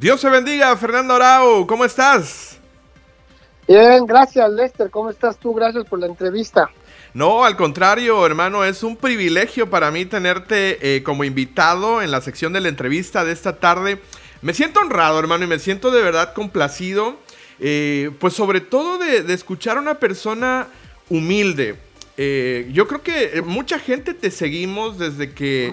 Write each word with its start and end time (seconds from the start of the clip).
Dios 0.00 0.18
se 0.18 0.30
bendiga, 0.30 0.74
Fernando 0.78 1.12
Arau, 1.12 1.66
¿cómo 1.66 1.84
estás? 1.84 2.56
Bien, 3.68 4.06
gracias 4.06 4.50
Lester, 4.50 4.88
¿cómo 4.88 5.10
estás 5.10 5.36
tú? 5.36 5.52
Gracias 5.52 5.84
por 5.84 5.98
la 5.98 6.06
entrevista. 6.06 6.70
No, 7.12 7.44
al 7.44 7.54
contrario, 7.54 8.24
hermano, 8.24 8.64
es 8.64 8.82
un 8.82 8.96
privilegio 8.96 9.68
para 9.68 9.90
mí 9.90 10.06
tenerte 10.06 10.96
eh, 10.96 11.02
como 11.02 11.22
invitado 11.22 12.00
en 12.00 12.10
la 12.10 12.22
sección 12.22 12.54
de 12.54 12.62
la 12.62 12.70
entrevista 12.70 13.26
de 13.26 13.32
esta 13.32 13.58
tarde. 13.58 14.00
Me 14.40 14.54
siento 14.54 14.80
honrado, 14.80 15.18
hermano, 15.18 15.44
y 15.44 15.48
me 15.48 15.58
siento 15.58 15.90
de 15.90 16.00
verdad 16.00 16.32
complacido, 16.32 17.18
eh, 17.58 18.10
pues 18.20 18.32
sobre 18.32 18.62
todo 18.62 18.96
de, 18.96 19.30
escuchar 19.34 19.76
a 19.76 19.80
una 19.80 19.96
persona 19.96 20.68
humilde. 21.10 21.78
Eh, 22.22 22.68
yo 22.70 22.86
creo 22.86 23.02
que 23.02 23.40
mucha 23.40 23.78
gente 23.78 24.12
te 24.12 24.30
seguimos 24.30 24.98
desde 24.98 25.32
que 25.32 25.72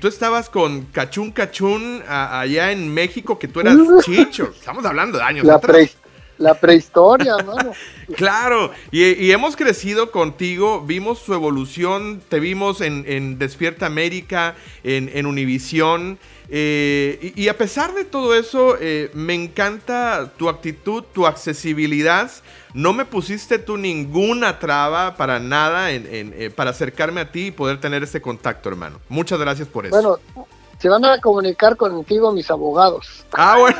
tú 0.00 0.08
estabas 0.08 0.48
con 0.48 0.86
Cachún 0.86 1.32
Cachún 1.32 2.02
allá 2.08 2.72
en 2.72 2.94
México, 2.94 3.38
que 3.38 3.46
tú 3.46 3.60
eras 3.60 3.76
chicho. 4.02 4.54
Estamos 4.58 4.86
hablando 4.86 5.18
de 5.18 5.24
años 5.24 5.44
la 5.44 5.56
atrás. 5.56 5.94
la 6.38 6.54
prehistoria, 6.54 7.36
hermano. 7.38 7.72
claro, 8.16 8.72
y, 8.90 9.30
hemos 9.32 9.54
crecido 9.54 10.10
contigo, 10.10 10.80
vimos 10.80 11.18
su 11.18 11.34
evolución, 11.34 12.22
te 12.26 12.40
vimos 12.40 12.80
en, 12.80 13.38
Despierta 13.38 13.84
América, 13.84 14.54
en, 14.82 15.10
en 15.12 15.26
Univisión. 15.26 16.18
Eh, 16.54 17.32
y, 17.34 17.48
a 17.48 17.56
pesar 17.56 17.94
de 17.94 18.04
todo 18.04 18.34
eso, 18.34 18.76
eh, 18.78 19.10
me 19.14 19.32
encanta 19.32 20.32
tu 20.36 20.50
actitud, 20.50 21.02
tu 21.14 21.26
accesibilidad. 21.26 22.30
No 22.74 22.92
me 22.92 23.04
pusiste 23.04 23.58
tú 23.58 23.76
ninguna 23.76 24.58
traba 24.58 25.16
para 25.16 25.38
nada 25.38 25.90
en, 25.90 26.06
eh, 26.08 26.50
para 26.50 26.70
acercarme 26.70 27.20
a 27.20 27.30
ti 27.30 27.48
y 27.48 27.50
poder 27.50 27.80
tener 27.80 28.02
ese 28.02 28.22
contacto, 28.22 28.68
hermano. 28.68 29.00
Muchas 29.08 29.38
gracias 29.38 29.68
por 29.68 29.86
eso. 29.86 29.94
Bueno, 29.94 30.46
se 30.78 30.88
van 30.88 31.04
a 31.04 31.20
comunicar 31.20 31.76
contigo 31.76 32.32
mis 32.32 32.50
abogados. 32.50 33.24
Ah, 33.32 33.56
bueno. 33.58 33.78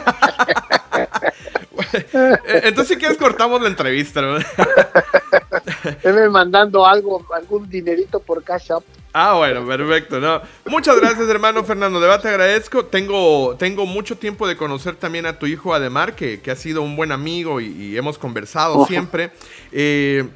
Entonces, 2.45 2.89
si 2.89 2.97
quieres, 2.97 3.19
cortamos 3.19 3.61
la 3.61 3.69
entrevista, 3.69 4.21
¿no? 4.23 4.39
mandando 6.31 6.87
algo, 6.87 7.27
algún 7.35 7.69
dinerito 7.69 8.21
por 8.21 8.45
Cash 8.45 8.73
App. 8.73 8.85
Ah, 9.13 9.35
bueno, 9.37 9.67
perfecto. 9.67 10.21
No. 10.21 10.41
Muchas 10.67 10.99
gracias, 10.99 11.29
hermano 11.29 11.63
Fernando. 11.65 12.01
De 12.01 12.07
verdad 12.07 12.23
te 12.23 12.29
agradezco. 12.29 12.87
Tengo, 12.87 13.57
tengo 13.57 13.85
mucho 13.85 14.17
tiempo 14.17 14.47
de 14.49 14.57
conocer 14.57 14.97
también 14.97 15.27
a 15.27 15.39
tu 15.39 15.47
hijo 15.47 15.75
Ademar, 15.75 16.15
que, 16.15 16.41
que 16.41 16.51
ha 16.51 16.57
sido 16.57 16.83
un 16.83 16.97
buen 16.97 17.13
amigo 17.13 17.61
y, 17.61 17.97
hemos 17.97 18.19
conversado 18.19 18.87
siempre. 18.87 19.31
Eh, 19.71 20.29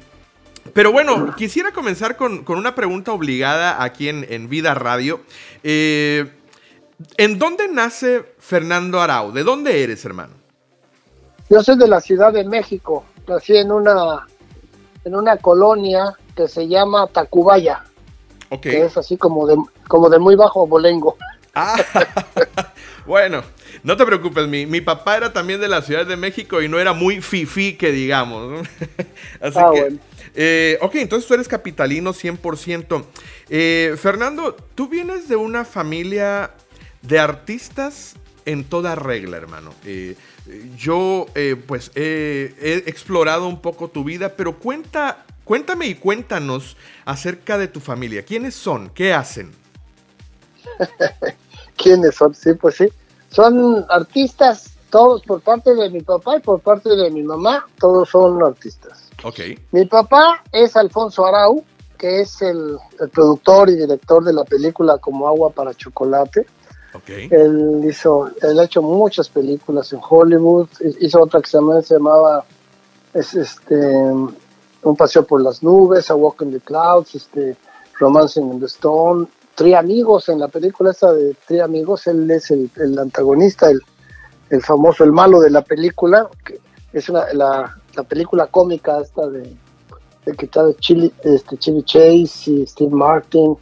pero 0.73 0.91
bueno, 0.91 1.33
quisiera 1.35 1.71
comenzar 1.71 2.17
con, 2.17 2.43
una 2.47 2.75
pregunta 2.75 3.11
obligada 3.11 3.83
aquí 3.83 4.09
en, 4.09 4.49
Vida 4.49 4.73
Radio. 4.73 5.21
Eh, 5.63 6.31
¿En 7.17 7.39
dónde 7.39 7.67
nace 7.67 8.25
Fernando 8.39 9.01
Arau? 9.01 9.31
¿De 9.31 9.43
dónde 9.43 9.83
eres, 9.83 10.03
hermano? 10.05 10.33
Yo 11.49 11.61
soy 11.63 11.77
de 11.77 11.87
la 11.87 12.01
Ciudad 12.01 12.33
de 12.33 12.43
México. 12.43 13.05
Nací 13.27 13.55
en 13.55 13.71
una, 13.71 14.27
en 15.03 15.15
una 15.15 15.37
colonia 15.37 16.13
que 16.35 16.47
se 16.47 16.67
llama 16.67 17.07
Tacubaya. 17.07 17.83
Que 18.61 18.85
es 18.85 18.97
así 18.97 19.17
como 19.17 19.45
de, 19.45 19.57
como 19.87 20.09
de 20.09 20.19
muy 20.19 20.35
bajo 20.35 20.65
bolengo. 20.65 21.17
Ah, 21.53 21.75
bueno, 23.05 23.43
no 23.83 23.97
te 23.97 24.05
preocupes, 24.05 24.47
mi, 24.47 24.65
mi, 24.65 24.79
papá 24.79 25.17
era 25.17 25.33
también 25.33 25.59
de 25.59 25.67
la 25.67 25.81
Ciudad 25.81 26.05
de 26.05 26.15
México 26.15 26.61
y 26.61 26.69
no 26.69 26.79
era 26.79 26.93
muy 26.93 27.21
fifi 27.21 27.73
que 27.73 27.91
digamos. 27.91 28.67
Así 29.41 29.57
ah, 29.59 29.71
que, 29.73 29.97
eh, 30.35 30.77
ok, 30.81 30.95
entonces 30.95 31.27
tú 31.27 31.33
eres 31.33 31.47
capitalino 31.47 32.13
100%. 32.13 33.03
Eh, 33.49 33.95
Fernando, 33.99 34.55
tú 34.75 34.87
vienes 34.87 35.27
de 35.27 35.35
una 35.35 35.65
familia 35.65 36.51
de 37.01 37.17
artistas 37.17 38.15
en 38.45 38.63
toda 38.63 38.93
regla, 38.93 39.37
hermano. 39.37 39.73
Eh, 39.83 40.15
yo, 40.77 41.25
pues, 41.65 41.91
he 41.95 42.83
explorado 42.85 43.47
un 43.47 43.61
poco 43.61 43.89
tu 43.89 44.03
vida, 44.03 44.35
pero 44.37 44.59
cuenta 44.59 45.25
Cuéntame 45.47 45.87
y 45.87 45.95
cuéntanos 45.95 46.75
acerca 47.05 47.57
de 47.57 47.69
tu 47.69 47.79
familia. 47.79 48.25
¿Quiénes 48.25 48.53
son? 48.53 48.89
¿Qué 48.89 49.13
hacen? 49.13 49.53
¿Quiénes 51.77 52.15
son? 52.15 52.35
Sí, 52.35 52.53
pues 52.53 52.75
sí. 52.75 52.89
Son 53.29 53.85
artistas, 53.87 54.71
todos 54.89 55.23
por 55.23 55.39
parte 55.39 55.73
de 55.73 55.89
mi 55.89 56.01
papá 56.01 56.35
y 56.35 56.41
por 56.41 56.59
parte 56.59 56.93
de 56.93 57.09
mi 57.11 57.23
mamá, 57.23 57.65
todos 57.79 58.09
son 58.09 58.43
artistas. 58.43 59.09
Ok. 59.23 59.39
Mi 59.71 59.85
papá 59.85 60.43
es 60.51 60.75
Alfonso 60.75 61.25
Arau, 61.25 61.63
que 61.97 62.19
es 62.19 62.41
el, 62.41 62.77
productor 63.13 63.69
y 63.69 63.77
director 63.77 64.25
de 64.25 64.33
la 64.33 64.43
película 64.43 64.97
Como 64.97 65.29
Agua 65.29 65.51
para 65.51 65.73
Chocolate. 65.73 66.45
Okay. 66.93 67.29
Él 67.31 67.85
hizo, 67.87 68.29
él 68.41 68.59
ha 68.59 68.65
hecho 68.65 68.81
muchas 68.81 69.29
películas 69.29 69.93
en 69.93 70.01
Hollywood, 70.01 70.67
hizo 70.99 71.21
otra 71.21 71.39
que 71.41 71.47
se, 71.49 71.59
se 71.83 71.93
llamaba 71.93 72.43
es 73.13 73.33
este 73.33 74.11
un 74.83 74.95
paseo 74.95 75.25
por 75.25 75.41
las 75.41 75.63
nubes, 75.63 76.09
A 76.09 76.15
Walk 76.15 76.41
in 76.41 76.51
the 76.51 76.59
Clouds, 76.59 77.15
este, 77.15 77.55
Romancing 77.99 78.51
in 78.51 78.59
the 78.59 78.67
Stone, 78.67 79.27
Tri 79.55 79.73
Amigos, 79.73 80.29
en 80.29 80.39
la 80.39 80.47
película 80.47 80.91
esta 80.91 81.11
de 81.13 81.35
Tri 81.47 81.59
Amigos, 81.59 82.07
él 82.07 82.29
es 82.29 82.51
el, 82.51 82.69
antagonista, 82.99 83.69
el, 83.69 83.81
el, 84.49 84.61
famoso, 84.61 85.03
el 85.03 85.11
malo 85.11 85.39
de 85.39 85.49
la 85.49 85.63
película, 85.63 86.29
que 86.45 86.59
es 86.93 87.09
una, 87.09 87.33
la, 87.33 87.75
la 87.95 88.03
película 88.03 88.47
cómica 88.47 89.01
esta 89.01 89.27
de, 89.27 89.55
de 90.25 90.33
que 90.33 90.45
está 90.45 90.63
de 90.63 90.75
Chili, 90.75 91.11
este, 91.23 91.57
Chili 91.57 91.83
Chase 91.83 92.51
y 92.51 92.67
Steve 92.67 92.91
Martin. 92.91 93.57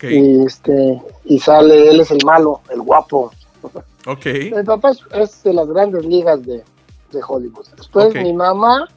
Y, 0.00 0.46
este, 0.46 1.02
y 1.24 1.38
sale, 1.38 1.90
él 1.90 2.00
es 2.00 2.10
el 2.10 2.24
malo, 2.24 2.60
el 2.70 2.80
guapo. 2.80 3.30
Okay. 4.06 4.50
Mi 4.50 4.62
papá 4.62 4.92
es, 5.12 5.42
de 5.42 5.52
las 5.52 5.68
grandes 5.68 6.04
ligas 6.06 6.42
de, 6.46 6.64
de 7.12 7.20
Hollywood. 7.26 7.66
Después 7.76 8.14
mi 8.14 8.32
mamá 8.32 8.88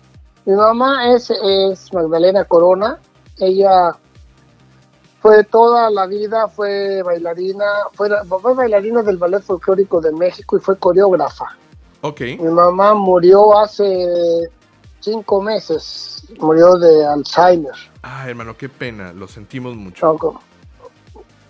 mi 0.45 0.53
mamá 0.53 1.11
es, 1.13 1.31
es 1.31 1.94
Magdalena 1.94 2.45
Corona. 2.45 3.00
Ella 3.39 3.95
fue 5.19 5.44
toda 5.44 5.89
la 5.89 6.06
vida, 6.06 6.47
fue 6.47 7.01
bailarina, 7.01 7.66
fue, 7.94 8.09
fue 8.28 8.53
bailarina 8.53 9.01
del 9.01 9.17
Ballet 9.17 9.41
Folclórico 9.41 10.00
de 10.00 10.11
México 10.11 10.57
y 10.57 10.59
fue 10.59 10.78
coreógrafa. 10.78 11.57
Ok. 12.01 12.22
Mi 12.22 12.50
mamá 12.50 12.94
murió 12.94 13.57
hace 13.57 14.47
cinco 15.00 15.41
meses, 15.41 16.23
murió 16.39 16.78
de 16.78 17.05
Alzheimer. 17.05 17.73
Ah, 18.03 18.29
hermano, 18.29 18.55
qué 18.55 18.69
pena, 18.69 19.13
lo 19.13 19.28
sentimos 19.28 19.75
mucho. 19.75 20.19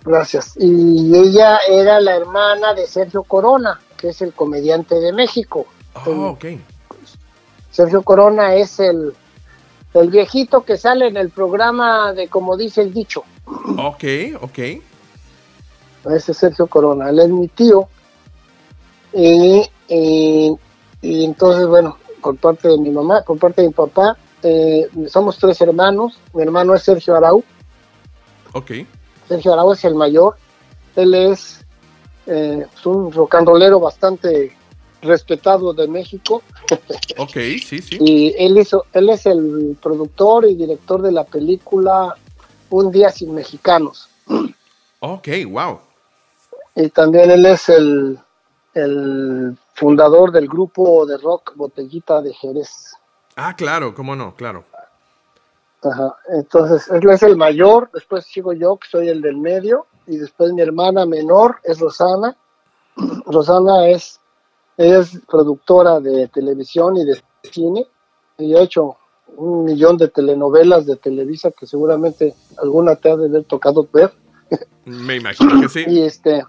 Gracias. 0.06 0.54
Y 0.58 1.14
ella 1.14 1.58
era 1.68 2.00
la 2.00 2.16
hermana 2.16 2.74
de 2.74 2.88
Sergio 2.88 3.24
Corona, 3.24 3.82
que 3.98 4.10
es 4.10 4.22
el 4.22 4.34
comediante 4.34 4.96
de 4.96 5.12
México. 5.12 5.66
Oh, 6.06 6.30
ok. 6.30 6.46
Sergio 7.76 8.04
Corona 8.04 8.56
es 8.56 8.80
el, 8.80 9.14
el 9.94 10.10
viejito 10.10 10.64
que 10.64 10.78
sale 10.78 11.08
en 11.08 11.18
el 11.18 11.30
programa 11.30 12.14
de 12.14 12.30
como 12.30 12.56
dice 12.56 12.82
el 12.82 12.94
dicho. 12.94 13.26
Ok, 13.78 14.04
ok. 14.40 14.60
Ese 16.10 16.32
es 16.32 16.38
Sergio 16.38 16.68
Corona, 16.68 17.10
él 17.10 17.20
es 17.20 17.28
mi 17.28 17.50
tío. 17.50 17.90
Y, 19.12 19.70
entonces, 21.02 21.68
bueno, 21.68 21.98
por 22.22 22.38
parte 22.38 22.70
de 22.70 22.78
mi 22.78 22.92
mamá, 22.92 23.24
por 23.24 23.38
parte 23.40 23.62
de 23.62 23.68
mi 23.68 23.74
papá, 23.74 24.16
eh, 24.42 24.88
somos 25.10 25.38
tres 25.38 25.60
hermanos. 25.60 26.18
Mi 26.34 26.44
hermano 26.44 26.76
es 26.76 26.84
Sergio 26.84 27.14
Arau. 27.18 27.44
Ok. 28.54 28.72
Sergio 29.28 29.52
Arau 29.52 29.74
es 29.74 29.84
el 29.84 29.96
mayor. 29.96 30.38
Él 30.96 31.14
es, 31.14 31.66
eh, 32.26 32.66
es 32.74 32.86
un 32.86 33.12
rock 33.12 33.36
and 33.36 33.50
rollero 33.50 33.82
bastante 33.82 34.56
respetado 35.06 35.74
de 35.74 35.88
México. 35.88 36.42
Ok, 37.18 37.34
sí, 37.64 37.82
sí. 37.82 37.98
Y 38.00 38.36
él, 38.38 38.58
hizo, 38.58 38.86
él 38.94 39.10
es 39.10 39.26
el 39.26 39.78
productor 39.82 40.46
y 40.46 40.56
director 40.56 41.02
de 41.02 41.12
la 41.12 41.24
película 41.24 42.16
Un 42.70 42.92
día 42.92 43.10
sin 43.10 43.34
mexicanos. 43.34 44.10
Ok, 45.00 45.28
wow. 45.48 45.80
Y 46.76 46.90
también 46.90 47.32
él 47.32 47.46
es 47.46 47.70
el, 47.70 48.20
el 48.74 49.58
fundador 49.74 50.32
del 50.32 50.48
grupo 50.48 51.06
de 51.06 51.18
rock 51.18 51.54
Botellita 51.56 52.22
de 52.22 52.34
Jerez. 52.34 52.94
Ah, 53.36 53.56
claro, 53.56 53.94
cómo 53.94 54.16
no, 54.16 54.36
claro. 54.36 54.64
Ajá. 55.84 56.16
Entonces, 56.30 56.90
él 56.90 57.10
es 57.10 57.22
el 57.24 57.38
mayor, 57.38 57.90
después 57.94 58.26
sigo 58.26 58.54
yo, 58.54 58.78
que 58.78 58.88
soy 58.88 59.10
el 59.10 59.22
del 59.22 59.38
medio, 59.38 59.86
y 60.08 60.18
después 60.18 60.52
mi 60.54 60.62
hermana 60.62 61.06
menor 61.06 61.58
es 61.64 61.80
Rosana. 61.80 62.36
Rosana 63.26 63.90
es 63.90 64.20
ella 64.78 65.00
es 65.00 65.20
productora 65.30 66.00
de 66.00 66.28
televisión 66.28 66.98
y 66.98 67.06
de 67.06 67.22
cine 67.44 67.86
y 68.38 68.56
ha 68.56 68.62
hecho 68.62 68.98
un 69.38 69.66
millón 69.66 69.98
de 69.98 70.08
telenovelas 70.08 70.86
de 70.86 70.96
Televisa 70.96 71.52
que 71.52 71.66
seguramente 71.66 72.34
alguna 72.58 72.96
te 72.96 73.10
ha 73.10 73.16
de 73.16 73.26
haber 73.26 73.44
tocado 73.46 73.88
ver. 73.92 74.14
Me 74.86 75.16
imagino 75.16 75.62
que 75.62 75.70
sí. 75.70 75.84
y 75.88 76.02
este 76.02 76.44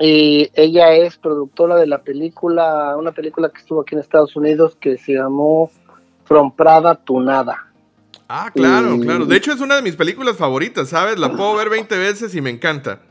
y 0.00 0.50
ella 0.54 0.92
es 0.94 1.16
productora 1.16 1.76
de 1.76 1.86
la 1.86 2.02
película, 2.02 2.96
una 2.96 3.12
película 3.12 3.48
que 3.50 3.58
estuvo 3.58 3.82
aquí 3.82 3.94
en 3.94 4.00
Estados 4.00 4.34
Unidos 4.34 4.76
que 4.80 4.98
se 4.98 5.12
llamó 5.12 5.70
From 6.24 6.54
Prada 6.54 6.96
to 6.96 7.20
Nada. 7.20 7.70
Ah, 8.28 8.50
claro, 8.52 8.98
claro. 8.98 9.26
De 9.26 9.36
hecho 9.36 9.52
es 9.52 9.60
una 9.60 9.76
de 9.76 9.82
mis 9.82 9.94
películas 9.94 10.36
favoritas, 10.36 10.88
¿sabes? 10.88 11.18
La 11.18 11.30
puedo 11.30 11.54
ver 11.54 11.68
20 11.68 11.96
veces 11.98 12.34
y 12.34 12.40
me 12.40 12.50
encanta. 12.50 13.02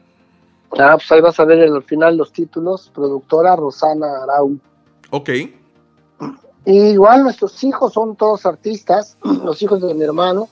Ah, 0.79 0.95
pues 0.95 1.11
ahí 1.11 1.21
vas 1.21 1.39
a 1.39 1.45
ver 1.45 1.61
al 1.61 1.83
final 1.83 2.17
los 2.17 2.31
títulos. 2.31 2.91
Productora 2.93 3.55
Rosana 3.55 4.23
Arau. 4.23 4.57
Ok. 5.11 5.29
Y 6.65 6.79
igual 6.79 7.23
nuestros 7.23 7.61
hijos 7.63 7.93
son 7.93 8.15
todos 8.15 8.45
artistas, 8.45 9.17
los 9.23 9.61
hijos 9.61 9.81
de 9.81 9.93
mi 9.93 10.03
hermano, 10.03 10.47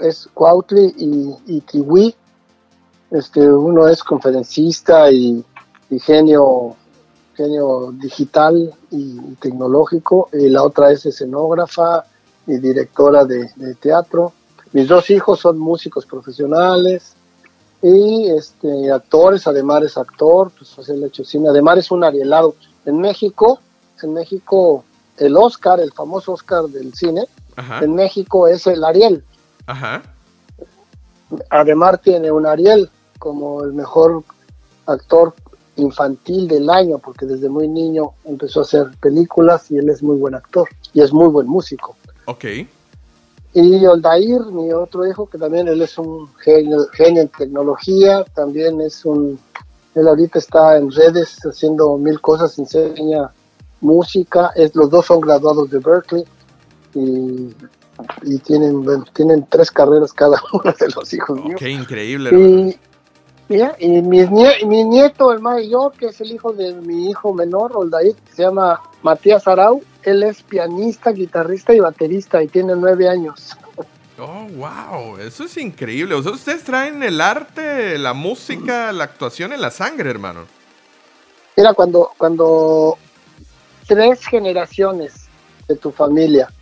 es 0.00 0.28
Cuautli 0.32 0.94
y, 0.96 1.56
y 1.56 1.60
Kiwi. 1.62 2.14
Este, 3.10 3.52
uno 3.52 3.88
es 3.88 4.04
conferencista 4.04 5.10
y, 5.10 5.44
genio, 5.98 6.76
genio 7.34 7.92
digital 7.92 8.72
y, 8.90 9.34
tecnológico, 9.40 10.28
y 10.32 10.48
la 10.48 10.62
otra 10.62 10.92
es 10.92 11.04
escenógrafa 11.06 12.04
y 12.46 12.58
directora 12.58 13.24
de, 13.24 13.50
teatro. 13.80 14.32
Mis 14.72 14.86
dos 14.86 15.10
hijos 15.10 15.40
son 15.40 15.58
músicos 15.58 16.06
profesionales 16.06 17.16
y 17.82 18.28
este, 18.28 18.90
actores, 18.90 19.46
además 19.46 19.82
es 19.84 19.96
actor, 19.96 20.52
pues 20.56 20.88
el 20.88 21.04
hecho 21.04 21.24
cine, 21.24 21.48
además 21.48 21.78
es 21.78 21.90
un 21.90 22.04
arielado. 22.04 22.54
En 22.84 22.98
México 22.98 23.60
en 24.04 24.14
México 24.14 24.84
el 25.18 25.36
Oscar, 25.36 25.80
el 25.80 25.92
famoso 25.92 26.32
Oscar 26.32 26.64
del 26.64 26.94
cine, 26.94 27.26
en 27.80 27.94
México 27.94 28.48
es 28.48 28.66
el 28.66 28.82
Ariel. 28.84 29.22
Ajá. 29.66 30.02
Además 31.50 32.00
tiene 32.02 32.32
un 32.32 32.46
Ariel 32.46 32.90
como 33.18 33.62
el 33.62 33.74
mejor 33.74 34.24
actor 34.86 35.34
infantil 35.76 36.48
del 36.48 36.70
año, 36.70 36.98
porque 36.98 37.26
desde 37.26 37.48
muy 37.48 37.68
niño 37.68 38.12
empezó 38.24 38.60
a 38.60 38.62
hacer 38.62 38.90
películas 39.00 39.70
y 39.70 39.76
él 39.76 39.90
es 39.90 40.02
muy 40.02 40.16
buen 40.16 40.34
actor 40.34 40.68
y 40.94 41.02
es 41.02 41.12
muy 41.12 41.28
buen 41.28 41.46
músico. 41.46 41.96
Ok. 42.24 42.44
Y 43.52 43.84
Oldair, 43.84 44.40
mi 44.52 44.72
otro 44.72 45.06
hijo, 45.06 45.26
que 45.26 45.36
también 45.36 45.66
él 45.66 45.82
es 45.82 45.98
un 45.98 46.28
genio, 46.38 46.86
genio 46.92 47.22
en 47.22 47.28
tecnología, 47.28 48.24
también 48.34 48.80
es 48.80 49.04
un, 49.04 49.38
él 49.94 50.06
ahorita 50.06 50.38
está 50.38 50.76
en 50.76 50.90
redes 50.90 51.38
haciendo 51.44 51.98
mil 51.98 52.20
cosas, 52.20 52.58
enseña 52.58 53.32
música, 53.80 54.52
es, 54.54 54.74
los 54.76 54.90
dos 54.90 55.06
son 55.06 55.20
graduados 55.20 55.70
de 55.70 55.78
Berkeley 55.78 56.24
y, 56.94 58.38
tienen, 58.44 58.84
tienen 59.12 59.46
tres 59.48 59.70
carreras 59.70 60.12
cada 60.12 60.40
uno 60.52 60.72
de 60.78 60.88
los 60.94 61.12
hijos 61.12 61.44
míos. 61.44 61.58
Qué 61.58 61.70
increíble. 61.70 62.30
Y, 62.32 62.78
y 63.78 64.02
mi, 64.02 64.84
nieto, 64.84 65.32
el 65.32 65.40
mayor, 65.40 65.92
que 65.94 66.06
es 66.06 66.20
el 66.20 66.30
hijo 66.30 66.52
de 66.52 66.72
mi 66.72 67.10
hijo 67.10 67.34
menor, 67.34 67.72
Oldair, 67.74 68.14
se 68.32 68.42
llama 68.44 68.80
Matías 69.02 69.48
Arau, 69.48 69.82
él 70.04 70.22
es 70.22 70.42
pianista, 70.42 71.10
guitarrista 71.10 71.74
y 71.74 71.80
baterista 71.80 72.42
y 72.42 72.46
tiene 72.46 72.74
nueve 72.76 73.08
años. 73.08 73.56
Oh, 74.18 74.46
wow, 74.54 75.16
eso 75.16 75.44
es 75.44 75.56
increíble. 75.56 76.14
O 76.14 76.22
sea, 76.22 76.32
ustedes 76.32 76.62
traen 76.62 77.02
el 77.02 77.20
arte, 77.20 77.98
la 77.98 78.12
música, 78.12 78.92
la 78.92 79.04
actuación 79.04 79.52
en 79.52 79.60
la 79.60 79.70
sangre, 79.72 80.10
hermano. 80.10 80.44
Mira, 81.56 81.74
cuando, 81.74 82.12
cuando 82.18 82.98
tres 83.88 84.24
generaciones 84.26 85.26
de 85.66 85.74
tu 85.74 85.90
familia 85.90 86.52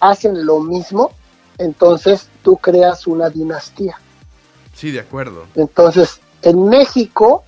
hacen 0.00 0.44
lo 0.44 0.58
mismo, 0.60 1.12
entonces 1.58 2.28
tú 2.42 2.56
creas 2.56 3.06
una 3.06 3.30
dinastía. 3.30 4.00
Sí, 4.74 4.90
de 4.90 5.00
acuerdo. 5.00 5.46
Entonces, 5.54 6.20
en 6.44 6.68
México, 6.68 7.44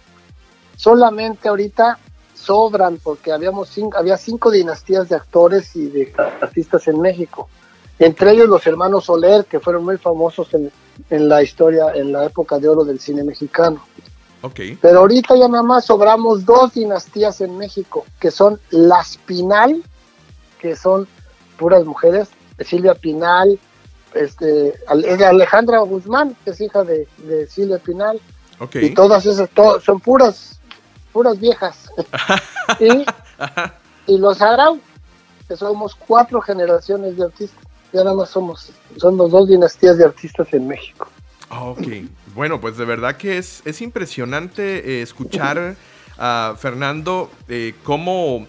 solamente 0.77 1.49
ahorita 1.49 1.99
sobran, 2.35 2.99
porque 3.03 3.33
habíamos 3.33 3.69
cinco, 3.69 3.97
había 3.97 4.17
cinco 4.17 4.51
dinastías 4.51 5.09
de 5.09 5.17
actores 5.17 5.75
y 5.77 5.87
de 5.87 6.13
artistas 6.41 6.87
en 6.89 7.01
México. 7.01 7.49
Entre 7.99 8.33
ellos 8.33 8.49
los 8.49 8.67
hermanos 8.67 9.05
Soler, 9.05 9.47
que 9.47 9.61
fueron 9.61 9.85
muy 9.85 9.97
famosos 9.97 10.53
en, 10.55 10.71
en 11.11 11.29
la 11.29 11.43
historia, 11.43 11.93
en 11.95 12.13
la 12.13 12.25
época 12.25 12.59
de 12.59 12.69
oro 12.69 12.85
del 12.85 13.01
cine 13.01 13.25
mexicano. 13.25 13.83
Pero 14.81 15.01
ahorita 15.01 15.35
ya 15.37 15.49
nada 15.49 15.63
más 15.63 15.87
sobramos 15.87 16.45
dos 16.45 16.75
dinastías 16.75 17.41
en 17.41 17.59
México, 17.59 18.05
que 18.21 18.31
son 18.31 18.61
las 18.71 19.17
Pinal, 19.17 19.83
que 20.61 20.77
son 20.77 21.09
puras 21.59 21.85
mujeres, 21.85 22.29
Silvia 22.61 22.95
Pinal, 22.95 23.59
este, 24.15 24.75
Alejandra 24.87 25.81
Guzmán, 25.81 26.37
que 26.45 26.51
es 26.51 26.61
hija 26.61 26.85
de, 26.85 27.09
Silvia 27.49 27.79
Pinal, 27.79 28.21
y 28.75 28.91
todas 28.91 29.27
esas 29.27 29.49
son 29.85 30.01
puras, 30.01 30.61
puras 31.13 31.39
viejas. 31.39 31.91
y, 32.81 33.05
y 34.07 34.19
los 34.19 34.41
Arau, 34.41 34.81
que 35.49 35.57
somos 35.57 35.95
cuatro 35.95 36.41
generaciones 36.41 37.17
de 37.17 37.25
artistas, 37.25 37.59
ya 37.93 38.05
nada 38.05 38.17
más 38.17 38.31
somos, 38.31 38.73
somos 38.97 39.31
dos 39.31 39.49
dinastías 39.49 39.99
de 39.99 40.05
artistas 40.05 40.53
en 40.53 40.67
México. 40.67 41.09
Ok, 41.51 41.87
bueno, 42.35 42.61
pues 42.61 42.77
de 42.77 42.85
verdad 42.85 43.17
que 43.17 43.39
es, 43.39 43.63
es 43.65 43.81
impresionante 43.81 44.99
eh, 44.99 45.03
escuchar 45.03 45.77
a 46.19 46.55
Fernando 46.59 47.31
eh, 47.49 47.75
cómo, 47.85 48.47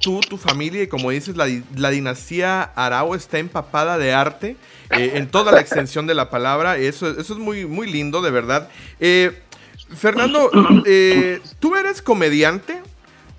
tú, 0.00 0.20
tu 0.20 0.36
familia 0.36 0.82
y 0.82 0.86
como 0.86 1.10
dices, 1.10 1.36
la, 1.36 1.90
dinastía 1.90 2.62
Arau 2.62 3.14
está 3.14 3.38
empapada 3.38 3.98
de 3.98 4.12
arte 4.12 4.56
eh, 4.90 5.12
en 5.14 5.28
toda 5.28 5.52
la 5.52 5.60
extensión 5.60 6.06
de 6.06 6.14
la 6.14 6.30
palabra. 6.30 6.76
Eso, 6.76 7.08
es 7.10 7.30
muy, 7.30 7.66
muy 7.66 7.90
lindo, 7.90 8.22
de 8.22 8.30
verdad. 8.30 8.68
Fernando, 9.96 10.50
tú 11.60 11.76
eres 11.76 12.02
comediante, 12.02 12.82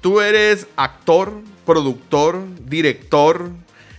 tú 0.01 0.21
eres 0.21 0.67
actor, 0.75 1.41
productor, 1.65 2.43
director. 2.67 3.49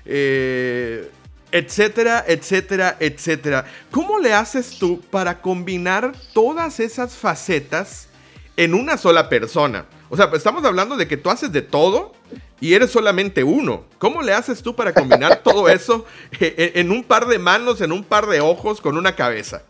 Eh, 0.05 1.11
etcétera, 1.53 2.25
etcétera, 2.27 2.97
etcétera. 3.01 3.65
¿Cómo 3.91 4.19
le 4.19 4.33
haces 4.33 4.79
tú 4.79 5.01
para 5.11 5.41
combinar 5.41 6.13
todas 6.35 6.81
esas 6.81 7.17
facetas 7.17 8.09
en 8.57 8.75
una 8.75 8.97
sola 8.97 9.29
persona? 9.29 9.87
O 10.09 10.17
sea, 10.17 10.31
pues 10.31 10.41
estamos 10.41 10.65
hablando 10.65 10.97
de 10.97 11.09
que 11.09 11.17
tú 11.17 11.31
haces 11.31 11.53
de 11.53 11.63
todo 11.63 12.13
y 12.61 12.75
eres 12.75 12.91
solamente 12.91 13.45
uno. 13.45 13.85
¿Cómo 13.99 14.23
le 14.23 14.33
haces 14.33 14.63
tú 14.63 14.75
para 14.75 14.95
combinar 14.95 15.37
todo 15.45 15.69
eso 15.69 16.05
en 16.41 16.91
un 16.91 17.03
par 17.05 17.27
de 17.27 17.39
manos, 17.39 17.81
en 17.81 17.93
un 17.93 18.05
par 18.05 18.27
de 18.27 18.41
ojos, 18.41 18.81
con 18.81 18.97
una 18.97 19.15
cabeza? 19.15 19.63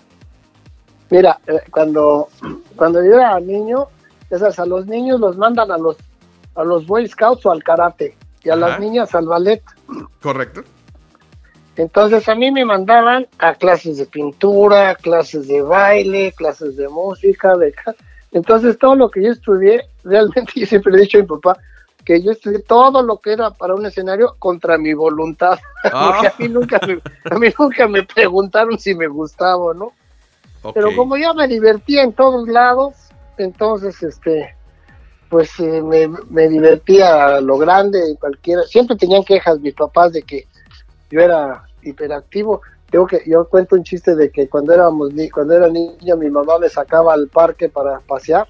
Mira, 1.11 1.39
eh, 1.47 1.61
cuando, 1.71 2.29
cuando 2.75 3.03
yo 3.03 3.15
era 3.15 3.39
niño, 3.41 3.87
esas, 4.31 4.59
a 4.59 4.67
los 4.67 4.87
niños 4.87 5.21
los 5.21 5.37
mandan 5.37 5.71
a 5.71 5.79
los, 5.79 5.97
a 6.55 6.65
los 6.65 6.87
Boy 6.87 7.07
Scouts 7.07 7.47
o 7.47 7.53
al 7.53 7.63
karate 7.63 8.17
y 8.43 8.51
a 8.51 8.57
las 8.57 8.81
niñas 8.81 9.15
al 9.15 9.27
ballet. 9.27 9.63
Correcto. 10.21 10.63
Entonces 11.77 12.29
a 12.29 12.35
mí 12.35 12.51
me 12.51 12.65
mandaban 12.65 13.27
a 13.39 13.55
clases 13.55 13.99
de 13.99 14.07
pintura, 14.07 14.95
clases 14.95 15.47
de 15.47 15.63
baile, 15.63 16.33
clases 16.33 16.77
de 16.77 16.89
música, 16.89 17.55
de... 17.57 17.75
Entonces 18.37 18.79
todo 18.79 18.95
lo 18.95 19.11
que 19.11 19.23
yo 19.23 19.33
estudié, 19.33 19.89
realmente 20.05 20.53
yo 20.61 20.67
siempre 20.67 20.93
le 20.93 20.99
he 20.99 21.01
dicho 21.03 21.17
a 21.17 21.23
mi 21.23 21.27
papá 21.27 21.59
que 22.05 22.23
yo 22.23 22.33
estudié 22.33 22.59
todo 22.61 23.03
lo 23.03 23.17
que 23.17 23.33
era 23.33 23.51
para 23.51 23.75
un 23.75 23.87
escenario 23.87 24.37
contra 24.39 24.77
mi 24.77 24.93
voluntad, 24.93 25.59
ah. 25.85 26.13
porque 26.13 26.27
a 26.29 26.35
mí, 26.39 26.49
nunca 26.49 26.79
me, 26.87 27.01
a 27.31 27.39
mí 27.39 27.49
nunca 27.59 27.89
me 27.89 28.03
preguntaron 28.05 28.79
si 28.79 28.95
me 28.95 29.09
gustaba 29.09 29.57
o 29.57 29.75
no. 29.75 29.93
Pero 30.75 30.95
como 30.97 31.17
yo 31.17 31.33
me 31.33 31.49
divertía 31.49 32.03
en 32.03 32.13
todos 32.13 32.47
lados, 32.49 32.95
entonces 33.39 34.03
este 34.03 34.55
pues 35.31 35.59
eh, 35.59 35.81
me, 35.83 36.09
me 36.29 36.49
divertía 36.49 37.37
a 37.37 37.41
lo 37.41 37.57
grande 37.57 38.17
cualquiera. 38.21 38.63
Siempre 38.65 38.97
tenían 38.97 39.25
quejas 39.25 39.61
mis 39.61 39.75
papás 39.75 40.13
de 40.13 40.23
que 40.23 40.47
yo 41.11 41.21
era 41.21 41.65
hiperactivo. 41.83 42.61
Tengo 42.91 43.07
que, 43.07 43.23
yo 43.27 43.49
cuento 43.49 43.77
un 43.77 43.83
chiste 43.83 44.15
de 44.15 44.31
que 44.31 44.49
cuando 44.49 44.73
éramos 44.73 45.11
cuando 45.33 45.55
era 45.55 45.69
niño 45.69 46.17
mi 46.17 46.31
mamá 46.31 46.59
me 46.59 46.69
sacaba 46.69 47.15
al 47.15 47.29
parque 47.29 47.69
para 47.69 48.01
pasear 48.01 48.47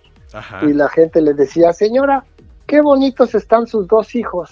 y 0.62 0.72
la 0.72 0.88
gente 0.88 1.22
le 1.22 1.32
decía, 1.32 1.72
señora, 1.72 2.24
qué 2.66 2.80
bonitos 2.80 3.34
están 3.34 3.66
sus 3.66 3.86
dos 3.86 4.14
hijos. 4.14 4.50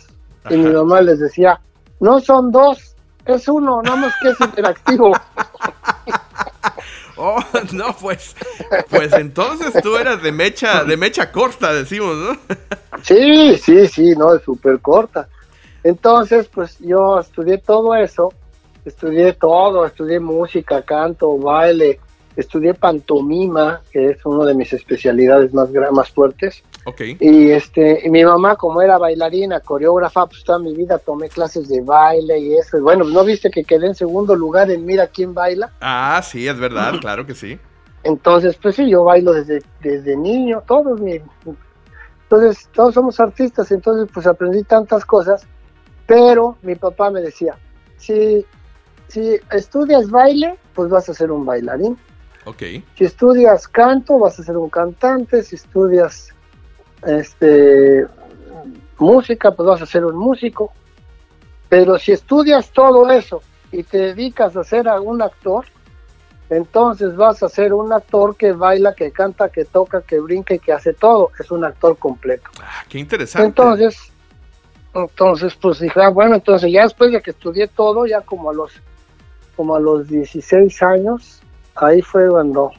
Y 0.49 0.57
mi 0.57 0.71
mamá 0.71 1.01
les 1.01 1.19
decía, 1.19 1.61
no 2.01 2.21
son 2.21 2.51
dos, 2.51 2.97
es 3.27 3.49
uno, 3.49 3.83
nada 3.83 3.97
más 3.97 4.15
que 4.21 4.31
es 4.31 4.41
hiperactivo. 4.41 5.13
Oh, 7.17 7.39
no, 7.73 7.95
pues, 8.01 8.35
pues 8.91 9.13
entonces 9.13 9.81
tú 9.83 9.97
eras 9.97 10.21
de 10.21 10.33
mecha, 10.33 10.83
de 10.83 10.97
mecha 10.97 11.31
corta, 11.31 11.73
decimos, 11.73 12.17
¿no? 12.17 12.37
Sí, 13.03 13.57
sí, 13.59 13.87
sí, 13.87 14.17
no, 14.17 14.35
es 14.35 14.43
súper 14.43 14.81
corta. 14.81 15.29
Entonces, 15.85 16.49
pues 16.49 16.77
yo 16.81 17.21
estudié 17.21 17.59
todo 17.59 17.95
eso 17.95 18.33
estudié 18.85 19.33
todo, 19.35 19.87
estudié 19.87 20.21
música, 20.21 20.83
canto, 20.83 21.39
baile, 21.39 21.99
estudié 22.37 22.75
pantomima, 22.75 23.81
que 23.93 24.11
es 24.11 24.27
una 24.27 24.45
de 24.45 24.55
mis 24.55 24.73
especialidades 24.73 25.53
más, 25.55 25.71
más 25.93 26.11
fuertes. 26.11 26.63
Okay. 26.87 27.17
Y 27.21 27.51
este, 27.51 28.03
y 28.05 28.11
mi 28.11 28.25
mamá, 28.25 28.57
como 28.57 28.83
era 28.83 28.99
bailarina, 28.99 29.61
coreógrafa, 29.61 30.27
pues 30.27 30.45
toda 30.45 30.59
mi 30.59 30.75
vida 30.75 30.99
tomé 30.99 31.29
clases 31.29 31.69
de 31.69 31.81
baile 31.81 32.39
y 32.39 32.55
eso. 32.55 32.81
Bueno, 32.81 33.05
¿no 33.05 33.25
viste 33.25 33.51
que 33.51 33.65
quedé 33.65 33.87
en 33.87 33.95
segundo 33.95 34.35
lugar 34.35 34.71
en 34.71 34.85
Mira 34.85 35.07
quién 35.07 35.33
baila? 35.33 35.73
Ah, 35.81 36.21
sí, 36.23 36.47
es 36.47 36.59
verdad, 36.59 36.95
claro 37.01 37.25
que 37.25 37.35
sí. 37.35 37.59
Entonces, 38.03 38.57
pues 38.61 38.77
sí, 38.77 38.89
yo 38.91 39.05
bailo 39.05 39.33
desde, 39.33 39.63
desde 39.81 40.15
niño, 40.15 40.63
todos 40.67 41.01
mi, 41.01 41.19
entonces 42.25 42.69
todos 42.75 42.93
somos 42.93 43.19
artistas, 43.19 43.71
entonces 43.71 44.11
pues 44.13 44.27
aprendí 44.27 44.63
tantas 44.63 45.07
cosas, 45.07 45.47
pero 46.07 46.59
mi 46.61 46.75
papá 46.75 47.11
me 47.11 47.23
decía, 47.23 47.57
sí 47.97 48.45
si 49.09 49.39
estudias 49.51 50.11
baile, 50.11 50.59
pues 50.75 50.91
vas 50.91 51.09
a 51.09 51.15
ser 51.15 51.31
un 51.31 51.45
bailarín. 51.45 51.99
Ok. 52.45 52.63
Si 52.97 53.05
estudias 53.05 53.69
canto, 53.69 54.19
vas 54.19 54.39
a 54.39 54.43
ser 54.43 54.57
un 54.57 54.69
cantante. 54.69 55.43
Si 55.43 55.57
estudias 55.57 56.29
este, 57.07 58.07
música, 58.99 59.53
pues 59.53 59.67
vas 59.67 59.83
a 59.83 59.87
ser 59.87 60.05
un 60.05 60.17
músico. 60.17 60.73
Pero 61.69 61.99
si 61.99 62.13
estudias 62.13 62.71
todo 62.71 63.11
eso 63.11 63.43
y 63.73 63.83
te 63.83 63.99
dedicas 63.99 64.57
a 64.57 64.65
ser 64.65 64.87
un 64.89 65.23
actor, 65.23 65.65
entonces 66.51 67.17
vas 67.17 67.43
a 67.43 67.49
ser 67.49 67.73
un 67.73 67.93
actor 67.93 68.37
que 68.37 68.53
baila, 68.53 68.95
que 68.95 69.11
canta, 69.11 69.49
que 69.49 69.65
toca, 69.65 70.03
que 70.03 70.21
brinca 70.21 70.55
y 70.55 70.59
que 70.59 70.73
hace 70.73 70.93
todo. 70.93 71.31
Es 71.39 71.51
un 71.51 71.65
actor 71.65 71.97
completo. 71.97 72.51
Ah, 72.61 72.85
qué 72.89 72.99
interesante. 72.99 73.47
Entonces, 73.47 74.13
entonces 74.95 75.55
pues 75.57 75.81
dije, 75.81 76.01
ah, 76.01 76.11
bueno, 76.11 76.35
entonces 76.37 76.71
ya 76.71 76.83
después 76.83 77.11
de 77.11 77.23
que 77.23 77.31
estudié 77.31 77.67
todo, 77.69 78.07
ya 78.07 78.21
como 78.21 78.51
a 78.51 78.55
los, 78.55 78.73
como 79.57 79.77
a 79.77 79.81
los 79.81 80.09
16 80.09 80.83
años, 80.83 81.41
ahí 81.75 82.03
fue 82.03 82.29
cuando 82.29 82.73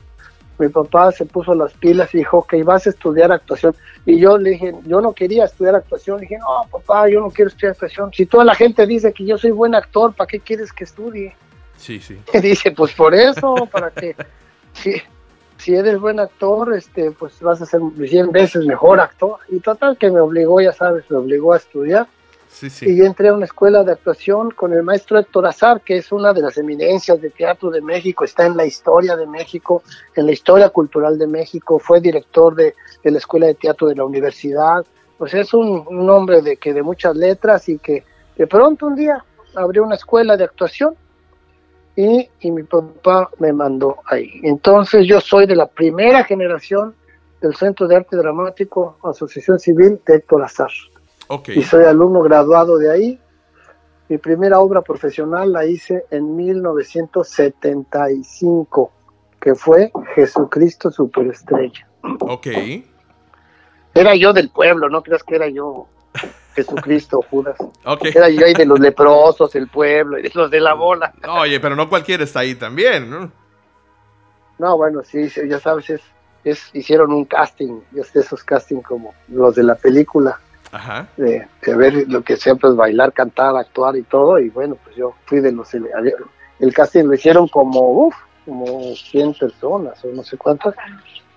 mi 0.57 0.69
papá 0.69 1.11
se 1.11 1.25
puso 1.25 1.53
las 1.53 1.73
pilas 1.73 2.13
y 2.13 2.19
dijo, 2.19 2.45
que 2.47 2.63
vas 2.63 2.87
a 2.87 2.89
estudiar 2.89 3.31
actuación. 3.31 3.75
Y 4.05 4.19
yo 4.19 4.37
le 4.37 4.51
dije, 4.51 4.73
yo 4.85 5.01
no 5.01 5.13
quería 5.13 5.45
estudiar 5.45 5.75
actuación. 5.75 6.17
Le 6.17 6.21
dije, 6.21 6.37
no, 6.37 6.69
papá, 6.69 7.09
yo 7.09 7.19
no 7.19 7.29
quiero 7.29 7.49
estudiar 7.49 7.73
actuación. 7.73 8.11
Si 8.13 8.25
toda 8.25 8.45
la 8.45 8.55
gente 8.55 8.85
dice 8.85 9.11
que 9.11 9.25
yo 9.25 9.37
soy 9.37 9.51
buen 9.51 9.75
actor, 9.75 10.13
¿para 10.13 10.27
qué 10.27 10.39
quieres 10.39 10.71
que 10.71 10.85
estudie? 10.85 11.35
Sí, 11.77 11.99
sí. 11.99 12.17
Y 12.33 12.39
dice, 12.39 12.71
pues 12.71 12.93
por 12.93 13.13
eso, 13.13 13.55
para 13.69 13.91
que 13.91 14.15
si, 14.73 14.93
si 15.57 15.75
eres 15.75 15.99
buen 15.99 16.19
actor, 16.19 16.73
este, 16.73 17.11
pues 17.11 17.39
vas 17.41 17.61
a 17.61 17.65
ser 17.65 17.81
100 17.81 18.31
veces 18.31 18.65
mejor 18.65 19.01
actor. 19.01 19.39
Y 19.49 19.59
total 19.59 19.97
que 19.97 20.09
me 20.09 20.21
obligó, 20.21 20.61
ya 20.61 20.71
sabes, 20.71 21.03
me 21.09 21.17
obligó 21.17 21.53
a 21.53 21.57
estudiar. 21.57 22.07
Y 22.81 23.01
entré 23.01 23.29
a 23.29 23.33
una 23.33 23.45
escuela 23.45 23.83
de 23.83 23.91
actuación 23.91 24.51
con 24.51 24.71
el 24.71 24.83
maestro 24.83 25.19
Héctor 25.19 25.45
Azar, 25.45 25.81
que 25.81 25.97
es 25.97 26.11
una 26.11 26.31
de 26.31 26.41
las 26.41 26.57
eminencias 26.57 27.19
de 27.19 27.29
teatro 27.29 27.69
de 27.69 27.81
México, 27.81 28.23
está 28.23 28.45
en 28.45 28.55
la 28.55 28.65
historia 28.65 29.15
de 29.17 29.27
México, 29.27 29.83
en 30.15 30.25
la 30.25 30.31
historia 30.31 30.69
cultural 30.69 31.17
de 31.17 31.27
México, 31.27 31.79
fue 31.79 31.99
director 31.99 32.55
de, 32.55 32.73
la 33.03 33.17
escuela 33.17 33.47
de 33.47 33.55
teatro 33.55 33.87
de 33.87 33.95
la 33.95 34.05
universidad. 34.05 34.85
Pues 35.17 35.33
es 35.33 35.53
un, 35.53 35.85
hombre 36.09 36.41
de, 36.41 36.57
que 36.57 36.73
de 36.73 36.81
muchas 36.81 37.15
letras 37.15 37.67
y 37.67 37.77
que 37.77 38.03
de 38.37 38.47
pronto 38.47 38.87
un 38.87 38.95
día 38.95 39.23
abrió 39.55 39.83
una 39.83 39.95
escuela 39.95 40.37
de 40.37 40.43
actuación 40.45 40.95
y, 41.95 42.29
y 42.41 42.51
mi 42.51 42.63
papá 42.63 43.29
me 43.39 43.51
mandó 43.53 43.97
ahí. 44.05 44.39
Entonces 44.43 45.05
yo 45.07 45.19
soy 45.19 45.45
de 45.45 45.55
la 45.55 45.67
primera 45.67 46.23
generación 46.23 46.95
del 47.41 47.55
Centro 47.55 47.87
de 47.87 47.97
Arte 47.97 48.15
Dramático, 48.17 48.97
Asociación 49.03 49.59
Civil 49.59 49.99
de 50.05 50.15
Héctor 50.15 50.43
Azar. 50.43 50.71
Y 51.47 51.63
soy 51.63 51.85
alumno 51.85 52.21
graduado 52.21 52.77
de 52.77 52.91
ahí. 52.91 53.19
Mi 54.07 54.19
primera 54.19 54.59
obra 54.59 54.81
profesional 54.81 55.51
la 55.51 55.65
hice 55.65 56.05
en 56.11 56.35
1975, 56.35 58.91
que 59.39 59.55
fue 59.55 59.91
Jesucristo 60.13 60.91
Superestrella. 60.91 61.87
Ok. 62.19 62.45
Era 63.95 64.15
yo 64.15 64.31
del 64.33 64.49
pueblo, 64.49 64.89
no 64.89 65.01
creas 65.01 65.23
que 65.23 65.35
era 65.35 65.47
yo 65.47 65.87
Jesucristo, 66.53 67.21
Judas. 67.29 67.57
Okay. 67.83 68.11
Era 68.13 68.29
yo 68.29 68.45
ahí 68.45 68.53
de 68.53 68.65
los 68.65 68.79
leprosos, 68.79 69.55
el 69.55 69.67
pueblo, 69.67 70.19
y 70.19 70.23
de 70.23 70.31
los 70.33 70.51
de 70.51 70.59
la 70.59 70.73
bola. 70.73 71.13
Oye, 71.27 71.59
pero 71.59 71.75
no 71.75 71.89
cualquiera 71.89 72.23
está 72.23 72.41
ahí 72.41 72.55
también, 72.55 73.09
¿no? 73.09 73.31
No, 74.57 74.77
bueno, 74.77 75.01
sí, 75.03 75.29
ya 75.47 75.59
sabes, 75.59 75.89
es, 75.89 76.01
es, 76.43 76.69
hicieron 76.73 77.11
un 77.11 77.25
casting, 77.25 77.81
esos 77.93 78.43
casting 78.43 78.81
como 78.81 79.13
los 79.27 79.55
de 79.55 79.63
la 79.63 79.75
película. 79.75 80.39
De, 81.17 81.47
ver 81.65 82.05
lo 82.07 82.21
que 82.21 82.35
siempre 82.37 82.69
es 82.69 82.75
bailar, 82.75 83.13
cantar, 83.13 83.55
actuar 83.55 83.95
y 83.95 84.03
todo. 84.03 84.39
Y 84.39 84.49
bueno, 84.49 84.77
pues 84.83 84.95
yo 84.95 85.13
fui 85.25 85.39
de 85.39 85.51
los... 85.51 85.73
El 85.73 86.73
casting 86.73 87.05
lo 87.05 87.13
hicieron 87.13 87.47
como, 87.47 88.07
uff, 88.07 88.15
como 88.45 88.95
100 88.95 89.33
personas 89.35 90.03
o 90.03 90.07
no 90.09 90.23
sé 90.23 90.37
cuántas. 90.37 90.75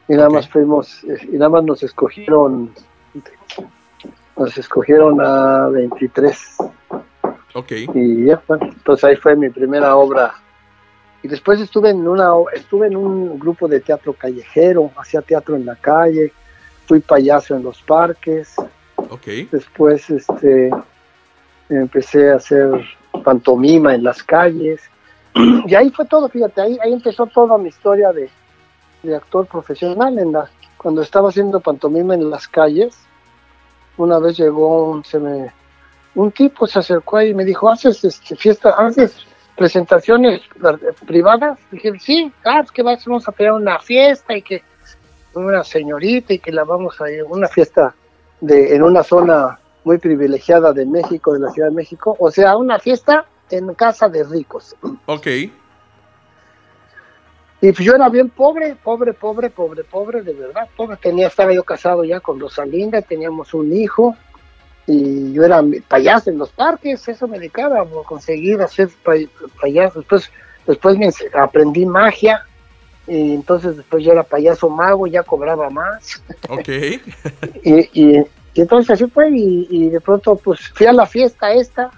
Y 0.09 0.15
nada 0.15 0.31
más 0.31 0.49
fuimos, 0.49 1.05
y 1.05 1.37
nada 1.37 1.51
más 1.51 1.65
nos 1.65 1.83
escogieron, 1.83 2.73
nos 4.37 4.57
escogieron 4.57 5.21
a 5.21 5.69
23. 5.69 6.57
Ok. 7.55 7.73
Y 7.95 8.25
ya, 8.27 8.43
bueno, 8.47 8.67
entonces 8.67 9.05
ahí 9.05 9.17
fue 9.17 9.37
mi 9.37 9.51
primera 9.51 9.97
obra. 9.97 10.35
Y 11.23 11.29
después 11.29 11.61
estuve 11.61 11.91
en 11.91 12.07
una, 12.07 12.31
estuve 12.55 12.87
en 12.87 12.97
un 12.97 13.39
grupo 13.39 13.67
de 13.67 13.81
teatro 13.81 14.13
callejero, 14.13 14.93
hacía 14.97 15.21
teatro 15.21 15.57
en 15.57 15.67
la 15.67 15.75
calle, 15.77 16.33
fui 16.87 17.01
payaso 17.01 17.57
en 17.57 17.65
los 17.65 17.83
parques, 17.83 18.55
Después 19.51 20.09
este, 20.11 20.71
empecé 21.69 22.31
a 22.31 22.37
hacer 22.37 22.85
pantomima 23.25 23.95
en 23.95 24.05
las 24.05 24.23
calles. 24.23 24.83
Y 25.67 25.75
ahí 25.75 25.91
fue 25.91 26.05
todo, 26.07 26.29
fíjate, 26.29 26.61
ahí, 26.61 26.79
ahí 26.83 26.93
empezó 26.93 27.27
toda 27.27 27.59
mi 27.59 27.69
historia 27.69 28.13
de, 28.13 28.31
actor 29.15 29.47
profesional. 29.47 30.19
En 30.19 30.33
la, 30.33 30.51
cuando 30.77 31.03
estaba 31.03 31.29
haciendo 31.29 31.61
pantomima 31.61 32.15
en 32.15 32.29
las 32.29 32.49
calles, 32.49 32.99
una 33.97 34.19
vez 34.19 34.37
llegó 34.37 34.91
un, 34.91 35.05
se 35.05 35.19
me, 35.19 35.53
un 36.15 36.33
tipo, 36.33 36.67
se 36.67 36.79
acercó 36.79 37.19
ahí 37.19 37.31
y 37.31 37.35
me 37.35 37.45
dijo, 37.45 37.71
¿haces 37.71 38.05
este, 38.05 38.37
fiesta, 38.37 38.71
haces 38.71 39.15
presentaciones 39.57 40.41
privadas? 41.07 41.59
Dije, 41.71 41.93
sí, 42.01 42.33
ah, 42.45 42.61
es 42.65 42.73
que 42.73 42.83
vamos 42.83 43.29
a 43.29 43.33
pedir 43.33 43.53
una 43.53 43.79
fiesta 43.79 44.37
y 44.37 44.43
que 44.43 44.63
una 45.35 45.63
señorita 45.63 46.33
y 46.33 46.39
que 46.39 46.53
la 46.53 46.65
vamos 46.65 47.01
a 47.01 47.11
ir, 47.11 47.25
una 47.25 47.49
fiesta 47.49 47.95
de, 48.41 48.75
en 48.75 48.83
una 48.83 49.03
zona 49.03 49.59
muy 49.85 49.99
privilegiada 49.99 50.73
de 50.73 50.87
México, 50.87 51.33
de 51.33 51.41
la 51.41 51.51
Ciudad 51.51 51.69
de 51.69 51.75
México, 51.75 52.17
o 52.19 52.31
sea, 52.31 52.57
una 52.57 52.79
fiesta 52.79 53.27
en 53.51 53.75
casa 53.75 54.09
de 54.09 54.25
ricos. 54.25 54.77
Ok. 55.07 55.27
Y 57.61 57.73
pues 57.73 57.79
yo 57.79 57.95
era 57.95 58.09
bien 58.09 58.31
pobre, 58.31 58.77
pobre, 58.77 59.13
pobre, 59.13 59.51
pobre, 59.51 59.83
pobre, 59.83 60.23
de 60.23 60.33
verdad, 60.33 60.69
pobre. 60.77 60.97
Tenía, 60.97 61.27
estaba 61.27 61.53
yo 61.53 61.65
casado 61.65 62.05
ya 62.05 62.21
con 62.21 62.39
Rosalinda, 62.39 63.03
teníamos 63.03 63.53
un 63.53 63.73
hijo, 63.73 64.15
y 64.87 65.35
yo 65.35 65.45
era 65.45 65.63
payaso 65.87 66.31
en 66.31 66.39
los 66.39 66.51
parques, 66.51 67.07
eso 67.09 67.29
me 67.29 67.39
dedicaba 67.39 67.83
a 67.83 67.87
conseguir 68.07 68.61
hacer 68.63 68.89
payaso. 69.61 69.99
Después, 69.99 70.31
después 70.67 70.97
me 70.97 71.11
aprendí 71.35 71.85
magia, 71.85 72.47
y 73.09 73.35
entonces 73.35 73.79
después 73.79 74.05
yo 74.05 74.13
era 74.13 74.23
payaso 74.23 74.69
mago, 74.69 75.07
ya 75.07 75.23
cobraba 75.23 75.71
más. 75.71 76.23
Ok. 76.49 76.69
y, 77.65 78.25
entonces 78.55 78.91
así 78.91 79.07
fue, 79.07 79.31
y, 79.31 79.89
de 79.89 80.01
pronto 80.01 80.35
pues 80.37 80.61
fui 80.75 80.87
a 80.87 80.93
la 80.93 81.07
fiesta 81.07 81.53
esta, 81.53 81.91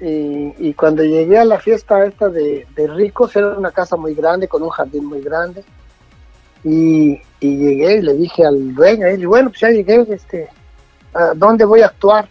y, 0.00 0.72
cuando 0.74 1.02
llegué 1.02 1.38
a 1.38 1.44
la 1.44 1.58
fiesta 1.58 2.04
esta 2.06 2.28
de, 2.28 2.66
ricos, 2.76 3.34
era 3.34 3.58
una 3.58 3.72
casa 3.72 3.96
muy 3.96 4.14
grande, 4.14 4.48
con 4.48 4.62
un 4.62 4.70
jardín 4.70 5.04
muy 5.04 5.20
grande, 5.20 5.64
y, 6.64 7.20
llegué 7.40 7.98
y 7.98 8.02
le 8.02 8.14
dije 8.14 8.44
al 8.44 8.74
dueño, 8.74 9.08
y 9.08 9.24
bueno, 9.24 9.50
pues 9.50 9.60
ya 9.60 9.70
llegué, 9.70 10.06
este, 10.08 10.48
¿a 11.12 11.34
dónde 11.34 11.64
voy 11.64 11.82
a 11.82 11.86
actuar? 11.86 12.28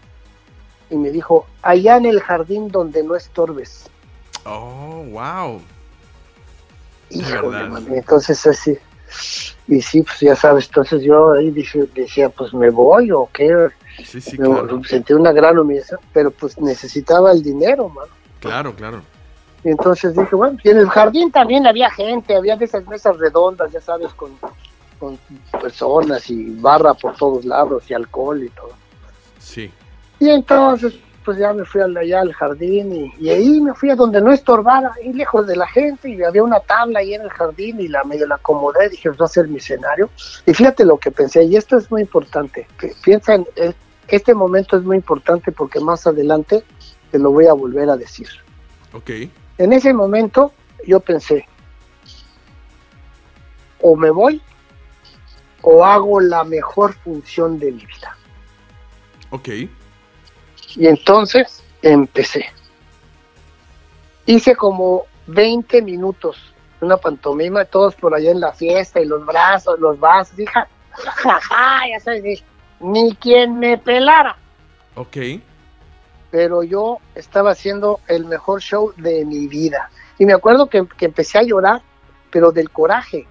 Y 0.90 0.96
me 0.96 1.12
dijo, 1.12 1.46
allá 1.62 1.98
en 1.98 2.06
el 2.06 2.22
jardín 2.22 2.70
donde 2.70 3.04
no 3.04 3.16
estorbes. 3.16 3.90
Oh, 4.46 5.04
wow 5.12 5.60
entonces 7.10 8.46
así. 8.48 8.78
Y 9.68 9.82
sí, 9.82 10.04
pues 10.04 10.20
ya 10.20 10.36
sabes, 10.36 10.66
entonces 10.68 11.02
yo 11.04 11.34
ahí 11.34 11.52
dije, 11.52 11.88
decía, 11.96 12.30
pues 12.30 12.54
me 12.54 12.70
voy 12.70 13.12
o 13.12 13.30
qué. 13.34 13.70
Sentí 14.04 15.14
una 15.14 15.32
gran 15.32 15.58
humillación, 15.58 16.00
pero 16.14 16.32
pues 16.32 16.60
necesitaba 16.60 17.32
el 17.32 17.42
dinero, 17.42 17.90
mano. 17.90 18.12
Claro, 18.40 18.76
claro. 18.76 19.02
Y 19.64 19.70
entonces 19.70 20.16
dije, 20.16 20.36
bueno, 20.36 20.58
y 20.64 20.70
en 20.70 20.78
el 20.78 20.90
jardín 20.90 21.32
también 21.32 21.66
había 21.66 21.90
gente, 21.90 22.36
había 22.36 22.56
de 22.56 22.66
esas 22.66 22.86
mesas 22.88 23.18
redondas, 23.18 23.72
ya 23.72 23.82
sabes, 23.82 24.14
con, 24.14 24.32
con 25.00 25.18
personas 25.60 26.30
y 26.30 26.52
barra 26.60 26.94
por 26.94 27.16
todos 27.16 27.46
lados 27.46 27.90
y 27.90 27.94
alcohol 27.96 28.44
y 28.44 28.50
todo. 28.50 28.74
Sí. 29.40 29.72
Y 30.20 30.30
entonces, 30.30 30.94
pues 31.26 31.40
ya 31.40 31.52
me 31.52 31.66
fui 31.66 31.82
allá 31.82 32.22
al 32.22 32.34
jardín 32.34 33.12
y, 33.20 33.30
ahí 33.30 33.60
me 33.60 33.74
fui 33.74 33.90
a 33.90 33.96
donde 33.96 34.22
no 34.22 34.32
estorbara, 34.32 34.92
ahí 34.96 35.12
lejos 35.12 35.48
de 35.48 35.56
la 35.56 35.68
gente 35.68 36.10
y 36.10 36.22
había 36.24 36.44
una 36.44 36.60
tabla 36.60 37.00
ahí 37.00 37.16
en 37.16 37.24
el 37.24 37.30
jardín 37.30 37.80
y 37.80 37.88
la 37.88 38.04
medio 38.04 38.28
la 38.28 38.36
acomodé, 38.36 38.90
dije, 38.90 39.10
pues 39.10 39.20
va 39.20 39.26
a 39.26 39.30
ser 39.30 39.48
mi 39.48 39.58
escenario. 39.58 40.10
Y 40.46 40.54
fíjate 40.54 40.86
lo 40.86 40.98
que 40.98 41.12
pensé, 41.12 41.44
y 41.44 41.56
esto 41.56 41.78
es 41.78 41.90
muy 41.90 42.02
importante, 42.02 42.68
piensa 43.04 43.34
en, 43.34 43.46
este 44.08 44.36
momento 44.36 44.78
es 44.78 44.84
muy 44.84 44.98
importante 44.98 45.52
porque 45.52 45.80
más 45.80 46.06
adelante 46.06 46.64
te 47.12 47.18
lo 47.18 47.32
voy 47.32 47.48
a 47.48 47.54
volver 47.54 47.90
a 47.90 47.98
decir. 47.98 48.28
Ok. 48.94 49.10
En 49.58 49.74
ese 49.74 49.94
momento 49.94 50.54
yo 50.86 51.00
pensé, 51.00 51.48
o 53.82 53.96
me 53.96 54.12
voy 54.12 54.42
o 55.64 55.84
hago 55.84 56.20
la 56.20 56.44
mejor 56.44 56.94
función 56.94 57.58
de 57.58 57.72
mi 57.72 57.86
vida. 57.86 58.16
Ok. 59.32 59.50
Y 60.76 60.88
entonces 60.88 61.64
empecé. 61.82 62.46
Hice 64.26 64.56
como 64.56 65.06
20 65.28 65.82
minutos 65.82 66.38
una 66.82 66.98
pantomima, 66.98 67.66
todos 67.66 67.96
por 67.96 68.14
allá 68.14 68.32
en 68.32 68.40
la 68.40 68.54
fiesta 68.54 69.00
y 69.00 69.06
los 69.06 69.26
brazos, 69.26 69.80
los 69.80 70.00
vasos, 70.00 70.38
hija, 70.38 70.68
jaja, 70.92 71.88
ya 71.90 72.00
sabes, 72.00 72.44
ni 72.80 73.16
quien 73.16 73.60
me 73.60 73.78
pelara. 73.78 74.38
Ok. 74.96 75.18
Pero 76.32 76.64
yo 76.64 77.00
estaba 77.16 77.52
haciendo 77.52 78.00
el 78.08 78.26
mejor 78.26 78.62
show 78.62 78.94
de 78.98 79.26
mi 79.26 79.48
vida. 79.48 79.90
Y 80.20 80.26
me 80.26 80.34
acuerdo 80.34 80.68
que, 80.68 80.86
que 80.98 81.06
empecé 81.06 81.40
a 81.40 81.44
llorar, 81.44 81.82
pero 82.30 82.52
del 82.52 82.70
coraje, 82.70 83.28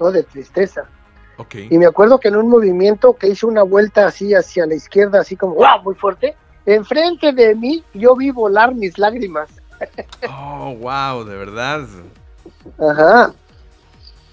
no 0.00 0.10
de 0.10 0.22
tristeza. 0.22 0.88
Y 1.70 1.78
me 1.78 1.86
acuerdo 1.86 2.18
que 2.18 2.28
en 2.28 2.36
un 2.36 2.48
movimiento 2.48 3.14
que 3.14 3.28
hice 3.28 3.46
una 3.46 3.62
vuelta 3.62 4.06
así 4.06 4.34
hacia 4.34 4.66
la 4.66 4.74
izquierda, 4.74 5.20
así 5.20 5.36
como 5.36 5.54
¡wow! 5.54 5.82
muy 5.84 5.94
fuerte, 5.94 6.36
enfrente 6.74 7.32
de 7.32 7.54
mí 7.54 7.82
yo 7.94 8.14
vi 8.16 8.30
volar 8.30 8.74
mis 8.74 8.98
lágrimas. 8.98 9.48
Oh, 10.28 10.74
wow, 10.80 11.24
de 11.24 11.36
verdad. 11.36 11.86
Ajá. 12.78 13.32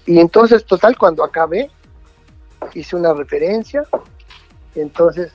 Y 0.04 0.18
entonces, 0.18 0.64
total, 0.64 0.96
cuando 0.98 1.24
acabé, 1.24 1.70
hice 2.74 2.96
una 2.96 3.12
referencia, 3.12 3.84
entonces 4.74 5.32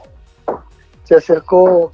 se 1.04 1.16
acercó 1.16 1.92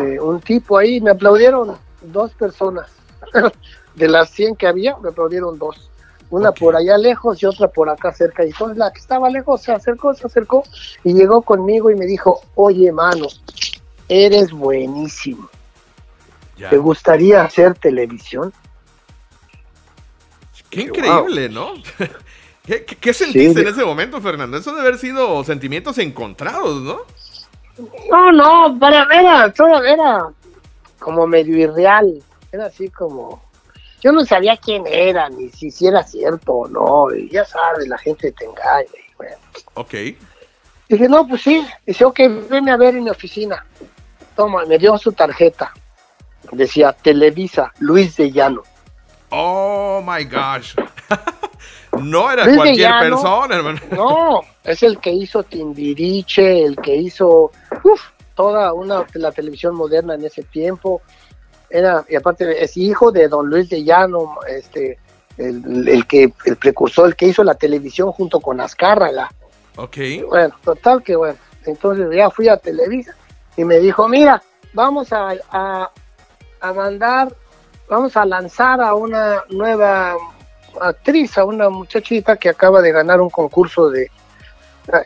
eh, 0.00 0.20
un 0.20 0.40
tipo 0.40 0.76
ahí, 0.76 1.00
me 1.00 1.10
aplaudieron 1.10 1.76
dos 2.02 2.32
personas. 2.32 2.90
de 3.94 4.08
las 4.08 4.30
100 4.30 4.56
que 4.56 4.66
había, 4.66 4.96
me 4.98 5.10
aplaudieron 5.10 5.58
dos. 5.58 5.90
Una 6.30 6.52
por 6.52 6.76
allá 6.76 6.98
lejos 6.98 7.42
y 7.42 7.46
otra 7.46 7.68
por 7.68 7.88
acá 7.88 8.12
cerca. 8.12 8.44
Y 8.44 8.48
entonces 8.48 8.76
la 8.76 8.92
que 8.92 9.00
estaba 9.00 9.30
lejos 9.30 9.62
se 9.62 9.72
acercó, 9.72 10.14
se 10.14 10.26
acercó 10.26 10.62
y 11.02 11.14
llegó 11.14 11.42
conmigo 11.42 11.90
y 11.90 11.96
me 11.96 12.06
dijo, 12.06 12.42
oye, 12.54 12.92
mano, 12.92 13.26
eres 14.08 14.50
buenísimo. 14.50 15.48
¿Te 16.56 16.76
gustaría 16.76 17.42
hacer 17.42 17.74
televisión? 17.74 18.52
Qué 20.70 20.82
increíble, 20.82 21.48
¿no? 21.48 21.74
¿Qué, 23.00 23.14
sentiste 23.14 23.62
en 23.62 23.68
ese 23.68 23.84
momento, 23.84 24.20
Fernando? 24.20 24.56
Eso 24.58 24.70
debe 24.72 24.88
haber 24.88 24.98
sido 24.98 25.42
sentimientos 25.44 25.96
encontrados, 25.98 26.82
¿no? 26.82 26.98
No, 28.10 28.32
no, 28.32 28.78
para 28.78 29.04
era, 29.04 29.50
todo 29.52 29.82
era 29.82 30.28
como 30.98 31.26
medio 31.26 31.56
irreal. 31.56 32.22
Era 32.52 32.66
así 32.66 32.90
como. 32.90 33.42
Yo 34.02 34.12
no 34.12 34.24
sabía 34.24 34.56
quién 34.56 34.84
era, 34.86 35.28
ni 35.28 35.48
si, 35.48 35.86
era 35.86 36.02
cierto 36.02 36.52
o 36.52 36.68
no. 36.68 37.14
Y 37.14 37.30
ya 37.30 37.44
sabes, 37.44 37.88
la 37.88 37.98
gente 37.98 38.32
te 38.32 38.44
engaña. 38.44 38.84
Y 38.84 39.14
bueno. 39.16 39.36
Ok. 39.74 39.94
Dije, 40.88 41.08
no, 41.08 41.26
pues 41.26 41.42
sí. 41.42 41.66
Dice, 41.86 42.04
ok, 42.04 42.20
venme 42.50 42.70
a 42.70 42.76
ver 42.76 42.96
en 42.96 43.04
mi 43.04 43.10
oficina. 43.10 43.64
Toma, 44.38 44.64
me 44.66 44.78
dio 44.78 44.96
su 44.98 45.10
tarjeta. 45.10 45.72
Decía 46.52 46.92
Televisa, 46.92 47.72
Luis 47.80 48.16
de 48.16 48.30
Llano. 48.30 48.62
Oh 49.30 50.00
my 50.00 50.22
gosh. 50.26 50.76
no 52.00 52.30
era 52.30 52.44
cualquier 52.54 52.92
persona, 53.00 53.56
hermano. 53.56 53.80
No, 53.90 54.42
es 54.62 54.84
el 54.84 55.00
que 55.00 55.10
hizo 55.10 55.42
Timbiriche, 55.42 56.64
el 56.64 56.76
que 56.76 56.94
hizo 56.94 57.50
toda 58.36 58.72
una 58.74 59.04
la 59.14 59.32
televisión 59.32 59.74
moderna 59.74 60.14
en 60.14 60.24
ese 60.24 60.44
tiempo. 60.44 61.02
Era, 61.68 62.04
y 62.08 62.14
aparte 62.14 62.62
es 62.62 62.76
hijo 62.76 63.10
de 63.10 63.26
don 63.26 63.50
Luis 63.50 63.68
de 63.68 63.82
Llano, 63.82 64.36
este, 64.46 65.00
el, 65.36 66.06
que, 66.06 66.32
el 66.44 66.56
precursor, 66.58 67.08
el 67.08 67.16
que 67.16 67.26
hizo 67.26 67.42
la 67.42 67.56
televisión 67.56 68.12
junto 68.12 68.38
con 68.38 68.60
Azcárraga. 68.60 69.32
Ok. 69.74 69.96
Bueno, 70.28 70.54
total 70.62 71.02
que 71.02 71.16
bueno. 71.16 71.38
Entonces 71.66 72.08
ya 72.14 72.30
fui 72.30 72.48
a 72.48 72.56
Televisa 72.56 73.17
y 73.58 73.64
me 73.64 73.80
dijo, 73.80 74.08
mira, 74.08 74.40
vamos 74.72 75.12
a, 75.12 75.34
a 76.60 76.72
mandar, 76.72 77.34
vamos 77.88 78.16
a 78.16 78.24
lanzar 78.24 78.80
a 78.80 78.94
una 78.94 79.42
nueva 79.50 80.16
actriz, 80.80 81.36
a 81.38 81.44
una 81.44 81.68
muchachita 81.68 82.36
que 82.36 82.48
acaba 82.48 82.80
de 82.80 82.92
ganar 82.92 83.20
un 83.20 83.30
concurso 83.30 83.90
de... 83.90 84.10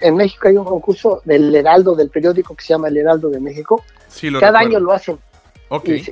En 0.01 0.17
México 0.17 0.47
hay 0.47 0.57
un 0.57 0.67
concurso 0.67 1.23
del 1.25 1.53
Heraldo, 1.55 1.97
del 1.97 2.11
periódico 2.11 2.55
que 2.55 2.63
se 2.63 2.75
llama 2.75 2.89
El 2.89 2.99
Heraldo 2.99 3.31
de 3.31 3.41
México. 3.41 3.83
Cada 4.39 4.61
año 4.61 4.79
lo 4.79 4.93
hacen. 4.93 5.19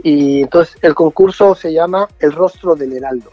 Y, 0.02 0.42
entonces 0.42 0.78
el 0.80 0.94
concurso 0.94 1.54
se 1.54 1.72
llama 1.72 2.08
El 2.18 2.32
Rostro 2.32 2.74
del 2.74 2.94
Heraldo. 2.94 3.30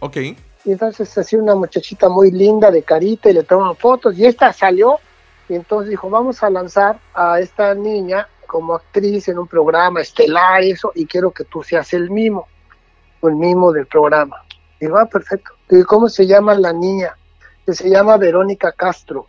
Ok. 0.00 0.16
Y 0.18 0.36
entonces 0.72 1.18
así 1.18 1.34
una 1.34 1.56
muchachita 1.56 2.08
muy 2.08 2.30
linda 2.30 2.70
de 2.70 2.84
carita 2.84 3.28
y 3.28 3.32
le 3.34 3.42
toman 3.42 3.74
fotos 3.74 4.16
y 4.16 4.24
esta 4.24 4.52
salió 4.52 5.00
y 5.48 5.54
entonces 5.54 5.90
dijo, 5.90 6.08
vamos 6.08 6.42
a 6.42 6.50
lanzar 6.50 6.98
a 7.14 7.40
esta 7.40 7.74
niña 7.74 8.28
como 8.46 8.74
actriz 8.74 9.28
en 9.28 9.38
un 9.38 9.46
programa 9.46 10.00
estelar 10.00 10.62
y 10.64 10.72
eso, 10.72 10.92
y 10.94 11.06
quiero 11.06 11.30
que 11.30 11.44
tú 11.44 11.62
seas 11.62 11.92
el 11.92 12.10
mimo, 12.10 12.46
el 13.22 13.34
mimo 13.34 13.72
del 13.72 13.86
programa. 13.86 14.42
Y 14.80 14.86
va, 14.86 15.02
ah, 15.02 15.06
perfecto. 15.06 15.52
¿Y 15.70 15.82
cómo 15.82 16.08
se 16.08 16.26
llama 16.26 16.54
la 16.54 16.72
niña? 16.72 17.16
Que 17.64 17.74
se 17.74 17.88
llama 17.88 18.16
Verónica 18.16 18.72
Castro. 18.72 19.26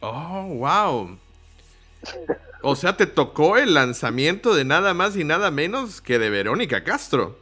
Oh, 0.00 0.44
wow. 0.58 1.18
O 2.62 2.76
sea, 2.76 2.96
te 2.96 3.06
tocó 3.06 3.56
el 3.56 3.74
lanzamiento 3.74 4.54
de 4.54 4.64
nada 4.64 4.94
más 4.94 5.16
y 5.16 5.24
nada 5.24 5.50
menos 5.50 6.00
que 6.00 6.18
de 6.18 6.30
Verónica 6.30 6.84
Castro. 6.84 7.36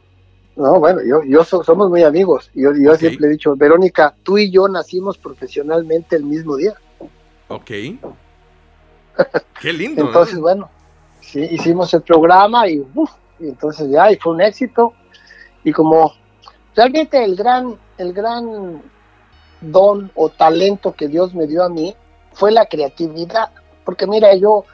No, 0.55 0.79
bueno, 0.79 1.01
yo, 1.03 1.23
yo 1.23 1.43
somos 1.43 1.89
muy 1.89 2.03
amigos. 2.03 2.49
Yo, 2.53 2.71
yo 2.75 2.95
siempre 2.95 3.27
he 3.27 3.31
dicho, 3.31 3.55
Verónica, 3.55 4.13
tú 4.23 4.37
y 4.37 4.51
yo 4.51 4.67
nacimos 4.67 5.17
profesionalmente 5.17 6.15
el 6.15 6.23
mismo 6.23 6.57
día. 6.57 6.73
Ok. 7.47 7.71
Qué 9.61 9.73
lindo. 9.73 10.01
entonces, 10.01 10.39
bueno, 10.39 10.69
sí, 11.21 11.41
hicimos 11.51 11.93
el 11.93 12.01
programa 12.01 12.67
y, 12.67 12.85
y 13.39 13.47
entonces 13.47 13.89
ya, 13.89 14.11
y 14.11 14.17
fue 14.17 14.33
un 14.33 14.41
éxito. 14.41 14.93
Y 15.63 15.71
como 15.71 16.13
realmente 16.75 17.23
el 17.23 17.35
gran, 17.35 17.77
el 17.97 18.13
gran 18.13 18.81
don 19.61 20.11
o 20.15 20.29
talento 20.29 20.93
que 20.93 21.07
Dios 21.07 21.33
me 21.35 21.45
dio 21.47 21.63
a 21.63 21.69
mí 21.69 21.95
fue 22.33 22.51
la 22.51 22.65
creatividad. 22.65 23.51
Porque 23.85 24.07
mira, 24.07 24.35
yo, 24.35 24.65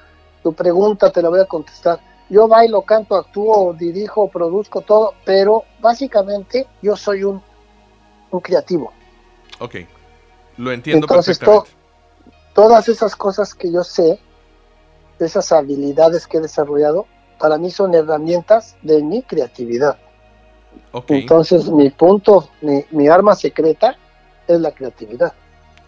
tu 0.43 0.54
pregunta 0.54 1.12
te 1.12 1.21
la 1.21 1.30
voy 1.30 1.39
a 1.39 1.45
contestar. 1.45 2.00
Yo 2.30 2.47
bailo, 2.47 2.82
canto, 2.82 3.15
actúo, 3.15 3.73
dirijo, 3.73 4.30
produzco 4.30 4.82
todo, 4.82 5.13
pero 5.23 5.63
básicamente 5.80 6.67
yo 6.82 6.95
soy 6.95 7.23
un, 7.23 7.41
un 8.32 8.39
creativo. 8.41 8.91
Ok, 9.60 9.76
lo 10.58 10.71
entiendo 10.71 11.06
Entonces, 11.06 11.39
todas 12.54 12.89
esas 12.89 13.15
cosas 13.15 13.54
que 13.54 13.71
yo 13.71 13.84
sé, 13.84 14.19
esas 15.26 15.52
habilidades 15.52 16.28
que 16.28 16.38
he 16.38 16.42
desarrollado, 16.42 17.06
para 17.40 17.58
mí 17.58 17.72
son 17.72 17.94
herramientas 17.94 18.76
de 18.82 19.02
mi 19.04 19.22
creatividad. 19.22 19.98
Entonces 21.08 21.70
mi 21.70 21.90
punto, 21.90 22.50
mi, 22.62 22.84
mi, 22.92 23.08
arma 23.08 23.36
secreta 23.36 23.98
es 24.48 24.60
la 24.60 24.72
creatividad. 24.72 25.34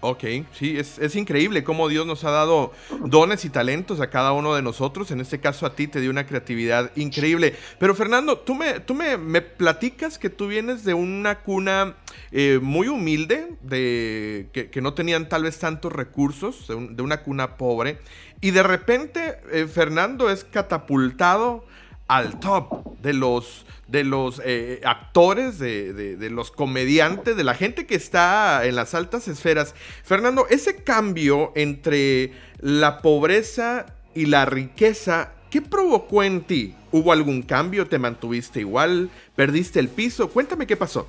Ok, 0.01 0.23
sí, 0.53 0.77
es, 0.77 0.97
es, 0.97 1.17
increíble 1.17 1.65
cómo 1.65 1.89
Dios 1.89 2.07
nos 2.07 2.23
ha 2.23 2.31
dado 2.31 2.71
dones 3.05 3.43
y 3.43 3.49
talentos 3.49 3.99
a 3.99 4.09
cada 4.09 4.31
uno 4.31 4.55
de 4.55 4.62
nosotros. 4.62 5.12
En 5.12 5.19
este 5.19 5.41
caso 5.41 5.65
a 5.65 5.75
ti 5.75 5.88
te 5.88 5.99
dio 5.99 6.09
una 6.09 6.25
creatividad 6.25 6.91
increíble. 6.95 7.53
Pero 7.79 7.93
Fernando, 7.93 8.38
tú 8.38 8.55
me, 8.55 8.79
tú 8.79 8.95
me, 8.95 9.17
me 9.17 9.41
platicas 9.41 10.17
que 10.17 10.29
tú 10.29 10.47
vienes 10.47 10.85
de 10.85 10.93
una 10.93 11.39
cuna 11.39 11.95
eh, 12.31 12.59
muy 12.62 12.88
humilde, 12.88 13.57
de, 13.62 14.47
que, 14.53 14.81
no 14.81 14.93
tenían 14.93 15.27
tal 15.27 15.43
vez 15.43 15.59
tantos 15.59 15.91
recursos, 15.91 16.69
de, 16.69 16.75
de 16.91 17.03
una 17.03 17.21
cuna 17.21 17.57
pobre. 17.57 17.99
Y 18.39 18.51
de 18.51 18.63
repente 18.63 19.39
eh, 19.51 19.67
Fernando 19.67 20.29
es 20.29 20.45
catapultado 20.45 21.65
al 22.10 22.39
top 22.39 22.98
de 23.02 23.13
los, 23.13 23.65
de 23.88 24.04
los 24.04 24.41
eh, 24.43 24.82
actores, 24.84 25.60
de, 25.60 25.93
de, 25.93 26.30
los 26.32 26.50
comediantes, 26.52 27.38
de 27.38 27.43
la 27.43 27.54
gente 27.54 27.86
que 27.86 27.95
está 27.95 28.65
en 28.65 28.76
las 28.76 28.95
altas 28.95 29.28
esferas. 29.28 29.76
Fernando, 30.04 30.48
ese 30.50 30.84
cambio 30.84 31.54
entre 31.56 32.34
la 32.60 33.02
pobreza 33.04 33.86
y 34.15 34.26
la 34.26 34.45
riqueza, 34.45 35.34
¿qué 35.52 35.62
provocó 35.62 36.24
en 36.24 36.41
ti? 36.41 36.76
¿Hubo 36.91 37.12
algún 37.12 37.43
cambio? 37.43 37.88
¿Te 37.88 38.00
mantuviste 38.00 38.62
igual? 38.62 39.12
¿Perdiste 39.36 39.80
el 39.80 39.88
piso? 39.88 40.30
Cuéntame 40.30 40.65
qué 40.65 40.76
pasó. 40.76 41.08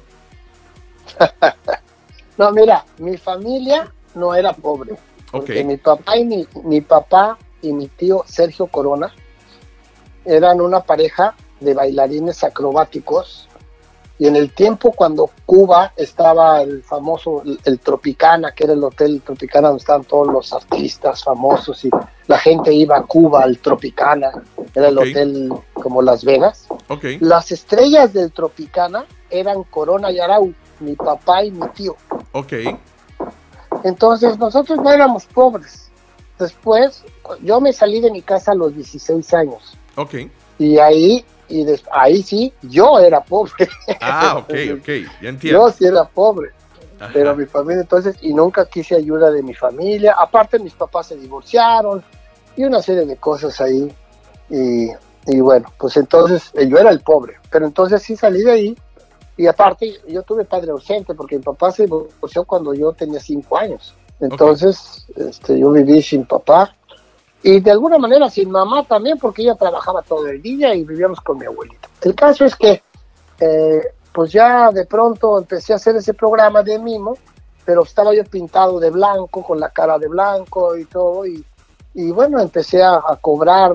no, 2.36 2.52
mira, 2.52 2.84
mi 2.98 3.16
familia 3.16 3.90
no 4.14 4.34
era 4.34 4.52
pobre. 4.52 4.96
Porque 5.30 5.64
mi 5.64 5.78
papá 5.78 6.18
y 6.18 6.24
mi, 6.26 6.46
mi 6.62 6.82
papá 6.82 7.38
y 7.62 7.72
mi 7.72 7.88
tío 7.88 8.22
Sergio 8.26 8.66
Corona 8.66 9.14
eran 10.24 10.60
una 10.60 10.80
pareja 10.80 11.34
de 11.60 11.74
bailarines 11.74 12.42
acrobáticos 12.44 13.48
y 14.20 14.26
en 14.26 14.36
el 14.36 14.52
tiempo 14.52 14.92
cuando 14.92 15.30
Cuba 15.46 15.94
estaba 15.96 16.60
el 16.60 16.82
famoso 16.82 17.42
el, 17.64 17.80
Tropicana, 17.80 18.52
que 18.52 18.64
era 18.64 18.74
el 18.74 18.84
hotel 18.84 19.22
Tropicana 19.24 19.68
donde 19.68 19.80
estaban 19.80 20.04
todos 20.04 20.28
los 20.28 20.52
artistas 20.52 21.24
famosos 21.24 21.82
y 21.86 21.90
la 22.26 22.38
gente 22.38 22.70
iba 22.70 22.98
a 22.98 23.02
Cuba 23.04 23.42
al 23.42 23.58
Tropicana, 23.58 24.30
era 24.74 24.88
el 24.88 24.98
hotel 24.98 25.50
como 25.72 26.02
Las 26.02 26.22
Vegas. 26.22 26.68
Las 27.20 27.50
estrellas 27.50 28.12
del 28.12 28.30
Tropicana 28.30 29.06
eran 29.30 29.62
Corona 29.64 30.10
y 30.10 30.20
Arau, 30.20 30.52
mi 30.80 30.94
papá 30.96 31.42
y 31.42 31.50
mi 31.50 31.66
tío. 31.68 31.96
Ok. 32.32 32.52
Entonces 33.84 34.38
nosotros 34.38 34.80
no 34.80 34.92
éramos 34.92 35.24
pobres. 35.24 35.90
Después, 36.38 37.04
yo 37.42 37.58
me 37.62 37.72
salí 37.72 38.00
de 38.02 38.10
mi 38.10 38.20
casa 38.20 38.52
a 38.52 38.54
los 38.54 38.74
16 38.74 39.32
años. 39.32 39.78
Ok. 40.00 40.14
Y 40.58 40.78
ahí, 40.78 41.24
y 41.48 41.66
ahí 41.92 42.22
sí, 42.22 42.52
yo 42.62 42.98
era 42.98 43.20
pobre. 43.20 43.68
Ah, 44.00 44.38
ok, 44.38 44.50
ok, 44.78 44.88
ya 45.20 45.28
entiendo. 45.28 45.66
Yo 45.66 45.70
sí 45.70 45.84
era 45.84 46.04
pobre. 46.04 46.50
Pero 47.14 47.34
mi 47.34 47.46
familia 47.46 47.80
entonces, 47.80 48.16
y 48.20 48.34
nunca 48.34 48.66
quise 48.66 48.94
ayuda 48.94 49.30
de 49.30 49.42
mi 49.42 49.54
familia. 49.54 50.14
Aparte, 50.18 50.58
mis 50.58 50.74
papás 50.74 51.06
se 51.06 51.16
divorciaron 51.16 52.04
y 52.56 52.64
una 52.64 52.82
serie 52.82 53.06
de 53.06 53.16
cosas 53.16 53.58
ahí. 53.60 53.90
Y, 54.50 54.90
y 55.26 55.40
bueno, 55.40 55.72
pues 55.78 55.96
entonces 55.96 56.50
eh, 56.54 56.68
yo 56.68 56.76
era 56.76 56.90
el 56.90 57.00
pobre. 57.00 57.36
Pero 57.50 57.66
entonces 57.66 58.02
sí 58.02 58.16
salí 58.16 58.42
de 58.42 58.50
ahí 58.50 58.76
Y 59.38 59.46
aparte, 59.46 59.94
yo 60.08 60.22
tuve 60.22 60.44
padre 60.44 60.72
ausente 60.72 61.14
porque 61.14 61.36
mi 61.36 61.42
papá 61.42 61.72
se 61.72 61.84
divorció 61.84 62.44
cuando 62.44 62.74
yo 62.74 62.92
tenía 62.92 63.20
cinco 63.20 63.56
años. 63.56 63.94
Entonces, 64.20 65.06
este, 65.16 65.58
yo 65.58 65.70
viví 65.70 66.02
sin 66.02 66.26
papá 66.26 66.76
y 67.42 67.60
de 67.60 67.70
alguna 67.70 67.98
manera 67.98 68.28
sin 68.28 68.50
mamá 68.50 68.84
también 68.84 69.18
porque 69.18 69.42
ella 69.42 69.54
trabajaba 69.54 70.02
todo 70.02 70.26
el 70.26 70.42
día 70.42 70.74
y 70.74 70.84
vivíamos 70.84 71.20
con 71.20 71.38
mi 71.38 71.46
abuelita. 71.46 71.88
El 72.02 72.14
caso 72.14 72.44
es 72.44 72.54
que, 72.54 72.82
eh, 73.40 73.82
pues 74.12 74.32
ya 74.32 74.70
de 74.70 74.84
pronto 74.86 75.38
empecé 75.38 75.72
a 75.72 75.76
hacer 75.76 75.96
ese 75.96 76.14
programa 76.14 76.62
de 76.62 76.78
mimo, 76.78 77.16
pero 77.64 77.84
estaba 77.84 78.14
yo 78.14 78.24
pintado 78.24 78.80
de 78.80 78.90
blanco, 78.90 79.42
con 79.42 79.60
la 79.60 79.70
cara 79.70 79.98
de 79.98 80.08
blanco 80.08 80.76
y 80.76 80.84
todo, 80.84 81.24
y, 81.26 81.44
y 81.94 82.10
bueno, 82.10 82.40
empecé 82.40 82.82
a, 82.82 82.96
a 82.96 83.16
cobrar 83.20 83.72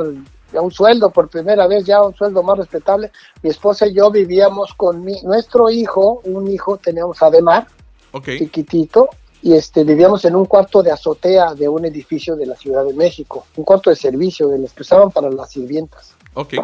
ya 0.54 0.62
un 0.62 0.71
sueldo 0.71 1.10
por 1.10 1.30
primera 1.30 1.67
vez, 1.67 1.86
ya 1.86 2.01
un 2.04 2.13
sueldo 2.13 2.43
más 2.43 2.58
respetable. 2.58 3.12
Mi 3.41 3.49
esposa 3.49 3.88
y 3.88 3.93
yo 3.93 4.12
vivíamos 4.12 4.73
con 4.75 5.04
mi, 5.04 5.21
nuestro 5.21 5.69
hijo, 5.69 6.21
un 6.25 6.47
hijo 6.47 6.78
teníamos 6.78 7.21
Ademar, 7.21 7.67
okay. 8.12 8.38
chiquitito, 8.39 9.10
y 9.46 9.54
este, 9.54 9.84
vivíamos 9.84 10.26
en 10.26 10.36
un 10.36 10.46
cuarto 10.46 10.82
de 10.82 10.92
azotea 10.92 11.54
de 11.54 11.70
un 11.70 11.86
edificio 11.86 12.36
de 12.36 12.48
la 12.48 12.56
Ciudad 12.56 12.84
de 12.84 12.96
México, 12.96 13.46
un 13.58 13.64
cuarto 13.64 13.92
de 13.92 13.96
servicio 13.96 14.48
de 14.48 14.58
los 14.58 14.74
que 14.74 14.82
usaban 14.82 15.12
para 15.12 15.30
las 15.30 15.52
sirvientas. 15.52 16.16
Ok. 16.34 16.56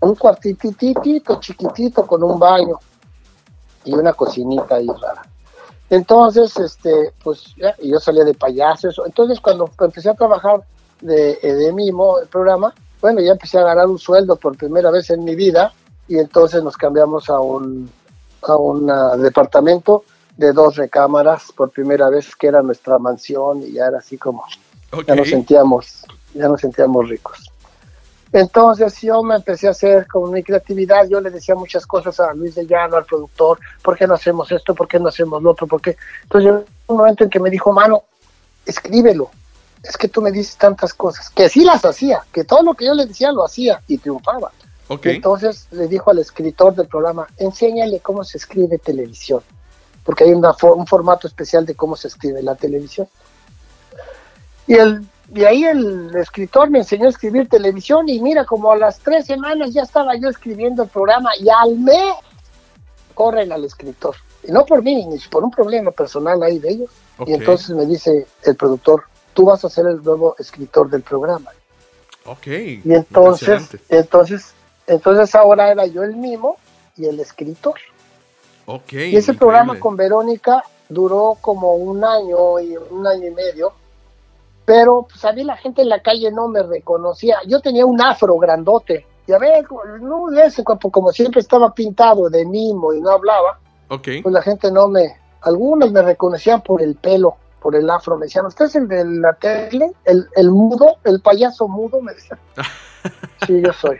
Un 0.00 0.14
cuartititito 0.14 1.38
chiquitito 1.40 2.06
con 2.06 2.22
un 2.22 2.38
baño 2.38 2.78
y 3.84 3.92
una 3.92 4.14
cocinita 4.14 4.76
ahí 4.76 4.86
rara. 4.86 5.26
Entonces, 5.90 6.56
este, 6.56 7.12
pues 7.22 7.54
ya, 7.58 7.76
yo 7.76 8.00
salía 8.00 8.24
de 8.24 8.32
payasos. 8.32 9.02
Entonces, 9.04 9.38
cuando 9.38 9.70
empecé 9.78 10.08
a 10.08 10.14
trabajar 10.14 10.62
de, 11.02 11.36
de 11.36 11.70
mimo, 11.74 12.18
el 12.18 12.28
programa, 12.28 12.72
bueno, 13.02 13.20
ya 13.20 13.32
empecé 13.32 13.58
a 13.58 13.62
ganar 13.62 13.88
un 13.88 13.98
sueldo 13.98 14.36
por 14.36 14.56
primera 14.56 14.90
vez 14.90 15.10
en 15.10 15.22
mi 15.22 15.34
vida 15.34 15.74
y 16.08 16.16
entonces 16.16 16.64
nos 16.64 16.78
cambiamos 16.78 17.28
a 17.28 17.40
un, 17.40 17.90
a 18.40 18.56
un 18.56 18.90
departamento 19.20 20.02
de 20.36 20.52
dos 20.52 20.76
recámaras 20.76 21.52
por 21.52 21.70
primera 21.70 22.08
vez 22.08 22.34
que 22.36 22.48
era 22.48 22.62
nuestra 22.62 22.98
mansión 22.98 23.62
y 23.62 23.72
ya 23.72 23.86
era 23.86 23.98
así 23.98 24.18
como 24.18 24.44
ya 25.06 25.14
nos 25.14 25.28
sentíamos 25.28 26.04
ya 26.34 26.48
nos 26.48 26.60
sentíamos 26.60 27.08
ricos 27.08 27.50
entonces 28.32 29.00
yo 29.00 29.22
me 29.22 29.36
empecé 29.36 29.68
a 29.68 29.70
hacer 29.70 30.06
con 30.08 30.32
mi 30.32 30.42
creatividad 30.42 31.08
yo 31.08 31.20
le 31.20 31.30
decía 31.30 31.54
muchas 31.54 31.86
cosas 31.86 32.18
a 32.20 32.32
Luis 32.34 32.54
de 32.54 32.66
Llano 32.66 32.96
al 32.96 33.04
productor 33.04 33.58
¿por 33.82 33.96
qué 33.96 34.06
no 34.06 34.14
hacemos 34.14 34.50
esto? 34.50 34.74
¿por 34.74 34.88
qué 34.88 34.98
no 34.98 35.08
hacemos 35.08 35.42
lo 35.42 35.52
otro? 35.52 35.66
¿por 35.66 35.80
qué? 35.80 35.96
entonces 36.24 36.50
yo, 36.50 36.64
un 36.88 36.96
momento 36.96 37.24
en 37.24 37.30
que 37.30 37.40
me 37.40 37.50
dijo 37.50 37.72
mano 37.72 38.02
escríbelo 38.66 39.30
es 39.84 39.96
que 39.96 40.08
tú 40.08 40.22
me 40.22 40.32
dices 40.32 40.56
tantas 40.56 40.94
cosas, 40.94 41.30
que 41.30 41.48
sí 41.48 41.62
las 41.64 41.84
hacía, 41.84 42.24
que 42.32 42.44
todo 42.44 42.62
lo 42.62 42.74
que 42.74 42.86
yo 42.86 42.94
le 42.94 43.06
decía 43.06 43.30
lo 43.32 43.44
hacía 43.44 43.80
y 43.86 43.98
triunfaba. 43.98 44.50
Entonces 44.88 45.66
le 45.70 45.88
dijo 45.88 46.10
al 46.10 46.18
escritor 46.18 46.74
del 46.74 46.88
programa, 46.88 47.26
enséñale 47.38 48.00
cómo 48.00 48.22
se 48.24 48.38
escribe 48.38 48.78
televisión, 48.78 49.42
porque 50.04 50.24
hay 50.24 50.32
una, 50.32 50.54
un 50.74 50.86
formato 50.86 51.26
especial 51.26 51.64
de 51.66 51.74
cómo 51.74 51.96
se 51.96 52.08
escribe 52.08 52.42
la 52.42 52.54
televisión. 52.54 53.08
Y, 54.66 54.74
el, 54.74 55.04
y 55.34 55.44
ahí 55.44 55.64
el 55.64 56.14
escritor 56.16 56.70
me 56.70 56.78
enseñó 56.78 57.06
a 57.06 57.10
escribir 57.10 57.48
televisión 57.48 58.08
y 58.08 58.20
mira, 58.20 58.44
como 58.44 58.70
a 58.70 58.76
las 58.76 58.98
tres 58.98 59.26
semanas 59.26 59.72
ya 59.72 59.82
estaba 59.82 60.14
yo 60.16 60.28
escribiendo 60.28 60.82
el 60.82 60.88
programa 60.88 61.30
y 61.38 61.48
al 61.48 61.78
mes 61.78 62.14
corren 63.14 63.52
al 63.52 63.64
escritor. 63.64 64.16
Y 64.42 64.52
no 64.52 64.66
por 64.66 64.82
mí, 64.82 65.06
ni 65.06 65.18
por 65.30 65.42
un 65.42 65.50
problema 65.50 65.90
personal 65.90 66.42
ahí 66.42 66.58
de 66.58 66.70
ellos. 66.70 66.90
Y 67.26 67.32
entonces 67.32 67.70
me 67.70 67.86
dice 67.86 68.26
el 68.42 68.56
productor, 68.56 69.04
tú 69.32 69.46
vas 69.46 69.64
a 69.64 69.70
ser 69.70 69.86
el 69.86 70.02
nuevo 70.02 70.36
escritor 70.38 70.90
del 70.90 71.02
programa. 71.02 71.50
Ok. 72.26 72.46
Y 72.46 72.82
entonces, 72.84 73.76
entonces, 73.88 74.52
entonces 74.86 75.34
ahora 75.34 75.70
era 75.70 75.86
yo 75.86 76.02
el 76.02 76.16
mimo 76.16 76.56
y 76.96 77.06
el 77.06 77.20
escritor. 77.20 77.76
Ok. 78.66 78.92
Y 78.92 79.16
ese 79.16 79.34
programa 79.34 79.78
con 79.78 79.96
Verónica 79.96 80.64
duró 80.88 81.36
como 81.40 81.74
un 81.74 82.04
año 82.04 82.60
y 82.60 82.76
un 82.76 83.06
año 83.06 83.28
y 83.28 83.30
medio, 83.30 83.72
pero 84.64 85.06
pues 85.08 85.24
a 85.24 85.32
mí 85.32 85.44
la 85.44 85.56
gente 85.56 85.82
en 85.82 85.88
la 85.88 86.00
calle 86.00 86.30
no 86.30 86.48
me 86.48 86.62
reconocía. 86.62 87.38
Yo 87.46 87.60
tenía 87.60 87.84
un 87.84 88.00
afro 88.00 88.36
grandote, 88.38 89.06
y 89.26 89.32
a 89.32 89.38
ver, 89.38 89.66
no, 90.00 90.30
ese 90.38 90.62
como 90.64 91.12
siempre 91.12 91.40
estaba 91.40 91.72
pintado 91.74 92.28
de 92.28 92.44
mimo 92.44 92.92
y 92.92 93.00
no 93.00 93.10
hablaba, 93.10 93.58
okay. 93.88 94.22
pues 94.22 94.32
la 94.32 94.42
gente 94.42 94.70
no 94.70 94.88
me, 94.88 95.16
algunos 95.40 95.90
me 95.92 96.02
reconocían 96.02 96.60
por 96.62 96.82
el 96.82 96.94
pelo, 96.94 97.36
por 97.60 97.74
el 97.74 97.88
afro, 97.88 98.18
me 98.18 98.26
decían, 98.26 98.44
¿usted 98.44 98.66
es 98.66 98.76
el 98.76 98.86
de 98.86 99.04
la 99.04 99.32
tele? 99.34 99.92
¿El, 100.04 100.28
el 100.36 100.50
mudo? 100.50 100.96
¿El 101.04 101.20
payaso 101.20 101.68
mudo? 101.68 102.02
Me 102.02 102.12
decían. 102.12 102.38
sí, 103.46 103.62
yo 103.64 103.72
soy. 103.72 103.98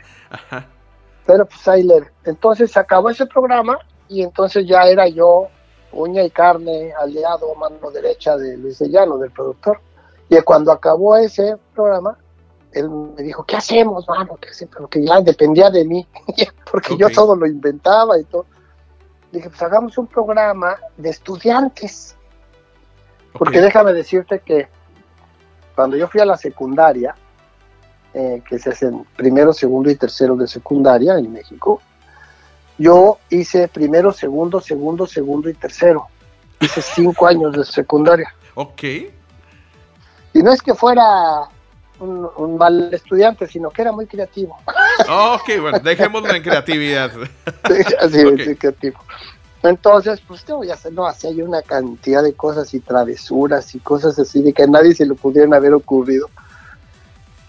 Pero 1.25 1.47
pues 1.47 1.67
ahí 1.67 1.81
le... 1.81 2.03
Entonces 2.23 2.71
se 2.71 2.79
acabó 2.79 3.09
ese 3.09 3.25
programa 3.25 3.79
y 4.07 4.21
entonces 4.21 4.65
ya 4.67 4.83
era 4.83 5.07
yo 5.07 5.47
uña 5.91 6.23
y 6.23 6.29
carne, 6.29 6.93
aliado, 6.93 7.55
mano 7.55 7.89
derecha 7.91 8.37
de 8.37 8.57
Luis 8.57 8.79
de 8.79 8.89
Llano, 8.89 9.17
del 9.17 9.31
productor. 9.31 9.79
Y 10.29 10.39
cuando 10.41 10.71
acabó 10.71 11.15
ese 11.15 11.57
programa, 11.73 12.17
él 12.71 12.89
me 12.89 13.23
dijo, 13.23 13.43
¿qué 13.45 13.55
hacemos, 13.55 14.07
mano? 14.07 14.37
¿Qué 14.39 14.49
hacemos? 14.49 14.75
Porque 14.77 15.03
ya 15.03 15.21
dependía 15.21 15.69
de 15.69 15.85
mí, 15.85 16.05
porque 16.71 16.97
yo 16.97 17.09
todo 17.09 17.35
lo 17.35 17.47
inventaba 17.47 18.19
y 18.19 18.25
todo. 18.25 18.45
Dije, 19.31 19.49
pues 19.49 19.61
hagamos 19.61 19.97
un 19.97 20.07
programa 20.07 20.75
de 20.97 21.09
estudiantes. 21.09 22.15
Porque 23.33 23.61
déjame 23.61 23.93
decirte 23.93 24.39
que 24.39 24.67
cuando 25.75 25.97
yo 25.97 26.07
fui 26.07 26.21
a 26.21 26.25
la 26.25 26.37
secundaria, 26.37 27.15
eh, 28.13 28.41
que 28.47 28.59
se 28.59 28.69
hacen 28.69 29.05
primero, 29.15 29.51
segundo 29.51 29.89
y 29.89 29.95
tercero 29.95 30.35
de 30.35 30.47
secundaria 30.47 31.17
en 31.17 31.31
México, 31.31 31.81
yo 32.77 33.19
hice 33.29 33.67
primero, 33.67 34.11
segundo, 34.11 34.59
segundo, 34.59 35.07
segundo 35.07 35.49
y 35.49 35.53
tercero. 35.53 36.07
Hice 36.59 36.81
cinco 36.81 37.27
años 37.27 37.53
de 37.53 37.65
secundaria. 37.65 38.33
Ok. 38.55 38.83
Y 40.33 40.43
no 40.43 40.51
es 40.51 40.61
que 40.61 40.73
fuera 40.73 41.47
un, 41.99 42.57
mal 42.57 42.93
estudiante, 42.93 43.47
sino 43.47 43.69
que 43.69 43.81
era 43.81 43.91
muy 43.91 44.05
creativo. 44.05 44.57
ok, 45.09 45.61
bueno, 45.61 45.79
dejémoslo 45.79 46.33
en 46.33 46.43
creatividad. 46.43 47.11
sí, 48.09 48.25
okay. 48.25 48.55
creativo. 48.55 48.99
Entonces, 49.63 50.21
pues 50.27 50.43
te 50.43 50.53
voy 50.53 50.69
a 50.69 50.75
hacer, 50.75 50.93
no, 50.93 51.07
así 51.07 51.25
hay 51.27 51.41
una 51.41 51.61
cantidad 51.61 52.21
de 52.21 52.33
cosas 52.33 52.73
y 52.73 52.79
travesuras 52.79 53.73
y 53.73 53.79
cosas 53.79 54.19
así 54.19 54.41
de 54.43 54.53
que 54.53 54.63
a 54.63 54.67
nadie 54.67 54.93
se 54.93 55.05
le 55.05 55.15
pudieran 55.15 55.53
haber 55.53 55.73
ocurrido. 55.73 56.29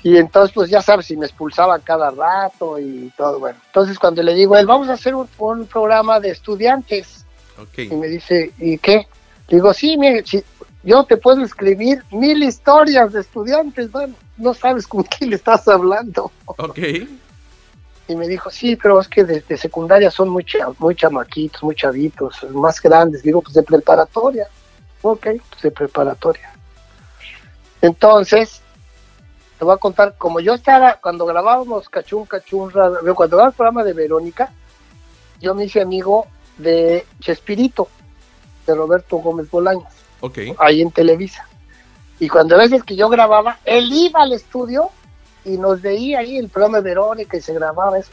Y 0.06 0.18
entonces, 0.18 0.54
pues 0.54 0.70
ya 0.70 0.80
sabes, 0.82 1.06
si 1.06 1.16
me 1.16 1.26
expulsaban 1.26 1.80
cada 1.80 2.12
rato 2.12 2.78
y 2.78 3.12
todo, 3.16 3.40
bueno. 3.40 3.58
Entonces, 3.66 3.98
cuando 3.98 4.22
le 4.22 4.34
digo 4.34 4.54
a 4.54 4.60
él, 4.60 4.66
vamos 4.66 4.88
a 4.88 4.92
hacer 4.92 5.16
un, 5.16 5.66
programa 5.66 6.20
de 6.20 6.30
estudiantes. 6.30 7.26
Okay. 7.60 7.88
Y 7.88 7.96
me 7.96 8.06
dice, 8.06 8.52
¿y 8.56 8.78
qué? 8.78 9.08
digo, 9.48 9.74
sí, 9.74 9.96
mire, 9.98 10.24
si, 10.24 10.44
yo 10.84 11.02
te 11.02 11.16
puedo 11.16 11.42
escribir 11.42 12.04
mil 12.12 12.40
historias 12.44 13.14
de 13.14 13.22
estudiantes, 13.22 13.90
bueno, 13.90 14.14
no 14.36 14.54
sabes 14.54 14.86
con 14.86 15.02
quién 15.02 15.30
le 15.30 15.36
estás 15.36 15.66
hablando. 15.66 16.30
Ok. 16.44 16.78
Y 18.06 18.14
me 18.14 18.28
dijo, 18.28 18.48
sí, 18.48 18.76
pero 18.76 19.00
es 19.00 19.08
que 19.08 19.24
de, 19.24 19.56
secundaria 19.56 20.12
son 20.12 20.28
muy, 20.28 20.46
muy 20.78 20.94
chamaquitos, 20.94 21.64
muy 21.64 21.74
chavitos, 21.74 22.46
más 22.52 22.80
grandes. 22.80 23.24
Digo, 23.24 23.42
pues 23.42 23.54
de 23.54 23.64
preparatoria. 23.64 24.46
Ok, 25.02 25.26
pues 25.50 25.62
de 25.62 25.72
preparatoria. 25.72 26.52
Entonces, 27.82 28.62
te 29.58 29.64
voy 29.64 29.74
a 29.74 29.78
contar, 29.78 30.14
como 30.18 30.40
yo 30.40 30.54
estaba, 30.54 30.94
cuando 31.00 31.24
grabábamos 31.24 31.88
Cachún, 31.88 32.26
Cachún, 32.26 32.70
cuando 32.70 33.36
grababa 33.36 33.48
el 33.48 33.54
programa 33.54 33.84
de 33.84 33.94
Verónica, 33.94 34.52
yo 35.40 35.54
me 35.54 35.64
hice 35.64 35.80
amigo 35.80 36.26
de 36.58 37.06
Chespirito, 37.20 37.88
de 38.66 38.74
Roberto 38.74 39.16
Gómez 39.16 39.50
Bolaños, 39.50 39.92
okay. 40.20 40.54
ahí 40.58 40.82
en 40.82 40.90
Televisa. 40.90 41.46
Y 42.18 42.28
cuando 42.28 42.54
a 42.54 42.58
veces 42.58 42.82
que 42.82 42.96
yo 42.96 43.08
grababa, 43.08 43.58
él 43.64 43.90
iba 43.92 44.22
al 44.22 44.32
estudio 44.32 44.90
y 45.44 45.58
nos 45.58 45.80
veía 45.80 46.20
ahí 46.20 46.36
el 46.36 46.48
programa 46.48 46.78
de 46.78 46.84
Verónica 46.84 47.36
y 47.36 47.40
se 47.40 47.54
grababa 47.54 47.98
eso. 47.98 48.10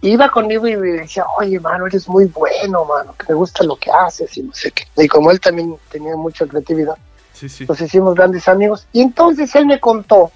Iba 0.00 0.30
conmigo 0.30 0.66
y 0.66 0.76
me 0.76 0.88
decía, 0.88 1.24
oye, 1.38 1.60
mano, 1.60 1.86
eres 1.86 2.08
muy 2.08 2.24
bueno, 2.26 2.84
mano, 2.84 3.14
que 3.16 3.26
me 3.28 3.34
gusta 3.34 3.62
lo 3.62 3.76
que 3.76 3.90
haces 3.90 4.36
y 4.36 4.42
no 4.42 4.52
sé 4.52 4.72
qué. 4.72 4.84
Y 4.96 5.06
como 5.06 5.30
él 5.30 5.40
también 5.40 5.76
tenía 5.90 6.16
mucha 6.16 6.44
creatividad, 6.46 6.96
sí, 7.32 7.48
sí. 7.48 7.66
nos 7.68 7.80
hicimos 7.80 8.14
grandes 8.14 8.48
amigos. 8.48 8.86
Y 8.92 9.00
entonces 9.00 9.54
él 9.54 9.66
me 9.66 9.78
contó 9.78 10.32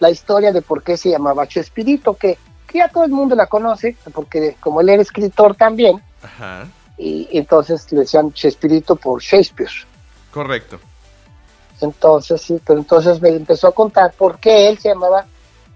la 0.00 0.10
historia 0.10 0.52
de 0.52 0.62
por 0.62 0.82
qué 0.82 0.96
se 0.96 1.10
llamaba 1.10 1.46
Chespirito, 1.46 2.14
que, 2.14 2.38
que 2.66 2.78
ya 2.78 2.88
todo 2.88 3.04
el 3.04 3.10
mundo 3.10 3.34
la 3.34 3.46
conoce, 3.46 3.96
porque 4.12 4.56
como 4.60 4.80
él 4.80 4.88
era 4.88 5.02
escritor 5.02 5.54
también, 5.56 6.02
Ajá. 6.22 6.68
y 6.96 7.28
entonces 7.32 7.90
le 7.92 8.00
decían 8.00 8.32
Chespirito 8.32 8.96
por 8.96 9.20
Shakespeare. 9.22 9.70
Correcto. 10.30 10.78
Entonces, 11.80 12.40
sí, 12.42 12.60
pero 12.64 12.80
entonces 12.80 13.20
me 13.20 13.28
empezó 13.30 13.68
a 13.68 13.72
contar 13.72 14.12
por 14.12 14.38
qué 14.38 14.68
él 14.68 14.78
se 14.78 14.88
llamaba, 14.88 15.26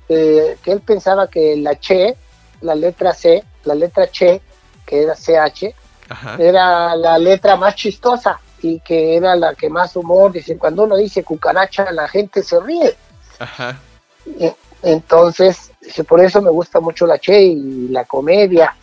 eh, 0.09 0.59
que 0.63 0.73
él 0.73 0.81
pensaba 0.81 1.29
que 1.29 1.57
la 1.57 1.79
Che, 1.79 2.17
la 2.61 2.75
letra 2.75 3.15
C, 3.15 3.45
la 3.65 3.75
letra 3.75 4.11
Che, 4.11 4.41
que 4.85 5.03
era 5.03 5.15
CH, 5.15 5.75
Ajá. 6.09 6.37
era 6.39 6.97
la 6.97 7.19
letra 7.19 7.57
más 7.57 7.77
chistosa 7.77 8.41
y 8.63 8.81
que 8.81 9.17
era 9.17 9.37
la 9.37 9.55
que 9.55 9.71
más 9.71 9.95
humor, 9.97 10.33
dice, 10.33 10.59
cuando 10.59 10.85
uno 10.85 10.97
dice 10.97 11.23
cucaracha 11.23 11.91
la 11.93 12.09
gente 12.09 12.43
se 12.43 12.61
ríe. 12.61 12.97
Ajá. 13.39 13.79
Y, 14.27 14.53
entonces, 14.83 15.71
por 16.09 16.21
eso 16.21 16.43
me 16.43 16.51
gusta 16.51 16.81
mucho 16.81 17.07
la 17.07 17.19
Che 17.19 17.41
y 17.41 17.89
la 17.89 18.05
comedia. 18.05 18.77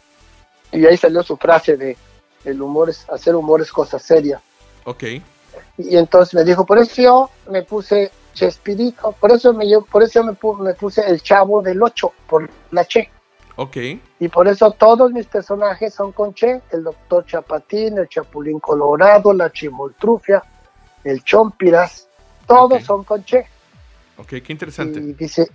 Y 0.71 0.85
ahí 0.85 0.97
salió 0.97 1.23
su 1.23 1.35
frase 1.37 1.75
de 1.75 1.97
el 2.45 2.61
humor 2.61 2.89
es, 2.89 3.05
hacer 3.09 3.35
humor 3.35 3.61
es 3.61 3.71
cosa 3.71 3.99
seria. 3.99 4.41
Ok. 4.85 5.03
Y, 5.77 5.97
entonces 5.97 6.33
me 6.33 6.43
dijo, 6.43 6.65
por 6.65 6.77
eso 6.77 7.01
yo 7.01 7.29
me 7.49 7.63
puse 7.63 8.11
Chespirito, 8.33 9.11
por 9.19 9.31
eso 9.31 9.53
me, 9.53 9.69
yo, 9.69 9.81
por 9.81 10.03
eso 10.03 10.23
me, 10.23 10.37
me 10.63 10.73
puse 10.73 11.01
el 11.05 11.21
chavo 11.21 11.61
del 11.61 11.81
8, 11.81 12.13
por 12.27 12.49
la 12.71 12.85
Che. 12.85 13.09
Ok. 13.55 13.77
Y 14.19 14.29
por 14.29 14.47
eso 14.47 14.71
todos 14.71 15.11
mis 15.11 15.25
personajes 15.25 15.93
son 15.93 16.13
con 16.13 16.33
Che, 16.33 16.61
el 16.71 16.83
doctor 16.83 17.25
Chapatín, 17.25 17.97
el 17.97 18.07
Chapulín 18.07 18.59
Colorado, 18.59 19.33
la 19.33 19.51
Chimoltrufia, 19.51 20.41
el 21.03 21.23
Chompiras, 21.23 22.07
todos 22.47 22.83
son 22.83 23.03
con 23.03 23.23
Che. 23.25 23.45
Ok, 24.19 24.27
qué 24.43 24.51
interesante. 24.51 24.99
Y 24.99 25.13
dice, 25.13 25.49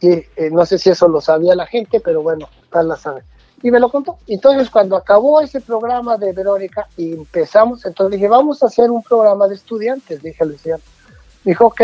y, 0.00 0.08
eh, 0.10 0.50
no 0.50 0.64
sé 0.64 0.78
si 0.78 0.90
eso 0.90 1.06
lo 1.08 1.20
sabía 1.20 1.54
la 1.54 1.66
gente, 1.66 2.00
pero 2.00 2.22
bueno, 2.22 2.48
tal 2.70 2.88
la 2.88 2.96
sabe. 2.96 3.22
Y 3.62 3.70
me 3.70 3.78
lo 3.78 3.90
contó. 3.90 4.18
Entonces, 4.26 4.70
cuando 4.70 4.96
acabó 4.96 5.40
ese 5.40 5.60
programa 5.60 6.16
de 6.16 6.32
Verónica 6.32 6.88
y 6.96 7.12
empezamos, 7.12 7.84
entonces 7.84 8.18
dije, 8.18 8.28
vamos 8.28 8.62
a 8.62 8.66
hacer 8.66 8.90
un 8.90 9.02
programa 9.02 9.46
de 9.46 9.54
estudiantes, 9.54 10.22
dije 10.22 10.44
Luciano. 10.44 10.82
Dijo, 11.44 11.66
ok, 11.66 11.82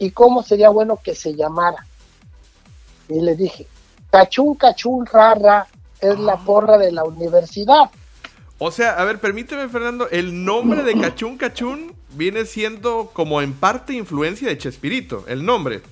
¿y 0.00 0.10
cómo 0.10 0.42
sería 0.42 0.70
bueno 0.70 0.98
que 1.02 1.14
se 1.14 1.34
llamara? 1.34 1.86
Y 3.08 3.20
le 3.20 3.36
dije, 3.36 3.66
Cachún, 4.10 4.56
Cachún, 4.56 5.06
Rara 5.06 5.66
es 6.00 6.18
la 6.18 6.32
ah. 6.32 6.44
porra 6.44 6.76
de 6.78 6.90
la 6.90 7.04
universidad. 7.04 7.90
O 8.58 8.70
sea, 8.70 8.92
a 8.92 9.04
ver, 9.04 9.20
permíteme, 9.20 9.68
Fernando, 9.68 10.08
el 10.10 10.44
nombre 10.44 10.82
de 10.82 10.94
Cachún, 11.00 11.38
Cachún 11.38 11.93
viene 12.14 12.44
siendo 12.44 13.10
como 13.12 13.42
en 13.42 13.52
parte 13.52 13.92
influencia 13.92 14.48
de 14.48 14.58
Chespirito, 14.58 15.24
el 15.28 15.44
nombre. 15.44 15.82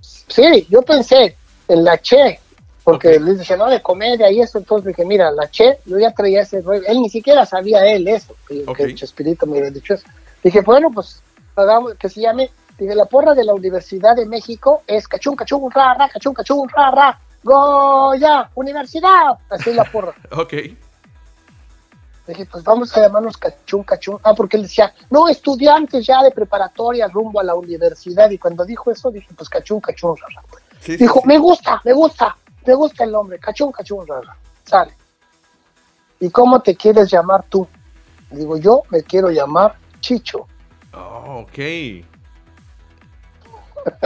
Sí, 0.00 0.66
yo 0.70 0.82
pensé 0.82 1.36
en 1.68 1.84
la 1.84 1.98
Che, 1.98 2.38
porque 2.84 3.20
les 3.20 3.38
decía, 3.38 3.56
no, 3.56 3.68
de 3.68 3.82
comedia 3.82 4.30
y 4.30 4.40
eso, 4.40 4.58
entonces 4.58 4.88
dije, 4.88 5.04
mira, 5.04 5.30
la 5.30 5.50
Che, 5.50 5.78
yo 5.84 5.98
ya 5.98 6.12
traía 6.12 6.42
ese 6.42 6.60
rollo, 6.62 6.82
él 6.86 7.00
ni 7.00 7.10
siquiera 7.10 7.44
sabía 7.46 7.86
él 7.86 8.08
eso, 8.08 8.34
que, 8.48 8.64
el 8.82 8.94
Chespirito 8.94 9.46
me 9.46 9.58
había 9.58 9.70
dicho 9.70 9.94
eso. 9.94 10.06
Dije, 10.42 10.60
bueno, 10.62 10.90
pues 10.92 11.22
hagamos 11.56 11.94
que 11.94 12.08
se 12.08 12.20
llame, 12.20 12.50
dije, 12.78 12.94
la 12.94 13.04
porra 13.04 13.34
de 13.34 13.44
la 13.44 13.54
Universidad 13.54 14.16
de 14.16 14.26
México 14.26 14.82
es 14.86 15.06
cachún, 15.06 15.36
cachún, 15.36 15.70
ra, 15.70 15.94
ra, 15.94 16.08
cachún, 16.08 16.34
cachún, 16.34 16.68
ra, 16.68 16.90
ra, 16.90 17.20
Goya, 17.44 18.50
universidad, 18.54 19.38
así 19.50 19.70
es 19.70 19.76
la 19.76 19.84
porra. 19.84 20.14
ok. 20.30 20.54
Dije, 22.26 22.46
pues 22.46 22.62
vamos 22.62 22.96
a 22.96 23.00
llamarnos 23.00 23.36
cachún, 23.36 23.82
cachún. 23.82 24.18
Ah, 24.22 24.34
porque 24.34 24.56
él 24.56 24.62
decía, 24.62 24.94
no, 25.10 25.28
estudiantes 25.28 26.06
ya 26.06 26.22
de 26.22 26.30
preparatoria 26.30 27.08
rumbo 27.08 27.40
a 27.40 27.44
la 27.44 27.54
universidad. 27.54 28.30
Y 28.30 28.38
cuando 28.38 28.64
dijo 28.64 28.92
eso, 28.92 29.10
dije, 29.10 29.28
pues 29.36 29.48
cachún, 29.48 29.80
cachún, 29.80 30.16
rara. 30.16 30.42
Dijo, 30.86 31.22
me 31.24 31.38
gusta, 31.38 31.80
me 31.84 31.92
gusta, 31.92 32.36
me 32.64 32.74
gusta 32.74 33.04
el 33.04 33.12
nombre, 33.12 33.38
cachún, 33.38 33.72
cachún, 33.72 34.06
rara. 34.06 34.36
Sale. 34.64 34.92
¿Y 36.20 36.30
cómo 36.30 36.60
te 36.60 36.76
quieres 36.76 37.10
llamar 37.10 37.44
tú? 37.48 37.66
Digo, 38.30 38.56
yo 38.56 38.82
me 38.90 39.02
quiero 39.02 39.30
llamar 39.30 39.74
Chicho. 40.00 40.46
Oh, 40.92 41.44
ok. 41.44 41.58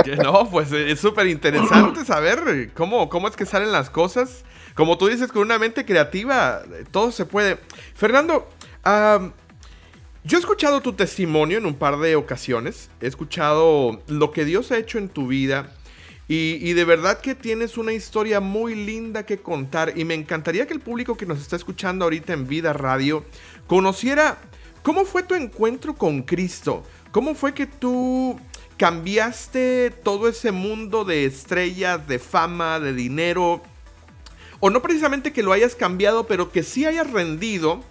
no, 0.23 0.49
pues 0.49 0.73
es 0.73 1.01
súper 1.01 1.27
interesante 1.27 2.05
saber 2.05 2.73
cómo, 2.73 3.09
cómo 3.11 3.29
es 3.29 3.37
que 3.37 3.45
salen 3.45 3.73
las 3.73 3.91
cosas. 3.91 4.45
Como 4.77 4.99
tú 4.99 5.09
dices, 5.09 5.33
con 5.33 5.43
una 5.43 5.59
mente 5.59 5.87
creativa, 5.87 6.63
todo 6.91 7.11
se 7.11 7.25
puede. 7.25 7.59
Fernando, 7.95 8.47
yo 10.23 10.37
he 10.37 10.41
escuchado 10.41 10.83
tu 10.83 10.93
testimonio 10.93 11.57
en 11.57 11.65
un 11.65 11.75
par 11.75 11.99
de 11.99 12.15
ocasiones. 12.15 12.91
He 13.01 13.07
escuchado 13.07 14.03
lo 14.07 14.33
que 14.33 14.45
Dios 14.45 14.71
ha 14.71 14.77
hecho 14.77 14.99
en 14.99 15.09
tu 15.09 15.29
vida. 15.29 15.73
Y, 16.29 16.59
y, 16.61 16.75
de 16.75 16.85
verdad 16.85 17.21
que 17.21 17.35
tienes 17.35 17.79
una 17.79 17.95
historia 17.95 18.41
muy 18.41 18.75
linda 18.75 19.25
que 19.25 19.39
contar. 19.39 19.95
Y 19.97 20.05
me 20.05 20.13
encantaría 20.13 20.67
que 20.67 20.75
el 20.75 20.81
público 20.81 21.17
que 21.17 21.25
nos 21.25 21.41
está 21.41 21.57
escuchando 21.57 22.05
ahorita 22.05 22.35
en 22.35 22.47
Vida 22.47 22.75
Radio 22.75 23.25
conociera 23.67 24.37
cómo 24.83 25.07
fue 25.07 25.23
tu 25.23 25.35
encuentro 25.35 25.95
con 25.95 26.23
Cristo. 26.23 26.83
¿Cómo 27.13 27.35
fue 27.35 27.55
que 27.55 27.67
tú 27.67 28.39
cambiaste 28.77 29.91
todo 30.03 30.29
ese 30.29 30.53
mundo 30.53 31.07
de 31.07 31.25
estrellas, 31.25 32.07
de 32.07 32.19
fama, 32.19 32.79
de 32.79 32.93
dinero? 32.93 33.63
O 34.67 34.71
no 34.71 34.83
precisamente 34.83 35.33
que 35.33 35.45
lo 35.45 35.53
hayas 35.53 35.77
cambiado, 35.77 36.27
pero 36.27 36.51
que 36.51 36.65
sí 36.65 36.87
hayas 36.87 37.09
rendido 37.13 37.83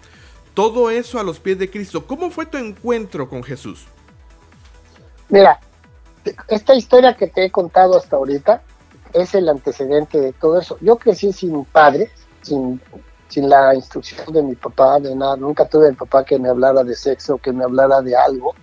todo 0.52 0.90
eso 0.90 1.18
a 1.18 1.22
los 1.22 1.40
pies 1.40 1.58
de 1.58 1.70
Cristo. 1.70 2.06
¿Cómo 2.06 2.28
fue 2.28 2.44
tu 2.44 2.58
encuentro 2.58 3.30
con 3.30 3.42
Jesús? 3.42 3.86
Mira, 5.30 5.58
esta 6.48 6.74
historia 6.74 7.16
que 7.16 7.28
te 7.28 7.46
he 7.46 7.50
contado 7.50 7.96
hasta 7.96 8.16
ahorita 8.16 8.60
es 9.14 9.34
el 9.34 9.48
antecedente 9.48 10.20
de 10.20 10.34
todo 10.34 10.60
eso. 10.60 10.76
Yo 10.82 10.96
crecí 10.96 11.32
sin 11.32 11.64
padres, 11.64 12.10
sin, 12.42 12.78
sin 13.28 13.48
la 13.48 13.74
instrucción 13.74 14.30
de 14.30 14.42
mi 14.42 14.54
papá, 14.54 15.00
de 15.00 15.16
nada. 15.16 15.34
Nunca 15.36 15.66
tuve 15.66 15.88
el 15.88 15.96
papá 15.96 16.26
que 16.26 16.38
me 16.38 16.50
hablara 16.50 16.84
de 16.84 16.94
sexo, 16.94 17.38
que 17.38 17.54
me 17.54 17.64
hablara 17.64 18.02
de 18.02 18.14
algo. 18.14 18.54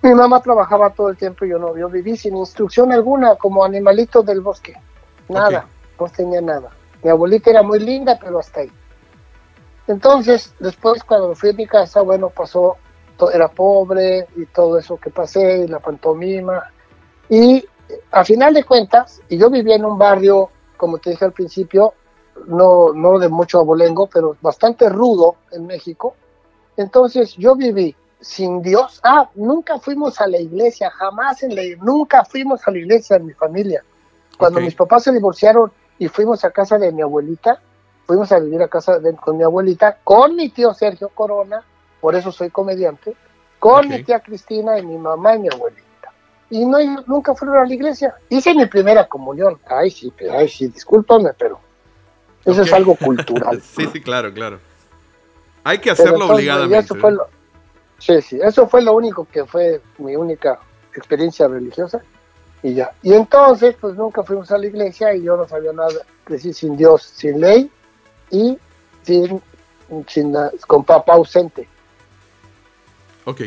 Mi 0.00 0.14
mamá 0.14 0.40
trabajaba 0.40 0.88
todo 0.88 1.10
el 1.10 1.18
tiempo 1.18 1.44
y 1.44 1.50
yo 1.50 1.58
no, 1.58 1.76
yo 1.76 1.90
viví 1.90 2.16
sin 2.16 2.38
instrucción 2.38 2.90
alguna, 2.90 3.34
como 3.34 3.66
animalito 3.66 4.22
del 4.22 4.40
bosque. 4.40 4.80
Nada, 5.28 5.66
no 6.00 6.08
tenía 6.08 6.40
nada. 6.40 6.70
Mi 7.02 7.10
abuelita 7.10 7.50
era 7.50 7.62
muy 7.62 7.78
linda, 7.78 8.18
pero 8.20 8.38
hasta 8.38 8.60
ahí. 8.60 8.72
Entonces, 9.86 10.54
después 10.58 11.02
cuando 11.04 11.34
fui 11.34 11.50
a 11.50 11.54
mi 11.54 11.66
casa, 11.66 12.02
bueno, 12.02 12.30
pasó, 12.30 12.76
era 13.32 13.48
pobre 13.48 14.26
y 14.36 14.46
todo 14.46 14.78
eso 14.78 14.96
que 14.96 15.10
pasé, 15.10 15.64
y 15.64 15.68
la 15.68 15.78
pantomima. 15.78 16.70
Y 17.28 17.64
a 18.10 18.24
final 18.24 18.54
de 18.54 18.64
cuentas, 18.64 19.20
y 19.28 19.36
yo 19.36 19.50
vivía 19.50 19.76
en 19.76 19.84
un 19.84 19.98
barrio, 19.98 20.50
como 20.76 20.98
te 20.98 21.10
dije 21.10 21.24
al 21.24 21.32
principio, 21.32 21.94
no, 22.46 22.92
no 22.94 23.18
de 23.18 23.28
mucho 23.28 23.60
abolengo, 23.60 24.06
pero 24.06 24.36
bastante 24.40 24.88
rudo 24.88 25.36
en 25.52 25.66
México. 25.66 26.14
Entonces 26.76 27.34
yo 27.36 27.54
viví 27.56 27.94
sin 28.20 28.62
Dios. 28.62 29.00
Ah, 29.02 29.28
nunca 29.34 29.78
fuimos 29.78 30.20
a 30.20 30.26
la 30.26 30.38
iglesia, 30.38 30.90
jamás 30.90 31.42
en 31.42 31.54
la, 31.54 31.62
nunca 31.82 32.24
fuimos 32.24 32.66
a 32.66 32.70
la 32.70 32.78
iglesia 32.78 33.16
en 33.16 33.26
mi 33.26 33.32
familia. 33.32 33.84
Cuando 34.38 34.60
mis 34.60 34.74
papás 34.74 35.02
se 35.02 35.12
divorciaron 35.12 35.70
y 36.00 36.08
fuimos 36.08 36.44
a 36.46 36.50
casa 36.50 36.78
de 36.78 36.90
mi 36.92 37.02
abuelita, 37.02 37.60
fuimos 38.06 38.32
a 38.32 38.40
vivir 38.40 38.62
a 38.62 38.68
casa 38.68 38.98
de, 38.98 39.14
con 39.14 39.36
mi 39.36 39.44
abuelita, 39.44 39.98
con 40.02 40.34
mi 40.34 40.48
tío 40.48 40.72
Sergio 40.72 41.10
Corona, 41.10 41.62
por 42.00 42.16
eso 42.16 42.32
soy 42.32 42.48
comediante, 42.48 43.14
con 43.58 43.86
mi 43.86 44.02
tía 44.02 44.20
Cristina 44.20 44.78
y 44.78 44.86
mi 44.86 44.96
mamá 44.96 45.36
y 45.36 45.40
mi 45.40 45.48
abuelita. 45.52 45.84
Y 46.48 46.64
no, 46.64 46.78
nunca 47.06 47.34
fueron 47.34 47.58
a 47.58 47.66
la 47.66 47.74
iglesia. 47.74 48.14
Hice 48.30 48.54
mi 48.54 48.64
primera 48.64 49.06
comunión. 49.06 49.58
Ay, 49.66 49.90
sí, 49.90 50.10
ay, 50.32 50.48
sí, 50.48 50.68
discúlpame, 50.68 51.32
pero 51.38 51.60
eso 52.46 52.62
es 52.62 52.72
algo 52.72 52.94
cultural. 53.04 53.60
sí, 53.60 53.86
sí, 53.92 54.00
claro, 54.00 54.32
claro. 54.32 54.58
Hay 55.62 55.78
que 55.78 55.90
hacerlo 55.90 56.32
obligadamente. 56.32 56.94
Sí, 57.98 58.22
sí, 58.22 58.40
eso 58.42 58.66
fue 58.66 58.80
lo 58.80 58.94
único 58.94 59.26
que 59.30 59.44
fue 59.44 59.82
mi 59.98 60.16
única 60.16 60.58
experiencia 60.94 61.46
religiosa 61.46 62.02
y 62.62 62.74
ya. 62.74 62.92
Y 63.02 63.14
entonces, 63.14 63.76
pues 63.80 63.96
nunca 63.96 64.22
fuimos 64.22 64.50
a 64.50 64.58
la 64.58 64.66
iglesia 64.66 65.14
y 65.14 65.22
yo 65.22 65.36
no 65.36 65.48
sabía 65.48 65.72
nada, 65.72 65.94
crecí 66.24 66.52
sin 66.52 66.76
Dios, 66.76 67.02
sin 67.02 67.40
ley 67.40 67.70
y 68.30 68.58
sin, 69.02 69.42
sin 70.06 70.34
con 70.66 70.84
papá 70.84 71.14
ausente. 71.14 71.68
Ok. 73.24 73.42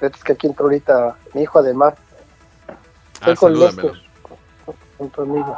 Es 0.00 0.24
que 0.24 0.32
aquí 0.32 0.46
entró 0.46 0.66
ahorita 0.66 1.16
mi 1.32 1.42
hijo 1.42 1.58
además. 1.58 1.94
Estoy 3.14 3.32
ah, 3.32 3.36
con 3.36 3.58
Lester, 3.58 3.92
con 4.98 5.10
tu 5.10 5.22
amigo. 5.22 5.56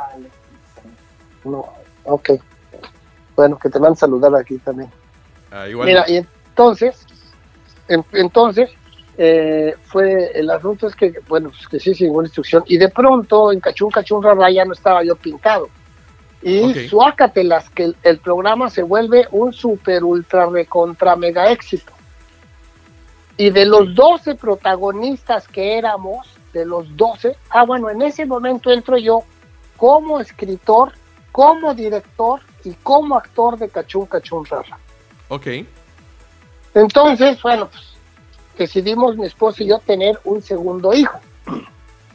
No, 1.44 1.72
ok. 2.04 2.30
Bueno, 3.34 3.58
que 3.58 3.68
te 3.68 3.78
van 3.78 3.92
a 3.92 3.96
saludar 3.96 4.34
aquí 4.36 4.58
también. 4.58 4.90
Ah, 5.50 5.66
Mira, 5.68 6.04
y 6.08 6.16
entonces, 6.18 7.06
entonces, 7.88 8.70
eh, 9.18 9.74
fue 9.84 10.30
el 10.34 10.50
asunto 10.50 10.86
es 10.86 10.94
que, 10.94 11.14
bueno, 11.28 11.50
pues 11.50 11.66
que 11.68 11.80
sí, 11.80 11.94
sin 11.94 12.08
ninguna 12.08 12.26
instrucción, 12.26 12.64
y 12.66 12.76
de 12.76 12.88
pronto 12.88 13.50
en 13.50 13.60
Cachún 13.60 13.90
Cachún 13.90 14.22
Rara 14.22 14.50
ya 14.50 14.64
no 14.64 14.72
estaba 14.72 15.02
yo 15.02 15.16
pintado. 15.16 15.68
Y 16.42 16.88
suácatelas, 16.88 17.68
que 17.70 17.92
el, 18.02 18.18
programa 18.18 18.68
se 18.70 18.82
vuelve 18.82 19.26
un 19.32 19.52
super 19.52 20.04
ultra 20.04 20.46
recontra 20.46 21.16
mega 21.16 21.50
éxito. 21.50 21.92
Y 23.36 23.50
de 23.50 23.64
los 23.64 23.94
12 23.94 24.36
protagonistas 24.36 25.48
que 25.48 25.76
éramos, 25.76 26.28
de 26.52 26.64
los 26.64 26.94
12, 26.96 27.36
ah, 27.50 27.64
bueno, 27.64 27.90
en 27.90 28.02
ese 28.02 28.26
momento 28.26 28.70
entro 28.70 28.96
yo 28.96 29.24
como 29.76 30.20
escritor, 30.20 30.92
como 31.32 31.74
director 31.74 32.40
y 32.64 32.74
como 32.74 33.16
actor 33.16 33.58
de 33.58 33.68
Cachún 33.68 34.06
Cachún 34.06 34.44
Rara. 34.44 34.78
Ok. 35.28 35.46
Entonces, 36.74 37.42
bueno, 37.42 37.68
pues 37.68 37.95
decidimos 38.56 39.16
mi 39.16 39.26
esposo 39.26 39.62
y 39.62 39.68
yo 39.68 39.78
tener 39.78 40.18
un 40.24 40.42
segundo 40.42 40.92
hijo. 40.94 41.18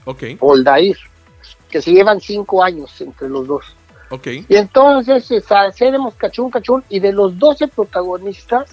Ok. 0.05 0.23
Oldair, 0.39 0.97
que 1.69 1.81
se 1.81 1.91
llevan 1.91 2.19
cinco 2.19 2.63
años 2.63 2.99
entre 3.01 3.29
los 3.29 3.47
dos. 3.47 3.75
Ok. 4.09 4.27
Y 4.47 4.55
entonces 4.55 5.31
hacemos 5.49 6.15
cachún, 6.15 6.51
cachún, 6.51 6.83
y 6.89 6.99
de 6.99 7.13
los 7.13 7.37
12 7.39 7.67
protagonistas, 7.69 8.71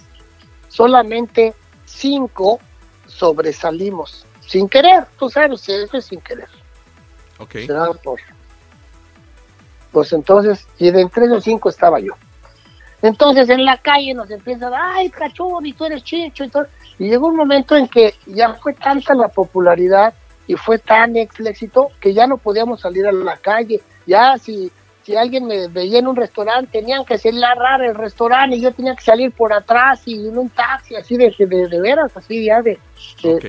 solamente 0.67 1.53
cinco 1.85 2.59
sobresalimos. 3.07 4.25
Sin 4.45 4.67
querer, 4.67 5.05
tú 5.17 5.29
sabes, 5.29 5.67
eso 5.69 5.97
es 5.97 6.05
sin 6.05 6.19
querer. 6.21 6.49
Ok. 7.37 7.55
Por 8.03 8.19
Pues 9.91 10.13
entonces, 10.13 10.67
y 10.77 10.91
de 10.91 11.01
entre 11.01 11.25
esos 11.25 11.43
cinco 11.43 11.69
estaba 11.69 11.99
yo. 11.99 12.13
Entonces 13.01 13.47
en 13.49 13.63
la 13.63 13.77
calle 13.77 14.13
nos 14.13 14.29
empiezan, 14.29 14.73
ay, 14.75 15.09
cachorro, 15.09 15.63
y 15.63 15.73
tú 15.73 15.85
eres 15.85 16.03
chicho 16.03 16.43
y 16.43 16.49
todo. 16.49 16.67
Y 16.99 17.09
llegó 17.09 17.27
un 17.27 17.37
momento 17.37 17.75
en 17.75 17.87
que 17.87 18.13
ya 18.27 18.53
fue 18.55 18.73
tanta 18.73 19.15
la 19.15 19.29
popularidad 19.29 20.13
y 20.47 20.55
fue 20.55 20.79
tan 20.79 21.15
el 21.15 21.29
éxito 21.47 21.89
que 21.99 22.13
ya 22.13 22.27
no 22.27 22.37
podíamos 22.37 22.81
salir 22.81 23.07
a 23.07 23.11
la 23.11 23.37
calle. 23.37 23.81
Ya 24.05 24.37
si, 24.37 24.71
si 25.03 25.15
alguien 25.15 25.45
me 25.45 25.67
veía 25.67 25.99
en 25.99 26.07
un 26.07 26.15
restaurante, 26.15 26.79
tenían 26.79 27.05
que 27.05 27.17
cerrar 27.17 27.81
el 27.81 27.95
restaurante 27.95 28.57
y 28.57 28.61
yo 28.61 28.71
tenía 28.73 28.95
que 28.95 29.03
salir 29.03 29.31
por 29.31 29.53
atrás 29.53 30.01
y 30.05 30.27
en 30.27 30.37
un 30.37 30.49
taxi, 30.49 30.95
así 30.95 31.15
de, 31.17 31.33
de, 31.37 31.81
veras, 31.81 32.15
así 32.15 32.45
ya 32.45 32.61
de, 32.61 32.77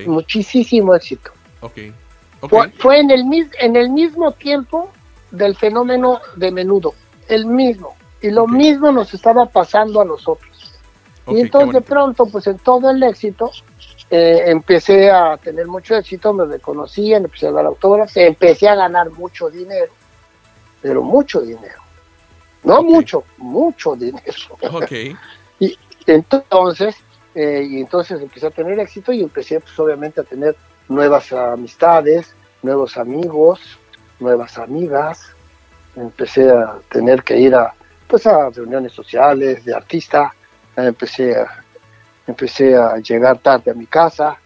muchísimo 0.07 0.95
éxito. 0.95 1.31
Okay. 1.59 1.93
Fue, 2.77 2.99
en, 2.99 3.11
el, 3.11 3.23
en 3.59 3.75
el 3.75 3.89
mismo 3.89 4.31
tiempo 4.31 4.91
del 5.29 5.55
fenómeno 5.55 6.19
de 6.35 6.51
menudo, 6.51 6.93
el 7.27 7.45
mismo. 7.45 7.95
Y 8.21 8.29
lo 8.29 8.47
mismo 8.47 8.91
nos 8.91 9.13
estaba 9.13 9.45
pasando 9.47 10.01
a 10.01 10.05
nosotros. 10.05 10.50
Y 11.27 11.41
entonces 11.41 11.73
de 11.73 11.81
pronto, 11.81 12.25
pues 12.25 12.47
en 12.47 12.57
todo 12.57 12.89
el 12.89 13.01
éxito, 13.03 13.51
eh, 14.09 14.43
empecé 14.47 15.09
a 15.09 15.37
tener 15.37 15.67
mucho 15.67 15.95
éxito, 15.95 16.33
me 16.33 16.45
reconocían, 16.45 17.23
empecé 17.23 17.47
a 17.47 17.51
dar 17.51 17.65
autógrafos, 17.65 18.17
empecé 18.17 18.67
a 18.67 18.75
ganar 18.75 19.09
mucho 19.11 19.49
dinero, 19.49 19.91
pero 20.81 21.03
mucho 21.03 21.41
dinero. 21.41 21.81
No 22.63 22.83
mucho, 22.83 23.23
mucho 23.37 23.95
dinero. 23.95 24.33
y 25.59 25.77
entonces, 26.05 26.95
eh, 27.33 27.65
y 27.67 27.79
entonces 27.79 28.21
empecé 28.21 28.47
a 28.47 28.51
tener 28.51 28.79
éxito 28.79 29.13
y 29.13 29.21
empecé 29.21 29.59
pues 29.59 29.79
obviamente 29.79 30.21
a 30.21 30.23
tener 30.23 30.55
nuevas 30.89 31.31
amistades, 31.31 32.35
nuevos 32.61 32.97
amigos, 32.97 33.61
nuevas 34.19 34.57
amigas. 34.57 35.33
Empecé 35.95 36.49
a 36.49 36.79
tener 36.89 37.23
que 37.23 37.37
ir 37.37 37.55
a 37.55 37.73
pues 38.07 38.27
a 38.27 38.49
reuniones 38.49 38.91
sociales 38.91 39.63
de 39.63 39.73
artista, 39.73 40.35
empecé 40.75 41.35
a, 41.35 41.63
empecé 42.27 42.75
a 42.75 42.97
llegar 42.97 43.39
tarde 43.39 43.71
a 43.71 43.73
mi 43.73 43.87
casa, 43.87 44.37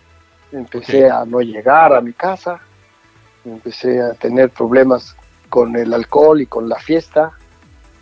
empecé 0.52 1.10
a 1.10 1.26
no 1.26 1.42
llegar 1.42 1.94
a 1.94 2.02
mi 2.02 2.14
casa, 2.14 2.60
empecé 3.44 4.02
a 4.02 4.14
tener 4.14 4.50
problemas 4.50 5.16
con 5.50 5.76
el 5.76 5.94
alcohol 5.94 6.42
y 6.42 6.48
con 6.48 6.68
la 6.68 6.78
fiesta, 6.78 7.32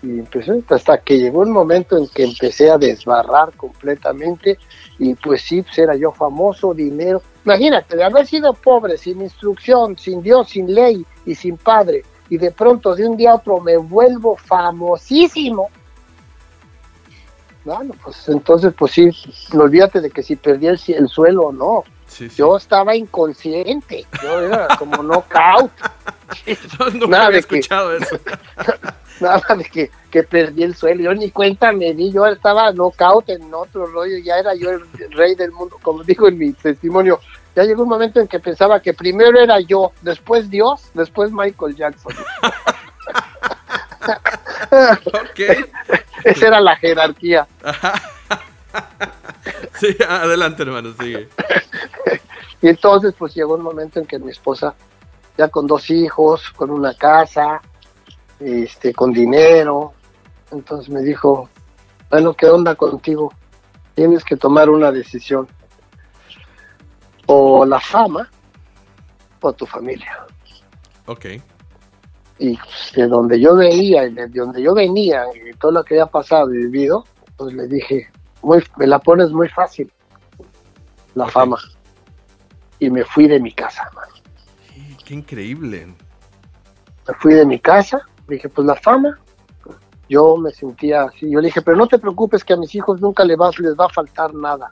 y 0.03 0.19
empecé 0.19 0.61
hasta 0.69 0.97
que 0.97 1.17
llegó 1.17 1.39
un 1.39 1.51
momento 1.51 1.97
en 1.97 2.07
que 2.09 2.23
empecé 2.23 2.69
a 2.69 2.77
desbarrar 2.77 3.53
completamente 3.53 4.59
y 4.99 5.15
pues 5.15 5.41
sí, 5.41 5.61
pues 5.61 5.77
era 5.77 5.95
yo 5.95 6.11
famoso, 6.11 6.73
dinero. 6.73 7.21
Imagínate, 7.45 7.95
de 7.95 8.03
haber 8.03 8.27
sido 8.27 8.53
pobre, 8.53 8.97
sin 8.97 9.21
instrucción, 9.21 9.97
sin 9.97 10.21
Dios, 10.21 10.49
sin 10.49 10.73
ley 10.73 11.05
y 11.25 11.35
sin 11.35 11.55
padre, 11.57 12.03
y 12.29 12.37
de 12.37 12.51
pronto 12.51 12.95
de 12.95 13.07
un 13.07 13.15
día 13.15 13.31
a 13.31 13.35
otro 13.35 13.59
me 13.61 13.77
vuelvo 13.77 14.35
famosísimo. 14.35 15.69
Bueno, 17.65 17.93
pues 18.03 18.27
entonces, 18.27 18.73
pues 18.77 18.91
sí, 18.91 19.09
olvídate 19.53 20.01
de 20.01 20.11
que 20.11 20.21
si 20.21 20.35
perdí 20.35 20.67
el, 20.67 20.77
suelo 21.07 21.43
o 21.43 21.51
no. 21.53 21.83
Yo 22.35 22.57
estaba 22.57 22.95
inconsciente, 22.95 24.05
yo 24.21 24.39
era 24.41 24.67
como 24.77 25.01
knockout. 25.01 25.71
no, 26.99 27.07
nada 27.07 27.27
había 27.27 27.39
escuchado 27.39 27.95
eso. 27.95 28.19
nada 29.19 29.55
de 29.57 29.63
que, 29.63 29.89
que, 30.11 30.21
perdí 30.21 30.63
el 30.63 30.75
suelo, 30.75 31.01
yo 31.01 31.13
ni 31.15 31.31
cuenta 31.31 31.71
me 31.71 31.93
di, 31.93 32.11
yo 32.11 32.27
estaba 32.27 32.71
knockout 32.71 33.29
en 33.29 33.51
otro 33.51 33.87
rollo, 33.87 34.17
ya 34.17 34.37
era 34.37 34.53
yo 34.53 34.69
el 34.69 34.83
rey 35.11 35.33
del 35.33 35.51
mundo, 35.51 35.79
como 35.81 36.03
digo 36.03 36.27
en 36.27 36.37
mi 36.37 36.51
testimonio, 36.53 37.19
ya 37.55 37.63
llegó 37.63 37.83
un 37.83 37.89
momento 37.89 38.19
en 38.19 38.27
que 38.27 38.39
pensaba 38.39 38.79
que 38.79 38.93
primero 38.93 39.39
era 39.39 39.59
yo, 39.59 39.91
después 40.01 40.49
Dios, 40.49 40.91
después 40.93 41.31
Michael 41.31 41.75
Jackson. 41.75 42.13
okay. 45.29 45.65
Esa 46.23 46.47
era 46.47 46.61
la 46.61 46.75
jerarquía. 46.77 47.47
sí, 49.79 49.95
adelante 50.07 50.63
hermano, 50.63 50.93
sigue. 50.99 51.29
y 52.61 52.67
entonces 52.67 53.13
pues 53.17 53.33
llegó 53.35 53.55
un 53.55 53.61
momento 53.61 53.99
en 53.99 54.05
que 54.05 54.19
mi 54.19 54.31
esposa, 54.31 54.73
ya 55.37 55.49
con 55.49 55.67
dos 55.67 55.89
hijos, 55.89 56.49
con 56.51 56.71
una 56.71 56.95
casa, 56.95 57.61
este, 58.39 58.93
con 58.93 59.11
dinero, 59.11 59.93
entonces 60.51 60.89
me 60.89 61.01
dijo, 61.01 61.49
bueno, 62.09 62.33
¿qué 62.33 62.47
onda 62.47 62.75
contigo? 62.75 63.33
Tienes 63.95 64.23
que 64.23 64.37
tomar 64.37 64.69
una 64.69 64.91
decisión 64.91 65.47
o 67.25 67.65
la 67.65 67.79
fama 67.79 68.29
o 69.41 69.53
tu 69.53 69.65
familia. 69.65 70.25
Ok. 71.05 71.25
Y 72.43 72.59
de 72.93 73.07
donde 73.07 73.39
yo 73.39 73.55
veía, 73.55 74.05
y 74.05 74.13
de 74.13 74.27
donde 74.27 74.61
yo 74.61 74.73
venía, 74.73 75.23
y 75.33 75.55
todo 75.55 75.71
lo 75.71 75.83
que 75.85 75.93
había 75.93 76.07
pasado 76.07 76.53
y 76.53 76.57
vivido, 76.57 77.05
pues 77.37 77.53
le 77.53 77.67
dije, 77.67 78.09
muy, 78.41 78.61
me 78.75 78.85
la 78.85 78.99
pones 78.99 79.31
muy 79.31 79.47
fácil, 79.47 79.89
la 81.15 81.25
fama. 81.29 81.57
Y 82.79 82.89
me 82.89 83.05
fui 83.05 83.29
de 83.29 83.39
mi 83.39 83.53
casa, 83.53 83.89
Qué 85.05 85.13
increíble. 85.13 85.87
Me 87.07 87.13
fui 87.13 87.33
de 87.33 87.45
mi 87.45 87.59
casa, 87.59 88.01
dije, 88.27 88.49
pues 88.49 88.67
la 88.67 88.75
fama. 88.75 89.17
Yo 90.09 90.35
me 90.35 90.51
sentía 90.51 91.03
así. 91.03 91.29
Yo 91.29 91.39
le 91.39 91.47
dije, 91.47 91.61
pero 91.61 91.77
no 91.77 91.87
te 91.87 91.97
preocupes 91.97 92.43
que 92.43 92.51
a 92.51 92.57
mis 92.57 92.75
hijos 92.75 92.99
nunca 92.99 93.23
les 93.23 93.39
va, 93.39 93.51
les 93.57 93.73
va 93.73 93.85
a 93.85 93.89
faltar 93.89 94.33
nada. 94.33 94.69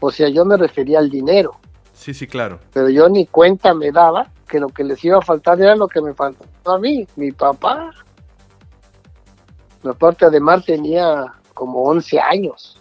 O 0.00 0.10
sea, 0.10 0.28
yo 0.28 0.44
me 0.44 0.58
refería 0.58 0.98
al 0.98 1.08
dinero. 1.08 1.58
Sí, 1.94 2.12
sí, 2.12 2.26
claro. 2.26 2.60
Pero 2.74 2.90
yo 2.90 3.08
ni 3.08 3.26
cuenta 3.26 3.72
me 3.72 3.90
daba 3.90 4.30
que 4.46 4.60
lo 4.60 4.68
que 4.68 4.84
les 4.84 5.04
iba 5.04 5.18
a 5.18 5.22
faltar 5.22 5.60
era 5.60 5.76
lo 5.76 5.88
que 5.88 6.00
me 6.00 6.14
faltó 6.14 6.44
a 6.64 6.78
mí, 6.78 7.06
mi 7.16 7.32
papá. 7.32 7.90
Aparte, 9.84 10.24
además 10.24 10.64
tenía 10.64 11.32
como 11.54 11.82
11 11.84 12.20
años. 12.20 12.80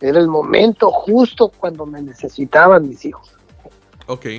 Era 0.00 0.18
el 0.18 0.28
momento 0.28 0.90
justo 0.90 1.50
cuando 1.58 1.86
me 1.86 2.02
necesitaban 2.02 2.88
mis 2.88 3.04
hijos. 3.04 3.34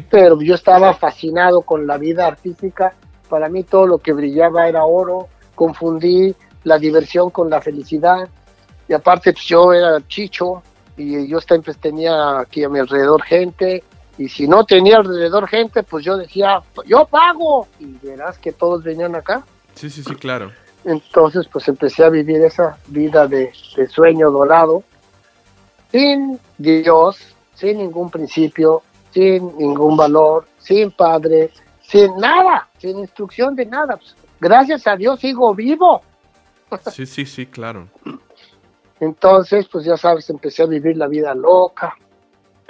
Pero 0.10 0.40
yo 0.42 0.56
estaba 0.56 0.94
fascinado 0.94 1.62
con 1.62 1.88
la 1.88 1.98
vida 1.98 2.28
artística. 2.28 2.94
Para 3.28 3.50
mí 3.50 3.64
todo 3.64 3.88
lo 3.88 3.98
que 3.98 4.14
brillaba 4.14 4.68
era 4.68 4.86
oro. 4.86 5.28
Confundí 5.56 6.36
la 6.64 6.78
diversión 6.78 7.30
con 7.30 7.50
la 7.50 7.62
felicidad. 7.62 8.30
Y 8.88 8.94
aparte 8.94 9.34
pues, 9.34 9.46
yo 9.46 9.74
era 9.74 10.00
chicho 10.08 10.62
y 10.96 11.28
yo 11.28 11.42
siempre 11.42 11.74
tenía 11.74 12.40
aquí 12.40 12.64
a 12.64 12.70
mi 12.70 12.80
alrededor 12.80 13.22
gente 13.24 13.84
y 14.18 14.30
si 14.30 14.48
no 14.48 14.66
tenía 14.66 14.98
alrededor 14.98 15.48
gente, 15.48 15.84
pues 15.84 16.04
yo 16.04 16.18
decía, 16.18 16.62
yo 16.86 17.06
pago. 17.06 17.68
Y 17.80 17.98
verás 18.02 18.38
que 18.40 18.52
todos 18.52 18.84
venían 18.84 19.16
acá. 19.16 19.44
Sí, 19.76 19.90
sí, 19.90 20.04
sí, 20.04 20.16
claro. 20.16 20.52
Entonces, 20.86 21.48
pues 21.52 21.68
empecé 21.68 22.04
a 22.04 22.10
vivir 22.10 22.42
esa 22.42 22.78
vida 22.88 23.28
de, 23.28 23.52
sueño 23.90 24.32
dorado, 24.32 24.84
sin 25.92 26.40
Dios, 26.58 27.20
sin 27.54 27.78
ningún 27.78 28.10
principio, 28.10 28.82
sin 29.12 29.56
ningún 29.58 29.96
valor, 29.96 30.48
sin 30.58 30.92
padre, 30.92 31.52
sin 31.82 32.16
nada, 32.18 32.68
sin 32.80 33.00
instrucción 33.00 33.56
de 33.56 33.66
nada. 33.66 33.98
Pues, 33.98 34.16
gracias 34.40 34.88
a 34.88 34.96
Dios 34.96 35.20
sigo 35.20 35.54
vivo. 35.54 36.02
Sí, 36.92 37.06
sí, 37.06 37.26
sí, 37.26 37.46
claro. 37.46 37.88
Entonces, 39.00 39.68
pues 39.72 39.86
ya 39.86 39.96
sabes, 39.96 40.30
empecé 40.30 40.64
a 40.64 40.66
vivir 40.66 40.98
la 40.98 41.08
vida 41.08 41.36
loca, 41.36 41.96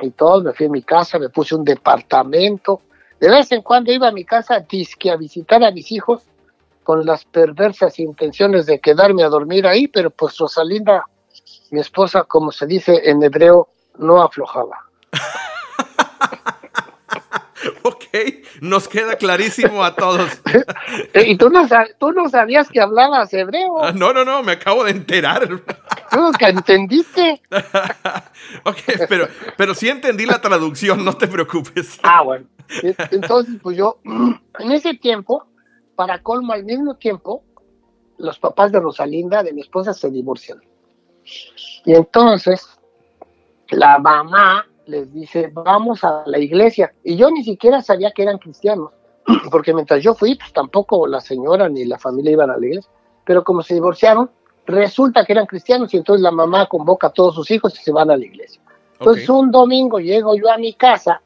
y 0.01 0.11
todo, 0.11 0.43
me 0.43 0.53
fui 0.53 0.67
a 0.67 0.69
mi 0.69 0.81
casa, 0.81 1.19
me 1.19 1.29
puse 1.29 1.55
un 1.55 1.63
departamento. 1.63 2.81
De 3.19 3.29
vez 3.29 3.51
en 3.51 3.61
cuando 3.61 3.91
iba 3.91 4.07
a 4.07 4.11
mi 4.11 4.25
casa 4.25 4.59
disque 4.59 5.09
a 5.09 5.15
visitar 5.15 5.63
a 5.63 5.71
mis 5.71 5.91
hijos 5.91 6.23
con 6.83 7.05
las 7.05 7.25
perversas 7.25 7.99
intenciones 7.99 8.65
de 8.65 8.79
quedarme 8.79 9.23
a 9.23 9.29
dormir 9.29 9.67
ahí, 9.67 9.87
pero 9.87 10.09
pues 10.09 10.37
Rosalinda, 10.37 11.05
mi 11.71 11.79
esposa, 11.79 12.23
como 12.23 12.51
se 12.51 12.65
dice 12.65 13.09
en 13.09 13.21
hebreo, 13.23 13.69
no 13.97 14.21
aflojaba. 14.21 14.85
ok, 17.83 18.03
nos 18.61 18.87
queda 18.87 19.15
clarísimo 19.15 19.83
a 19.83 19.95
todos. 19.95 20.41
¿Y 21.13 21.37
tú 21.37 21.49
no, 21.49 21.67
tú 21.99 22.11
no 22.11 22.29
sabías 22.29 22.69
que 22.69 22.81
hablabas 22.81 23.33
hebreo? 23.33 23.83
Ah, 23.83 23.91
no, 23.91 24.13
no, 24.13 24.23
no, 24.25 24.43
me 24.43 24.53
acabo 24.53 24.83
de 24.83 24.91
enterar. 24.91 25.47
¿Nunca 26.11 26.49
entendiste? 26.49 27.41
ok, 28.63 28.77
pero, 29.09 29.27
pero 29.57 29.73
sí 29.73 29.89
entendí 29.89 30.25
la 30.25 30.39
traducción, 30.41 31.03
no 31.03 31.15
te 31.15 31.27
preocupes. 31.27 31.99
Ah, 32.03 32.21
bueno. 32.23 32.45
Entonces, 33.11 33.55
pues 33.61 33.77
yo, 33.77 33.99
en 34.03 34.71
ese 34.71 34.93
tiempo, 34.95 35.47
para 35.95 36.21
colmo, 36.21 36.53
al 36.53 36.63
mismo 36.63 36.95
tiempo, 36.95 37.43
los 38.17 38.39
papás 38.39 38.71
de 38.71 38.79
Rosalinda, 38.79 39.43
de 39.43 39.53
mi 39.53 39.61
esposa, 39.61 39.93
se 39.93 40.09
divorcian. 40.09 40.61
Y 41.85 41.93
entonces, 41.93 42.67
la 43.69 43.99
mamá 43.99 44.65
les 44.87 45.13
dice, 45.13 45.49
vamos 45.53 46.03
a 46.03 46.23
la 46.25 46.39
iglesia. 46.39 46.93
Y 47.03 47.15
yo 47.15 47.29
ni 47.29 47.43
siquiera 47.43 47.81
sabía 47.81 48.11
que 48.11 48.23
eran 48.23 48.37
cristianos, 48.37 48.91
porque 49.51 49.73
mientras 49.73 50.01
yo 50.01 50.13
fui, 50.13 50.35
pues 50.35 50.51
tampoco 50.53 51.07
la 51.07 51.21
señora 51.21 51.69
ni 51.69 51.85
la 51.85 51.99
familia 51.99 52.31
iban 52.31 52.49
a 52.49 52.57
la 52.57 52.65
iglesia. 52.65 52.91
Pero 53.25 53.43
como 53.43 53.61
se 53.61 53.73
divorciaron, 53.73 54.29
resulta 54.65 55.25
que 55.25 55.33
eran 55.33 55.45
cristianos 55.45 55.93
y 55.93 55.97
entonces 55.97 56.21
la 56.21 56.31
mamá 56.31 56.67
convoca 56.67 57.07
a 57.07 57.09
todos 57.11 57.35
sus 57.35 57.49
hijos 57.51 57.77
y 57.79 57.83
se 57.83 57.91
van 57.91 58.09
a 58.09 58.17
la 58.17 58.25
iglesia. 58.25 58.61
Entonces 58.99 59.29
un 59.29 59.51
domingo 59.51 59.99
llego 59.99 60.35
yo 60.35 60.49
a 60.49 60.57
mi 60.57 60.73
casa, 60.73 61.21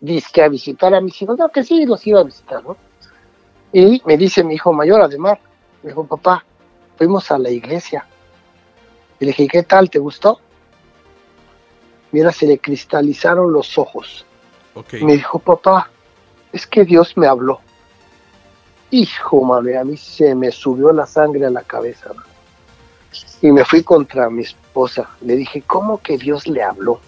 disque 0.00 0.42
a 0.42 0.48
visitar 0.48 0.94
a 0.94 1.00
mis 1.00 1.20
hijos, 1.22 1.38
no, 1.38 1.48
que 1.48 1.64
sí, 1.64 1.86
los 1.86 2.06
iba 2.06 2.20
a 2.20 2.24
visitar, 2.24 2.62
¿no? 2.62 2.76
Y 3.72 4.02
me 4.04 4.16
dice 4.16 4.44
mi 4.44 4.54
hijo 4.54 4.72
mayor, 4.72 5.00
además, 5.00 5.38
Me 5.82 5.90
dijo, 5.90 6.04
papá, 6.04 6.44
fuimos 6.96 7.30
a 7.30 7.38
la 7.38 7.50
iglesia. 7.50 8.04
Y 9.20 9.24
le 9.24 9.30
dije, 9.30 9.46
¿qué 9.48 9.62
tal? 9.62 9.88
¿Te 9.90 9.98
gustó? 9.98 10.40
Mira, 12.12 12.32
se 12.32 12.46
le 12.46 12.58
cristalizaron 12.58 13.52
los 13.52 13.78
ojos. 13.78 14.24
Me 15.00 15.14
dijo, 15.14 15.38
papá, 15.38 15.90
es 16.52 16.66
que 16.66 16.84
Dios 16.84 17.16
me 17.16 17.26
habló. 17.26 17.60
Hijo, 18.90 19.42
madre, 19.42 19.76
a 19.76 19.84
mí 19.84 19.96
se 19.96 20.34
me 20.34 20.50
subió 20.50 20.92
la 20.92 21.06
sangre 21.06 21.46
a 21.46 21.50
la 21.50 21.62
cabeza. 21.62 22.10
Y 23.42 23.52
me 23.52 23.64
fui 23.64 23.82
contra 23.82 24.30
mi 24.30 24.42
esposa. 24.42 25.10
Le 25.20 25.36
dije, 25.36 25.62
¿cómo 25.66 25.98
que 25.98 26.16
Dios 26.16 26.46
le 26.46 26.62
habló? 26.62 27.00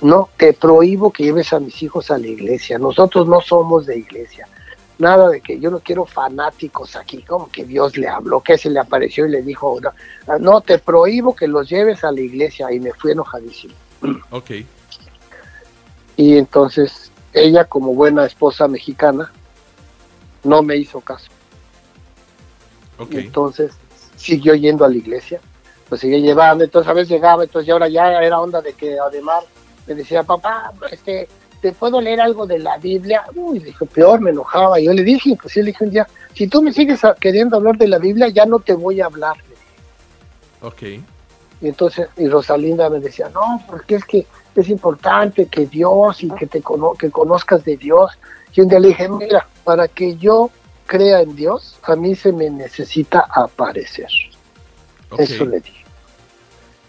No, 0.00 0.28
te 0.36 0.52
prohíbo 0.52 1.12
que 1.12 1.24
lleves 1.24 1.52
a 1.52 1.60
mis 1.60 1.80
hijos 1.82 2.10
a 2.10 2.18
la 2.18 2.26
iglesia. 2.26 2.78
Nosotros 2.78 3.28
no 3.28 3.40
somos 3.40 3.86
de 3.86 3.98
iglesia. 3.98 4.48
Nada 4.98 5.28
de 5.28 5.40
que 5.40 5.60
yo 5.60 5.70
no 5.70 5.78
quiero 5.78 6.04
fanáticos 6.04 6.96
aquí, 6.96 7.22
como 7.22 7.48
que 7.48 7.64
Dios 7.64 7.96
le 7.96 8.08
habló, 8.08 8.40
que 8.40 8.58
se 8.58 8.68
le 8.68 8.80
apareció 8.80 9.26
y 9.26 9.30
le 9.30 9.42
dijo, 9.42 9.78
no, 10.26 10.38
no 10.38 10.60
te 10.60 10.80
prohíbo 10.80 11.36
que 11.36 11.46
los 11.46 11.68
lleves 11.68 12.02
a 12.02 12.10
la 12.10 12.20
iglesia. 12.20 12.72
Y 12.72 12.80
me 12.80 12.92
fui 12.92 13.12
enojadísimo. 13.12 13.74
Ok. 14.30 14.50
Y 16.16 16.36
entonces 16.36 17.10
ella, 17.32 17.64
como 17.64 17.94
buena 17.94 18.24
esposa 18.24 18.68
mexicana, 18.68 19.32
no 20.44 20.62
me 20.62 20.76
hizo 20.76 21.00
caso. 21.00 21.30
Okay. 22.98 23.26
Entonces 23.26 23.72
siguió 24.16 24.54
yendo 24.54 24.84
a 24.84 24.88
la 24.88 24.96
iglesia, 24.96 25.40
pues 25.88 26.00
seguía 26.00 26.18
llevando, 26.18 26.64
entonces 26.64 26.90
a 26.90 26.94
veces 26.94 27.10
llegaba, 27.10 27.44
entonces 27.44 27.70
ahora 27.72 27.88
ya 27.88 28.20
era 28.20 28.40
onda 28.40 28.60
de 28.60 28.72
que 28.72 28.98
además 28.98 29.44
me 29.86 29.94
decía, 29.94 30.22
papá, 30.22 30.72
este, 30.90 31.28
¿te 31.60 31.72
puedo 31.72 32.00
leer 32.00 32.20
algo 32.20 32.46
de 32.46 32.58
la 32.58 32.76
Biblia? 32.78 33.24
Uy, 33.34 33.60
dijo, 33.60 33.86
peor, 33.86 34.20
me 34.20 34.30
enojaba. 34.30 34.78
Yo 34.80 34.92
le 34.92 35.02
dije, 35.02 35.36
pues 35.40 35.56
le 35.56 35.64
dije 35.64 35.84
un 35.84 35.90
día, 35.90 36.06
si 36.34 36.46
tú 36.48 36.62
me 36.62 36.72
sigues 36.72 37.00
queriendo 37.20 37.56
hablar 37.56 37.78
de 37.78 37.88
la 37.88 37.98
Biblia, 37.98 38.28
ya 38.28 38.44
no 38.44 38.58
te 38.58 38.74
voy 38.74 39.00
a 39.00 39.06
hablar. 39.06 39.36
Ok. 40.60 40.82
Y 41.60 41.68
entonces, 41.68 42.08
y 42.16 42.28
Rosalinda 42.28 42.88
me 42.88 43.00
decía, 43.00 43.28
no, 43.30 43.62
porque 43.66 43.96
es 43.96 44.04
que 44.04 44.26
es 44.54 44.68
importante 44.68 45.46
que 45.46 45.66
Dios 45.66 46.22
y 46.22 46.30
que 46.30 46.46
te 46.46 46.62
que 46.98 47.10
conozcas 47.10 47.64
de 47.64 47.76
Dios. 47.76 48.18
Y 48.52 48.60
un 48.60 48.68
día 48.68 48.80
le 48.80 48.88
dije, 48.88 49.08
mira, 49.08 49.46
para 49.64 49.88
que 49.88 50.16
yo 50.16 50.50
crea 50.86 51.20
en 51.20 51.36
Dios, 51.36 51.78
a 51.82 51.94
mí 51.94 52.14
se 52.14 52.32
me 52.32 52.50
necesita 52.50 53.26
aparecer. 53.30 54.08
Eso 55.16 55.44
le 55.44 55.60
dije. 55.60 55.84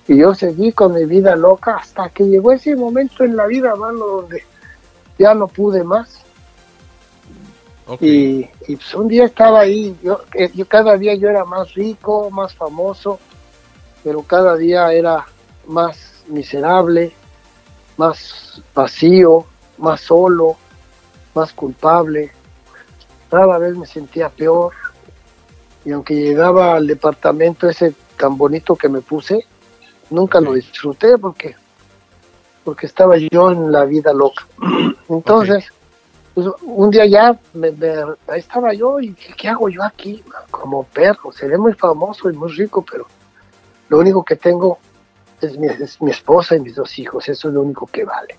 Y 0.08 0.18
yo 0.18 0.34
seguí 0.34 0.72
con 0.72 0.94
mi 0.94 1.06
vida 1.06 1.36
loca 1.36 1.76
hasta 1.76 2.10
que 2.10 2.24
llegó 2.24 2.52
ese 2.52 2.76
momento 2.76 3.24
en 3.24 3.36
la 3.36 3.46
vida, 3.46 3.76
mano, 3.76 4.06
donde 4.06 4.44
ya 5.20 5.36
no 5.36 5.48
pude 5.48 5.84
más. 5.84 6.24
Y, 8.00 8.44
pues 8.44 8.94
un 8.96 9.08
día 9.08 9.26
estaba 9.26 9.62
ahí, 9.62 9.96
yo, 10.04 10.22
eh, 10.34 10.50
yo 10.54 10.68
cada 10.68 10.98
día 10.98 11.16
yo 11.16 11.30
era 11.30 11.44
más 11.44 11.74
rico, 11.74 12.30
más 12.30 12.54
famoso, 12.54 13.20
pero 14.04 14.24
cada 14.24 14.56
día 14.56 14.91
era 14.93 15.26
más 15.68 16.24
miserable, 16.28 17.14
más 17.97 18.62
vacío, 18.74 19.45
más 19.78 20.02
solo, 20.02 20.58
más 21.36 21.54
culpable. 21.54 22.32
Cada 23.30 23.58
vez 23.58 23.76
me 23.76 23.86
sentía 23.86 24.30
peor. 24.30 24.74
Y 25.86 25.91
aunque 25.91 26.16
llegaba 26.16 26.76
al 26.76 26.88
departamento 26.88 27.70
ese 27.70 27.93
tan 28.18 28.38
bonito 28.38 28.76
que 28.76 28.89
me 28.89 29.02
puse, 29.02 29.45
nunca 30.10 30.41
lo 30.41 30.54
disfruté 30.54 31.18
porque, 31.18 31.56
porque 32.64 32.86
estaba 32.86 33.16
yo 33.18 33.52
en 33.52 33.72
la 33.72 33.86
vida 33.86 34.14
loca. 34.14 34.45
Entonces, 35.10 35.66
pues, 36.34 36.47
un 36.62 36.89
día 36.89 37.06
ya 37.06 37.39
me, 37.54 37.74
ahí 38.28 38.39
estaba 38.39 38.74
yo 38.74 39.00
y 39.00 39.14
¿qué 39.14 39.50
hago 39.50 39.70
yo 39.70 39.84
aquí? 39.84 40.24
Como 40.52 40.84
perro, 40.84 41.32
seré 41.32 41.58
muy 41.58 41.74
famoso 41.74 42.30
y 42.30 42.34
muy 42.34 42.52
rico, 42.52 42.86
pero 42.89 43.08
lo 43.90 44.00
único 44.00 44.24
que 44.24 44.36
tengo 44.36 44.78
es 45.42 45.58
mi, 46.00 46.12
esposa 46.12 46.56
y 46.56 46.60
mis 46.60 46.76
dos 46.76 46.98
hijos, 47.00 47.28
eso 47.28 47.48
es 47.48 47.54
lo 47.54 47.62
único 47.62 47.88
que 47.88 48.04
vale. 48.04 48.36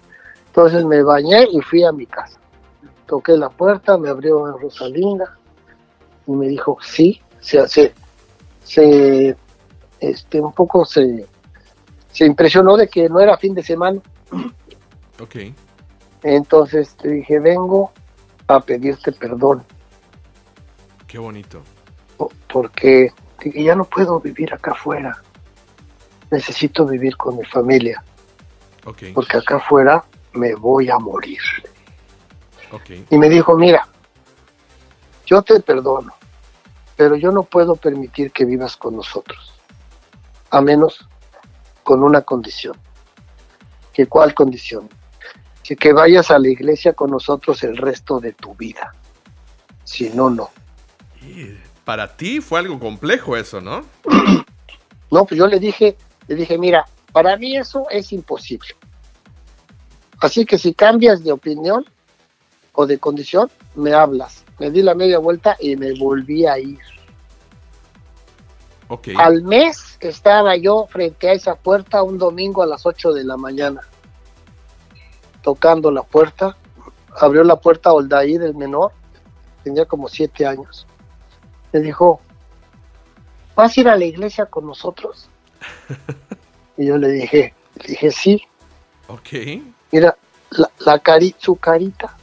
Entonces 0.47 0.85
me 0.85 1.03
bañé 1.03 1.47
y 1.51 1.61
fui 1.61 1.85
a 1.85 1.93
mi 1.93 2.07
casa. 2.07 2.39
Toqué 3.07 3.37
la 3.37 3.49
puerta, 3.49 3.99
me 3.99 4.09
abrió 4.09 4.57
Rosalinda 4.59 5.37
y 6.27 6.33
me 6.33 6.47
dijo, 6.47 6.79
sí, 6.81 7.21
se 7.41 7.59
hace, 7.59 7.93
se, 8.63 9.37
este, 9.99 10.41
un 10.41 10.53
poco 10.53 10.85
se, 10.85 11.27
se 12.13 12.27
impresionó 12.27 12.77
de 12.77 12.89
que 12.89 13.09
no 13.09 13.19
era 13.21 13.37
fin 13.37 13.55
de 13.55 13.63
semana. 13.63 14.01
Ok. 15.21 15.37
Entonces 16.23 16.95
te 16.97 17.09
dije, 17.09 17.39
vengo 17.39 17.93
a 18.47 18.61
pedirte 18.61 19.11
perdón. 19.13 19.65
Qué 21.07 21.19
bonito. 21.19 21.63
Porque 22.53 23.13
ya 23.55 23.75
no 23.75 23.85
puedo 23.85 24.21
vivir 24.21 24.53
acá 24.53 24.73
afuera 24.73 25.23
necesito 26.31 26.87
vivir 26.87 27.17
con 27.17 27.37
mi 27.37 27.45
familia. 27.45 28.03
Porque 29.15 29.37
acá 29.37 29.57
afuera 29.57 30.05
me 30.33 30.55
voy 30.55 30.91
a 30.91 30.99
morir. 30.99 31.41
Y 33.11 33.19
me 33.19 33.29
dijo, 33.29 33.57
mira, 33.57 33.87
yo 35.27 35.43
te 35.43 35.61
perdono, 35.61 36.13
pero 36.97 37.17
yo 37.17 37.31
no 37.33 37.43
puedo 37.43 37.77
permitir 37.77 38.31
que 38.31 38.45
vivas 38.45 38.77
con 38.77 38.97
nosotros, 38.97 39.55
a 40.51 40.61
menos 40.61 41.09
con 41.83 42.03
una 42.03 42.23
condición. 42.23 42.77
¿Qué 43.93 44.07
cuál 44.07 44.35
condición? 44.35 44.89
Que, 45.63 45.77
que 45.77 45.93
vayas 45.93 46.31
a 46.31 46.39
la 46.39 46.49
iglesia 46.49 46.93
con 46.93 47.11
nosotros 47.11 47.63
el 47.65 47.77
resto 47.77 48.21
de 48.21 48.33
tu 48.33 48.55
vida. 48.55 48.95
Si 49.85 50.11
no, 50.11 50.31
no. 50.31 50.51
para 51.85 52.17
ti 52.17 52.41
fue 52.41 52.61
algo 52.61 52.79
complejo 52.79 53.37
eso, 53.37 53.61
¿no? 53.61 53.85
no, 55.11 55.25
pues 55.25 55.39
yo 55.39 55.47
le 55.49 55.59
dije, 55.59 55.97
le 56.29 56.35
dije, 56.35 56.59
mira, 56.59 56.87
para 57.13 57.37
mí 57.37 57.57
eso 57.57 57.87
es 57.91 58.13
imposible. 58.13 58.69
Así 60.21 60.45
que 60.45 60.59
si 60.59 60.75
cambias 60.75 61.25
de 61.25 61.33
opinión 61.33 61.85
o 62.73 62.87
de 62.87 62.99
condición, 62.99 63.51
me 63.75 63.95
hablas. 63.95 64.45
Me 64.59 64.71
di 64.71 64.83
la 64.83 64.95
media 64.95 65.19
vuelta 65.19 65.57
y 65.59 65.77
me 65.77 65.95
volví 65.99 66.47
a 66.47 66.59
ir. 66.59 66.79
Okay. 68.89 69.15
Al 69.17 69.43
mes 69.43 69.97
estaba 70.01 70.57
yo 70.57 70.87
frente 70.89 71.29
a 71.29 71.33
esa 71.33 71.55
puerta 71.55 72.03
un 72.03 72.19
domingo 72.19 72.63
a 72.63 72.67
las 72.67 72.85
8 72.85 73.13
de 73.13 73.25
la 73.25 73.37
mañana, 73.37 73.83
tocando 75.43 75.91
la 75.91 76.03
puerta. 76.03 76.57
Abrió 77.19 77.45
la 77.45 77.57
puerta 77.57 77.93
Oldaí 77.93 78.35
el 78.35 78.55
menor, 78.55 78.93
tenía 79.63 79.85
como 79.85 80.09
siete 80.09 80.47
años. 80.47 80.87
Le 81.73 81.81
dijo, 81.81 82.21
¿vas 83.55 83.77
a 83.77 83.81
ir 83.81 83.89
a 83.89 83.97
la 83.97 84.05
iglesia 84.05 84.47
con 84.47 84.67
nosotros? 84.67 85.29
Y 86.77 86.87
yo 86.87 86.97
le 86.99 87.09
dije, 87.09 87.55
le 87.77 87.89
dije, 87.89 88.11
sí. 88.11 88.43
Ok. 89.09 89.29
Mira, 89.93 90.17
la, 90.51 90.71
la 90.85 90.99
cari 90.99 91.35
su 91.39 91.57
carita 91.57 92.17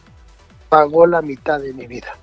pagó 0.69 1.05
la 1.05 1.21
mitad 1.21 1.59
de 1.59 1.73
mi 1.73 1.87
vida. 1.87 2.13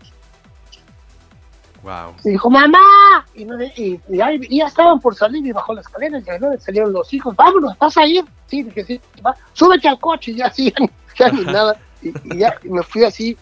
Wow. 1.84 2.14
Y 2.24 2.30
dijo, 2.30 2.48
mamá. 2.48 3.26
Y, 3.34 4.00
ya, 4.08 4.66
estaban 4.66 5.00
por 5.00 5.14
salir 5.14 5.46
y 5.46 5.52
bajó 5.52 5.74
las 5.74 5.86
escaleras, 5.86 6.24
ya 6.24 6.38
¿no? 6.38 6.58
salieron 6.58 6.92
los 6.92 7.12
hijos, 7.12 7.36
vámonos, 7.36 7.76
vas 7.78 7.96
a 7.98 8.06
ir. 8.06 8.24
Sí, 8.46 8.62
dije, 8.62 8.84
sí, 8.84 9.00
va, 9.24 9.36
súbete 9.52 9.88
al 9.88 10.00
coche, 10.00 10.30
y 10.30 10.36
ya 10.36 10.50
sí, 10.50 10.72
ya, 11.18 11.28
ni 11.30 11.44
nada. 11.44 11.76
Y, 12.00 12.38
ya 12.38 12.58
me 12.62 12.82
fui 12.82 13.04
así, 13.04 13.36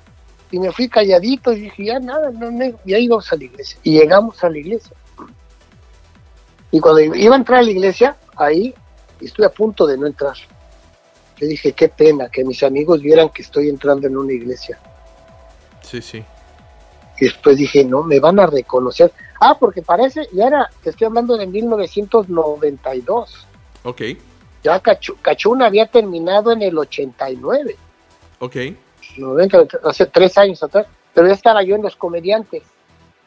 y 0.50 0.58
me 0.58 0.72
fui 0.72 0.88
calladito, 0.88 1.52
y 1.52 1.62
dije, 1.62 1.84
ya 1.84 2.00
nada, 2.00 2.30
no, 2.32 2.50
no, 2.50 2.64
y 2.84 2.94
ahí 2.94 3.04
íbamos 3.04 3.32
a 3.32 3.36
la 3.36 3.44
iglesia. 3.44 3.78
Y 3.84 3.92
llegamos 3.92 4.42
a 4.42 4.50
la 4.50 4.58
iglesia. 4.58 4.96
Y 6.72 6.80
cuando 6.80 7.14
iba 7.14 7.34
a 7.34 7.38
entrar 7.38 7.60
a 7.60 7.62
la 7.62 7.70
iglesia, 7.70 8.16
ahí 8.34 8.74
estoy 9.20 9.44
a 9.44 9.50
punto 9.50 9.86
de 9.86 9.96
no 9.96 10.06
entrar. 10.06 10.34
Yo 11.36 11.46
dije, 11.46 11.72
qué 11.72 11.88
pena 11.88 12.28
que 12.28 12.44
mis 12.44 12.62
amigos 12.62 13.02
vieran 13.02 13.28
que 13.28 13.42
estoy 13.42 13.68
entrando 13.68 14.06
en 14.06 14.16
una 14.16 14.32
iglesia. 14.32 14.78
Sí, 15.82 16.00
sí. 16.00 16.24
Y 17.20 17.26
después 17.26 17.58
dije, 17.58 17.84
no, 17.84 18.02
me 18.02 18.20
van 18.20 18.40
a 18.40 18.46
reconocer. 18.46 19.12
Ah, 19.38 19.56
porque 19.58 19.82
parece, 19.82 20.28
ya 20.32 20.46
era, 20.46 20.70
te 20.82 20.90
estoy 20.90 21.06
hablando 21.06 21.36
de 21.36 21.46
1992. 21.46 23.46
Ok. 23.84 24.02
Ya 24.64 24.80
Cachuna 24.80 25.66
había 25.66 25.86
terminado 25.86 26.52
en 26.52 26.62
el 26.62 26.78
89. 26.78 27.76
Ok. 28.38 28.56
hace 29.84 30.06
tres 30.06 30.38
años 30.38 30.62
atrás. 30.62 30.86
Pero 31.12 31.26
ya 31.26 31.34
estaba 31.34 31.62
yo 31.62 31.76
en 31.76 31.82
los 31.82 31.96
comediantes. 31.96 32.62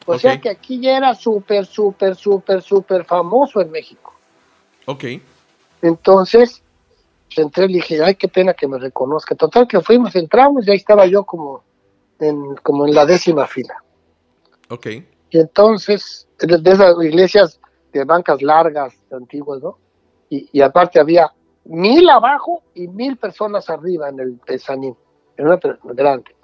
O 0.06 0.20
sea 0.20 0.40
que 0.40 0.50
aquí 0.50 0.80
ya 0.80 0.98
era 0.98 1.16
súper, 1.16 1.66
súper, 1.66 2.16
súper, 2.16 2.62
súper 2.62 3.06
famoso 3.06 3.60
en 3.62 3.72
México. 3.72 4.14
Ok. 4.86 5.06
Entonces, 5.82 6.62
pues, 7.28 7.40
entré 7.40 7.66
y 7.66 7.74
dije, 7.74 8.04
ay, 8.04 8.16
qué 8.16 8.28
pena 8.28 8.54
que 8.54 8.68
me 8.68 8.78
reconozca. 8.78 9.36
Total 9.36 9.68
que 9.68 9.82
fuimos, 9.82 10.16
entramos 10.16 10.68
y 10.68 10.72
ahí 10.72 10.78
estaba 10.78 11.06
yo 11.08 11.24
como 11.24 11.64
en, 12.20 12.56
como 12.58 12.86
en 12.86 12.94
la 12.94 13.06
décima 13.06 13.48
fila. 13.48 13.84
Ok. 14.70 14.88
Y 15.32 15.40
entonces, 15.40 16.28
de 16.40 16.72
esas 16.72 16.96
iglesias 17.04 17.60
de 17.92 18.04
bancas 18.04 18.42
largas, 18.42 18.94
antiguas, 19.12 19.62
¿no? 19.62 19.78
Y, 20.30 20.50
y 20.52 20.62
aparte 20.62 21.00
había 21.00 21.32
mil 21.66 22.08
abajo 22.10 22.62
y 22.74 22.88
mil 22.88 23.18
personas 23.18 23.70
arriba 23.70 24.10
en 24.10 24.20
el 24.20 24.34
pesanín, 24.46 24.96
en 25.38 25.48
una 25.48 25.60
grande. 25.84 26.35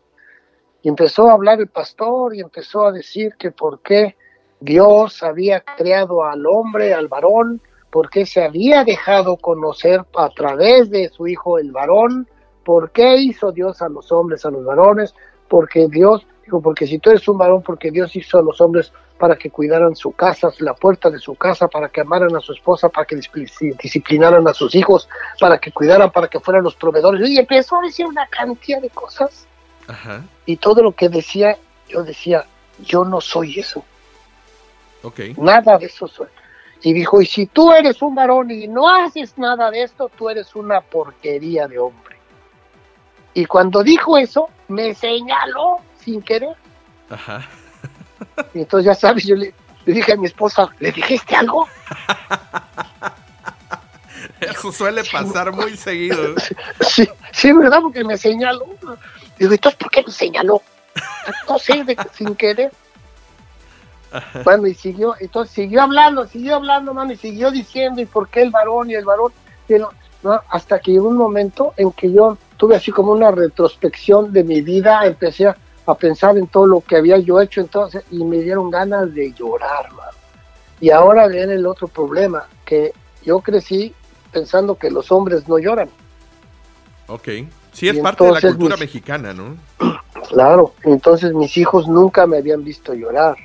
Y 0.83 0.89
empezó 0.89 1.29
a 1.29 1.33
hablar 1.33 1.59
el 1.59 1.67
pastor 1.67 2.35
y 2.35 2.41
empezó 2.41 2.85
a 2.85 2.91
decir 2.91 3.35
que 3.37 3.51
por 3.51 3.81
qué 3.81 4.15
Dios 4.59 5.23
había 5.23 5.61
creado 5.61 6.23
al 6.23 6.45
hombre, 6.45 6.93
al 6.93 7.07
varón, 7.07 7.61
porque 7.91 8.25
se 8.25 8.43
había 8.43 8.83
dejado 8.83 9.37
conocer 9.37 10.03
a 10.15 10.29
través 10.29 10.89
de 10.89 11.09
su 11.09 11.27
hijo 11.27 11.59
el 11.59 11.71
varón, 11.71 12.27
por 12.63 12.91
qué 12.91 13.17
hizo 13.17 13.51
Dios 13.51 13.81
a 13.81 13.89
los 13.89 14.11
hombres, 14.11 14.45
a 14.45 14.51
los 14.51 14.63
varones, 14.63 15.13
porque 15.47 15.87
Dios, 15.87 16.25
dijo, 16.45 16.61
porque 16.61 16.87
si 16.87 16.99
tú 16.99 17.09
eres 17.09 17.27
un 17.27 17.37
varón, 17.37 17.61
porque 17.61 17.91
Dios 17.91 18.15
hizo 18.15 18.39
a 18.39 18.41
los 18.41 18.61
hombres 18.61 18.93
para 19.17 19.35
que 19.35 19.51
cuidaran 19.51 19.95
su 19.95 20.13
casa, 20.13 20.49
la 20.59 20.73
puerta 20.73 21.09
de 21.09 21.19
su 21.19 21.35
casa, 21.35 21.67
para 21.67 21.89
que 21.89 22.01
amaran 22.01 22.35
a 22.35 22.39
su 22.39 22.53
esposa, 22.53 22.89
para 22.89 23.05
que 23.05 23.17
disciplinaran 23.17 24.47
a 24.47 24.53
sus 24.53 24.73
hijos, 24.73 25.07
para 25.39 25.59
que 25.59 25.71
cuidaran, 25.71 26.11
para 26.11 26.27
que 26.27 26.39
fueran 26.39 26.63
los 26.63 26.75
proveedores. 26.75 27.29
Y 27.29 27.37
empezó 27.37 27.77
a 27.77 27.81
decir 27.81 28.07
una 28.07 28.25
cantidad 28.27 28.81
de 28.81 28.89
cosas. 28.89 29.47
Y 30.45 30.57
todo 30.57 30.81
lo 30.81 30.93
que 30.93 31.09
decía, 31.09 31.57
yo 31.87 32.03
decía, 32.03 32.45
yo 32.79 33.03
no 33.03 33.21
soy 33.21 33.59
eso. 33.59 33.83
Okay. 35.03 35.33
Nada 35.37 35.77
de 35.77 35.87
eso 35.87 36.07
soy. 36.07 36.27
Y 36.83 36.93
dijo, 36.93 37.21
y 37.21 37.25
si 37.25 37.45
tú 37.45 37.71
eres 37.71 38.01
un 38.01 38.15
varón 38.15 38.49
y 38.49 38.67
no 38.67 38.89
haces 38.89 39.37
nada 39.37 39.69
de 39.69 39.83
esto, 39.83 40.09
tú 40.15 40.29
eres 40.29 40.55
una 40.55 40.81
porquería 40.81 41.67
de 41.67 41.77
hombre. 41.77 42.17
Y 43.33 43.45
cuando 43.45 43.83
dijo 43.83 44.17
eso, 44.17 44.49
me 44.67 44.93
señaló 44.95 45.77
sin 45.99 46.21
querer. 46.21 46.55
Ajá. 47.09 47.47
Y 48.53 48.59
entonces 48.59 48.85
ya 48.85 48.95
sabes, 48.95 49.25
yo 49.25 49.35
le, 49.35 49.53
dije 49.85 50.13
a 50.13 50.15
mi 50.15 50.25
esposa, 50.25 50.69
¿le 50.79 50.91
dijiste 50.91 51.35
algo? 51.35 51.67
Eso 54.39 54.71
suele 54.71 55.03
pasar 55.03 55.51
muy 55.51 55.77
seguido. 55.77 56.35
Sí, 56.81 57.07
sí, 57.31 57.51
¿verdad? 57.53 57.79
Porque 57.81 58.03
me 58.03 58.17
señaló. 58.17 58.65
Digo, 59.41 59.53
entonces, 59.53 59.79
¿por 59.79 59.89
qué 59.89 60.03
me 60.05 60.11
señaló? 60.11 60.61
No 61.49 61.57
sé, 61.57 61.83
sin 62.13 62.35
querer. 62.35 62.71
Bueno, 64.43 64.67
y 64.67 64.75
siguió, 64.75 65.15
entonces 65.19 65.51
siguió 65.55 65.81
hablando, 65.81 66.27
siguió 66.27 66.57
hablando, 66.57 66.93
mano, 66.93 67.11
y 67.11 67.17
siguió 67.17 67.49
diciendo, 67.49 68.01
¿y 68.01 68.05
por 68.05 68.29
qué 68.29 68.43
el 68.43 68.51
varón 68.51 68.91
y 68.91 68.93
el 68.93 69.03
varón? 69.03 69.33
¿no? 70.21 70.41
Hasta 70.47 70.77
que 70.77 70.91
llegó 70.91 71.07
un 71.07 71.17
momento 71.17 71.73
en 71.77 71.91
que 71.91 72.11
yo 72.11 72.37
tuve 72.57 72.75
así 72.75 72.91
como 72.91 73.13
una 73.13 73.31
retrospección 73.31 74.31
de 74.31 74.43
mi 74.43 74.61
vida, 74.61 75.07
empecé 75.07 75.47
a, 75.47 75.57
pensar 75.99 76.37
en 76.37 76.47
todo 76.47 76.67
lo 76.67 76.79
que 76.79 76.95
había 76.95 77.17
yo 77.17 77.41
hecho 77.41 77.59
entonces 77.59 78.03
y 78.11 78.23
me 78.23 78.37
dieron 78.37 78.69
ganas 78.69 79.13
de 79.13 79.33
llorar, 79.33 79.91
mano. 79.91 80.17
Y 80.79 80.89
ahora 80.91 81.27
viene 81.27 81.55
el 81.55 81.65
otro 81.65 81.89
problema, 81.89 82.47
que 82.63 82.93
yo 83.23 83.41
crecí 83.41 83.93
pensando 84.31 84.75
que 84.75 84.89
los 84.89 85.11
hombres 85.11 85.49
no 85.49 85.59
lloran. 85.59 85.89
Ok, 87.07 87.27
sí 87.71 87.89
es 87.89 87.99
parte 87.99 88.23
de 88.23 88.31
la 88.31 88.41
cultura 88.41 88.77
mexicana, 88.77 89.33
¿no? 89.33 89.57
Claro, 90.29 90.75
entonces 90.83 91.33
mis 91.33 91.57
hijos 91.57 91.89
nunca 91.89 92.25
me 92.25 92.37
habían 92.37 92.63
visto 92.63 92.93
llorar 92.93 93.35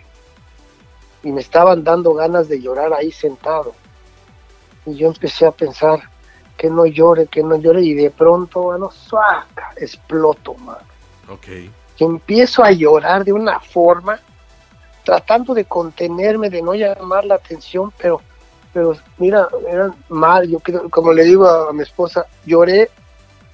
y 1.25 1.33
me 1.33 1.41
estaban 1.41 1.83
dando 1.83 2.15
ganas 2.15 2.49
de 2.49 2.61
llorar 2.61 2.93
ahí 2.93 3.11
sentado. 3.11 3.75
Y 4.85 4.95
yo 4.95 5.09
empecé 5.09 5.47
a 5.47 5.51
pensar 5.51 5.99
que 6.57 6.71
no 6.71 6.87
llore, 6.87 7.27
que 7.27 7.43
no 7.43 7.57
llore, 7.57 7.83
y 7.83 7.95
de 7.95 8.11
pronto, 8.11 8.63
bueno, 8.63 8.91
suaca, 8.91 9.73
exploto, 9.77 10.55
mano. 10.55 10.87
Ok. 11.29 11.49
Y 11.99 12.05
empiezo 12.05 12.63
a 12.63 12.71
llorar 12.71 13.25
de 13.25 13.33
una 13.33 13.59
forma, 13.59 14.21
tratando 15.05 15.55
de 15.55 15.65
contenerme, 15.65 16.49
de 16.49 16.63
no 16.63 16.75
llamar 16.75 17.25
la 17.25 17.35
atención, 17.35 17.93
pero, 17.99 18.21
pero 18.73 18.97
mira, 19.19 19.49
era 19.69 19.93
mal, 20.09 20.49
yo 20.49 20.61
como 20.91 21.13
le 21.13 21.25
digo 21.25 21.49
a 21.49 21.73
mi 21.73 21.83
esposa, 21.83 22.27
lloré, 22.45 22.91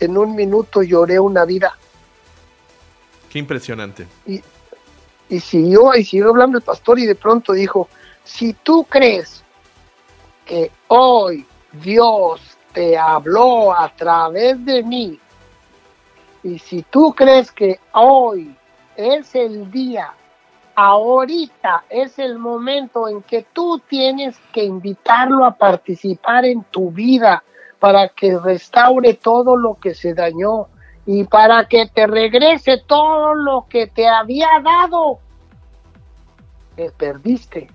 en 0.05 0.18
un 0.18 0.34
minuto 0.34 0.82
lloré 0.82 1.18
una 1.18 1.44
vida. 1.44 1.76
Qué 3.30 3.38
impresionante. 3.38 4.07
Y, 4.26 4.42
y 5.28 5.40
siguió, 5.40 5.94
y 5.94 6.05
siguió 6.05 6.30
hablando 6.30 6.59
el 6.59 6.64
pastor 6.64 6.98
y 6.98 7.07
de 7.07 7.14
pronto 7.14 7.53
dijo, 7.53 7.88
si 8.24 8.53
tú 8.53 8.84
crees 8.84 9.42
que 10.44 10.70
hoy 10.88 11.46
Dios 11.72 12.40
te 12.72 12.98
habló 12.98 13.76
a 13.76 13.88
través 13.94 14.64
de 14.64 14.82
mí, 14.82 15.18
y 16.42 16.59
si 16.59 16.82
tú 16.82 17.14
crees 17.14 17.53
que 17.53 17.78
hoy 17.92 18.55
es 18.96 19.34
el 19.34 19.70
día, 19.70 20.12
ahorita 20.74 21.84
es 21.88 22.18
el 22.18 22.38
momento 22.38 23.09
en 23.09 23.22
que 23.22 23.46
tú 23.53 23.80
tienes 23.88 24.36
que 24.53 24.64
invitarlo 24.64 25.44
a 25.44 25.55
participar 25.55 26.44
en 26.44 26.64
tu 26.64 26.90
vida 26.90 27.44
para 27.83 28.11
que 28.11 28.39
restaure 28.39 29.14
todo 29.14 29.57
lo 29.57 29.74
que 29.74 29.93
se 29.93 30.14
dañó, 30.14 30.68
y 31.05 31.24
para 31.24 31.66
que 31.66 31.89
te 31.93 32.07
regrese 32.07 32.80
todo 32.87 33.35
lo 33.35 33.66
que 33.68 33.89
te 33.89 34.07
había 34.07 34.47
dado, 34.62 35.18
que 36.76 36.93
perdiste. 36.97 37.68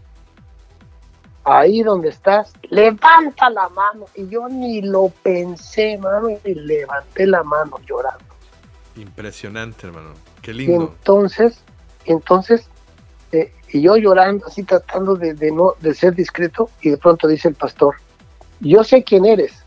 Ahí 1.44 1.84
donde 1.84 2.08
estás, 2.08 2.54
levanta 2.70 3.50
la 3.50 3.68
mano. 3.68 4.06
Y 4.16 4.30
yo 4.30 4.48
ni 4.48 4.82
lo 4.82 5.10
pensé, 5.24 5.98
mano, 5.98 6.30
y 6.30 6.54
levanté 6.54 7.28
la 7.28 7.44
mano 7.44 7.78
llorando. 7.86 8.34
Impresionante, 8.96 9.88
hermano. 9.88 10.14
Qué 10.42 10.54
lindo. 10.54 10.94
entonces, 10.98 11.62
entonces, 12.06 12.70
eh, 13.34 13.52
y 13.74 13.82
yo 13.82 13.98
llorando, 13.98 14.48
así 14.48 14.64
tratando 14.64 15.16
de, 15.16 15.34
de, 15.34 15.52
no, 15.52 15.74
de 15.82 15.94
ser 15.94 16.16
discreto, 16.16 16.70
y 16.80 16.92
de 16.92 16.98
pronto 16.98 17.28
dice 17.28 17.50
el 17.50 17.56
pastor, 17.56 17.96
yo 18.62 18.86
sé 18.86 19.04
quién 19.04 19.26
eres 19.26 19.67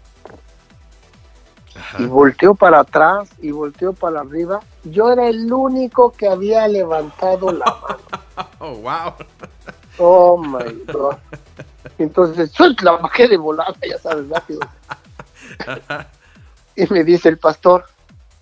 y 1.98 2.04
volteó 2.06 2.54
para 2.54 2.80
atrás 2.80 3.30
y 3.40 3.50
volteó 3.50 3.92
para 3.92 4.20
arriba. 4.20 4.60
Yo 4.84 5.12
era 5.12 5.28
el 5.28 5.52
único 5.52 6.12
que 6.12 6.28
había 6.28 6.66
levantado 6.68 7.52
la 7.52 7.66
mano. 7.66 8.00
Oh, 8.58 8.74
wow. 8.76 9.14
Oh, 9.98 10.38
my 10.38 10.84
God. 10.90 11.16
Entonces, 11.98 12.52
la 12.82 12.92
bajé 12.92 13.28
de 13.28 13.36
volada, 13.36 13.74
ya 13.86 13.98
sabes, 13.98 14.28
rápido. 14.30 14.60
Y 16.74 16.86
me 16.90 17.04
dice 17.04 17.28
el 17.28 17.36
pastor, 17.36 17.84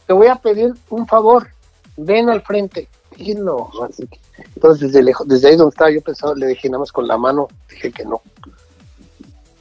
te 0.07 0.12
voy 0.12 0.28
a 0.28 0.36
pedir 0.36 0.72
un 0.90 1.07
favor, 1.07 1.49
ven 1.96 2.30
al 2.30 2.42
frente. 2.42 2.88
Y 3.16 3.34
no, 3.34 3.70
así 3.88 4.09
entonces 4.55 4.92
desde, 4.92 5.03
lejos, 5.03 5.26
desde 5.26 5.49
ahí 5.49 5.57
donde 5.57 5.70
estaba 5.70 5.90
yo 5.90 6.01
pensaba, 6.01 6.34
le 6.34 6.46
dije 6.46 6.68
nada 6.68 6.80
más 6.80 6.92
con 6.92 7.07
la 7.09 7.16
mano, 7.16 7.49
dije 7.68 7.90
que 7.90 8.05
no. 8.05 8.22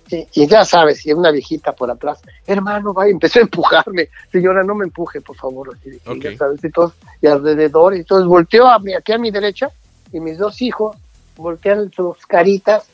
Y, 0.10 0.48
ya 0.48 0.64
sabes, 0.64 1.06
y 1.06 1.14
una 1.14 1.32
viejita 1.32 1.74
por 1.74 1.92
atrás, 1.92 2.22
hermano, 2.46 2.94
va, 2.94 3.08
empezó 3.08 3.40
a 3.40 3.42
empujarme, 3.42 4.10
señora, 4.32 4.64
no 4.64 4.74
me 4.74 4.86
empuje, 4.86 5.20
por 5.20 5.36
favor, 5.36 5.76
así, 5.76 6.00
ya 6.22 6.38
sabes, 6.38 6.64
y, 6.64 6.72
todos, 6.72 6.94
y 7.22 7.28
alrededor, 7.28 7.94
y 7.94 8.00
entonces 8.00 8.26
volteó 8.26 8.68
a 8.68 8.80
aquí 8.98 9.12
a 9.12 9.18
mi 9.18 9.32
derecha, 9.32 9.70
y 10.14 10.20
mis 10.20 10.38
dos 10.38 10.62
hijos 10.62 10.96
voltean 11.36 11.92
sus 11.92 12.26
caritas 12.26 12.86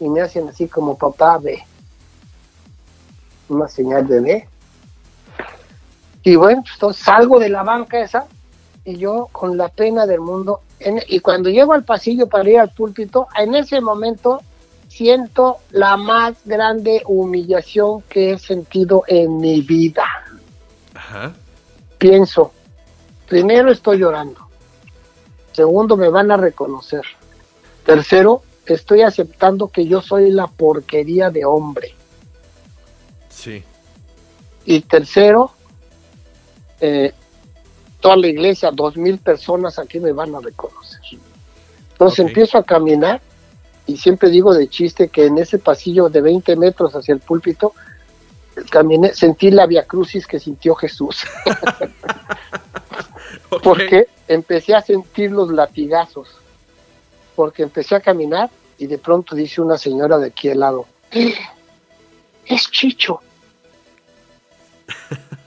y 0.00 0.08
me 0.08 0.20
hacen 0.20 0.48
así 0.48 0.66
como 0.66 0.98
papá, 0.98 1.38
ve, 1.38 1.62
una 3.48 3.68
señal 3.68 4.06
de 4.06 4.20
ve. 4.20 4.48
Y 6.24 6.36
bueno, 6.36 6.62
pues, 6.62 6.74
entonces 6.74 7.04
salgo 7.04 7.38
de 7.38 7.48
la 7.48 7.62
banca 7.62 8.00
esa, 8.00 8.26
y 8.84 8.96
yo 8.96 9.28
con 9.30 9.56
la 9.56 9.68
pena 9.68 10.06
del 10.06 10.20
mundo, 10.20 10.62
y 11.06 11.20
cuando 11.20 11.50
llego 11.50 11.72
al 11.72 11.84
pasillo 11.84 12.26
para 12.26 12.50
ir 12.50 12.58
al 12.58 12.70
púlpito, 12.70 13.28
en 13.38 13.54
ese 13.54 13.80
momento 13.80 14.42
siento 14.88 15.58
la 15.70 15.96
más 15.96 16.36
grande 16.44 17.02
humillación 17.06 18.02
que 18.02 18.32
he 18.32 18.38
sentido 18.38 19.04
en 19.06 19.38
mi 19.38 19.60
vida. 19.60 20.04
Pienso, 21.98 22.52
primero 23.28 23.70
estoy 23.70 23.98
llorando. 23.98 24.48
Segundo, 25.52 25.96
me 25.96 26.08
van 26.08 26.30
a 26.30 26.36
reconocer. 26.36 27.02
Tercero, 27.84 28.42
estoy 28.66 29.02
aceptando 29.02 29.68
que 29.68 29.86
yo 29.86 30.00
soy 30.00 30.30
la 30.30 30.46
porquería 30.46 31.30
de 31.30 31.44
hombre. 31.44 31.94
Sí. 33.28 33.64
Y 34.64 34.80
tercero, 34.82 35.52
eh, 36.80 37.12
toda 38.00 38.16
la 38.16 38.26
iglesia, 38.26 38.70
dos 38.70 38.96
mil 38.96 39.18
personas 39.18 39.78
aquí 39.78 39.98
me 40.00 40.12
van 40.12 40.34
a 40.34 40.40
reconocer. 40.40 41.00
Entonces 41.92 42.20
empiezo 42.20 42.58
a 42.58 42.62
caminar 42.62 43.20
y 43.88 43.96
siempre 43.96 44.28
digo 44.28 44.54
de 44.54 44.68
chiste 44.68 45.08
que 45.08 45.24
en 45.24 45.38
ese 45.38 45.58
pasillo 45.58 46.10
de 46.10 46.20
20 46.20 46.56
metros 46.56 46.94
hacia 46.94 47.14
el 47.14 47.20
púlpito, 47.20 47.72
caminé, 48.70 49.14
sentí 49.14 49.50
la 49.50 49.66
via 49.66 49.84
crucis 49.84 50.26
que 50.26 50.38
sintió 50.38 50.74
Jesús. 50.74 51.24
Porque 53.62 54.08
empecé 54.28 54.74
a 54.74 54.82
sentir 54.82 55.32
los 55.32 55.50
latigazos. 55.50 56.28
Porque 57.34 57.62
empecé 57.62 57.96
a 57.96 58.00
caminar 58.00 58.50
y 58.76 58.86
de 58.86 58.98
pronto 58.98 59.34
dice 59.34 59.62
una 59.62 59.78
señora 59.78 60.18
de 60.18 60.26
aquí 60.26 60.50
al 60.50 60.60
lado, 60.60 60.86
¡Eh! 61.10 61.34
es 62.44 62.70
Chicho. 62.70 63.20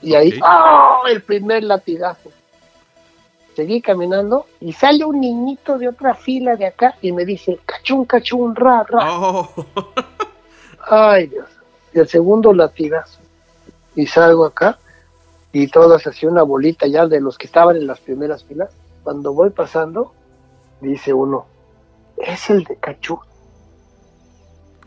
Y 0.02 0.16
ahí, 0.16 0.40
¡oh! 0.42 1.06
El 1.06 1.22
primer 1.22 1.62
latigazo 1.62 2.32
seguí 3.54 3.80
caminando 3.80 4.46
y 4.60 4.72
sale 4.72 5.04
un 5.04 5.20
niñito 5.20 5.78
de 5.78 5.88
otra 5.88 6.14
fila 6.14 6.56
de 6.56 6.66
acá 6.66 6.96
y 7.02 7.12
me 7.12 7.24
dice, 7.24 7.58
cachún, 7.64 8.04
cachún, 8.04 8.54
ra, 8.54 8.84
ra. 8.84 9.20
Oh. 9.20 9.48
Ay, 10.88 11.28
Dios. 11.28 11.48
Y 11.94 11.98
el 11.98 12.08
segundo 12.08 12.52
latigazo. 12.52 13.20
Y 13.94 14.06
salgo 14.06 14.44
acá 14.44 14.78
y 15.52 15.68
todas 15.68 16.06
hacía 16.06 16.30
una 16.30 16.42
bolita 16.42 16.86
ya 16.86 17.06
de 17.06 17.20
los 17.20 17.36
que 17.36 17.46
estaban 17.46 17.76
en 17.76 17.86
las 17.86 18.00
primeras 18.00 18.42
filas. 18.44 18.70
Cuando 19.02 19.34
voy 19.34 19.50
pasando, 19.50 20.12
dice 20.80 21.12
uno, 21.12 21.46
es 22.16 22.48
el 22.50 22.64
de 22.64 22.76
Cachú. 22.76 23.18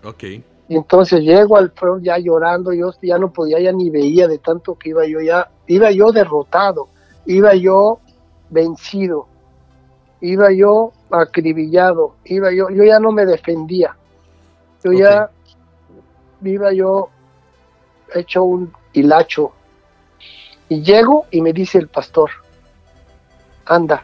Ok. 0.03 0.23
Y 0.67 0.75
entonces 0.75 1.21
llego 1.21 1.57
al 1.57 1.71
front 1.71 2.03
ya 2.03 2.17
llorando, 2.17 2.73
yo 2.73 2.91
ya 3.01 3.19
no 3.19 3.31
podía, 3.31 3.59
ya 3.59 3.71
ni 3.71 3.91
veía 3.91 4.27
de 4.27 4.39
tanto 4.39 4.75
que 4.75 4.89
iba 4.89 5.05
yo 5.05 5.21
ya, 5.21 5.51
iba 5.67 5.91
yo 5.91 6.11
derrotado, 6.11 6.87
iba 7.27 7.53
yo 7.53 7.99
vencido, 8.49 9.27
iba 10.21 10.51
yo 10.51 10.93
acribillado, 11.11 12.15
iba 12.25 12.51
yo, 12.51 12.69
yo 12.69 12.83
ya 12.83 12.99
no 12.99 13.11
me 13.11 13.25
defendía, 13.25 13.95
yo 14.83 14.91
ya 14.91 15.29
iba 16.43 16.73
yo 16.73 17.09
hecho 18.13 18.43
un 18.43 18.73
hilacho. 18.93 19.51
Y 20.67 20.81
llego 20.81 21.25
y 21.29 21.41
me 21.41 21.53
dice 21.53 21.77
el 21.77 21.87
pastor, 21.87 22.31
anda, 23.65 24.03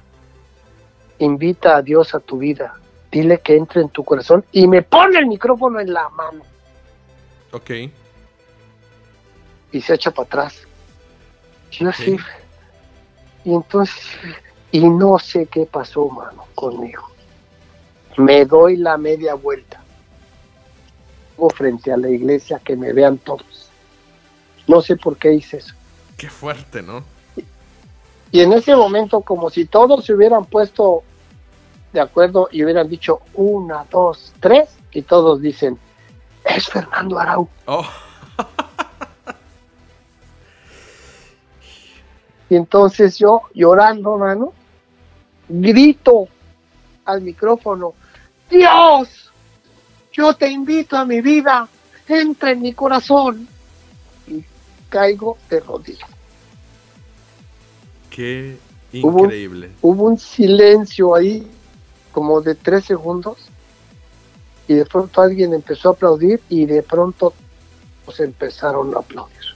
invita 1.19 1.77
a 1.77 1.81
Dios 1.81 2.13
a 2.13 2.19
tu 2.19 2.37
vida, 2.37 2.75
dile 3.11 3.39
que 3.39 3.55
entre 3.55 3.81
en 3.81 3.89
tu 3.89 4.03
corazón 4.03 4.45
y 4.51 4.67
me 4.67 4.81
pone 4.83 5.17
el 5.17 5.27
micrófono 5.27 5.79
en 5.79 5.93
la 5.93 6.09
mano. 6.09 6.43
Ok. 7.51 7.71
Y 9.71 9.81
se 9.81 9.93
echa 9.93 10.11
para 10.11 10.25
atrás. 10.27 10.67
Yo 11.71 11.91
sí. 11.93 12.17
Y 13.43 13.53
entonces, 13.53 13.95
y 14.71 14.87
no 14.87 15.17
sé 15.19 15.47
qué 15.47 15.65
pasó, 15.65 16.07
mano, 16.09 16.45
conmigo. 16.55 17.09
Me 18.17 18.45
doy 18.45 18.77
la 18.77 18.97
media 18.97 19.35
vuelta. 19.35 19.81
Frente 21.55 21.91
a 21.91 21.97
la 21.97 22.09
iglesia 22.09 22.59
que 22.63 22.75
me 22.75 22.93
vean 22.93 23.17
todos. 23.17 23.69
No 24.67 24.79
sé 24.79 24.95
por 24.95 25.17
qué 25.17 25.33
hice 25.33 25.57
eso. 25.57 25.73
Qué 26.15 26.29
fuerte, 26.29 26.83
¿no? 26.83 27.03
Y 28.31 28.41
en 28.41 28.53
ese 28.53 28.75
momento, 28.75 29.21
como 29.21 29.49
si 29.49 29.65
todos 29.65 30.05
se 30.05 30.13
hubieran 30.13 30.45
puesto 30.45 31.03
de 31.93 31.99
acuerdo 31.99 32.47
y 32.51 32.63
hubieran 32.63 32.87
dicho 32.87 33.21
una, 33.33 33.85
dos, 33.89 34.33
tres, 34.39 34.69
y 34.91 35.01
todos 35.01 35.41
dicen, 35.41 35.79
es 36.45 36.67
Fernando 36.67 37.19
Arau. 37.19 37.49
Oh. 37.65 37.85
y 42.51 42.57
entonces 42.57 43.17
yo, 43.17 43.43
llorando, 43.53 44.17
mano, 44.17 44.51
grito 45.47 46.27
al 47.05 47.21
micrófono, 47.21 47.93
Dios, 48.49 49.31
yo 50.11 50.33
te 50.33 50.49
invito 50.49 50.97
a 50.97 51.05
mi 51.05 51.21
vida, 51.21 51.69
entra 52.09 52.51
en 52.51 52.61
mi 52.61 52.73
corazón. 52.73 53.47
Y 54.27 54.43
caigo 54.89 55.37
de 55.49 55.61
rodillas. 55.61 56.09
Qué 58.09 58.57
increíble. 58.91 59.71
hubo 59.81 60.03
un 60.03 60.19
silencio 60.19 61.15
ahí 61.15 61.47
como 62.11 62.41
de 62.41 62.55
tres 62.55 62.83
segundos 62.83 63.37
y 64.67 64.73
de 64.73 64.85
pronto 64.85 65.21
alguien 65.21 65.53
empezó 65.53 65.87
a 65.87 65.91
aplaudir 65.93 66.41
y 66.49 66.65
de 66.65 66.83
pronto 66.83 67.33
pues 68.03 68.19
empezaron 68.19 68.93
a 68.93 68.99
aplaudir. 68.99 69.55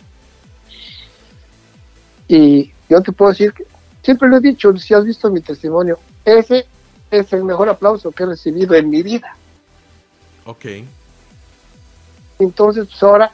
Y 2.29 2.71
yo 2.89 3.01
te 3.01 3.11
puedo 3.11 3.31
decir 3.31 3.53
que 3.53 3.65
siempre 4.03 4.29
lo 4.29 4.37
he 4.37 4.41
dicho, 4.41 4.75
si 4.77 4.93
has 4.93 5.05
visto 5.05 5.29
mi 5.29 5.41
testimonio, 5.41 5.99
ese 6.23 6.65
es 7.11 7.33
el 7.33 7.43
mejor 7.43 7.69
aplauso 7.69 8.11
que 8.11 8.23
he 8.23 8.27
recibido 8.27 8.75
en 8.75 8.89
mi 8.89 9.03
vida. 9.03 9.35
Ok. 10.45 10.65
Entonces, 12.39 12.87
pues 12.87 13.03
ahora 13.03 13.31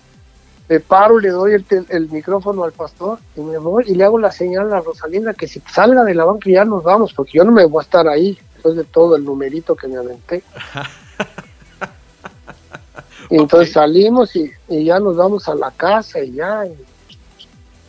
me 0.69 0.79
paro, 0.79 1.19
le 1.19 1.29
doy 1.29 1.53
el, 1.53 1.65
el, 1.89 2.09
micrófono 2.09 2.63
al 2.63 2.71
pastor 2.71 3.19
y 3.35 3.41
me 3.41 3.57
voy 3.57 3.83
y 3.87 3.95
le 3.95 4.05
hago 4.05 4.17
la 4.17 4.31
señal 4.31 4.71
a 4.71 4.79
Rosalinda 4.79 5.33
que 5.33 5.47
si 5.47 5.59
salga 5.69 6.05
de 6.05 6.15
la 6.15 6.23
banca 6.23 6.49
ya 6.49 6.63
nos 6.63 6.83
vamos, 6.83 7.13
porque 7.13 7.39
yo 7.39 7.43
no 7.43 7.51
me 7.51 7.65
voy 7.65 7.81
a 7.81 7.83
estar 7.83 8.07
ahí 8.07 8.39
después 8.53 8.77
de 8.77 8.85
todo 8.85 9.15
el 9.15 9.25
numerito 9.25 9.75
que 9.75 9.87
me 9.87 9.97
aventé. 9.97 10.43
y 13.29 13.35
entonces 13.35 13.73
salimos 13.73 14.35
y, 14.35 14.51
ya 14.69 14.99
nos 14.99 15.17
vamos 15.17 15.49
a 15.49 15.55
la 15.55 15.71
casa 15.71 16.21
y 16.21 16.33
ya, 16.33 16.63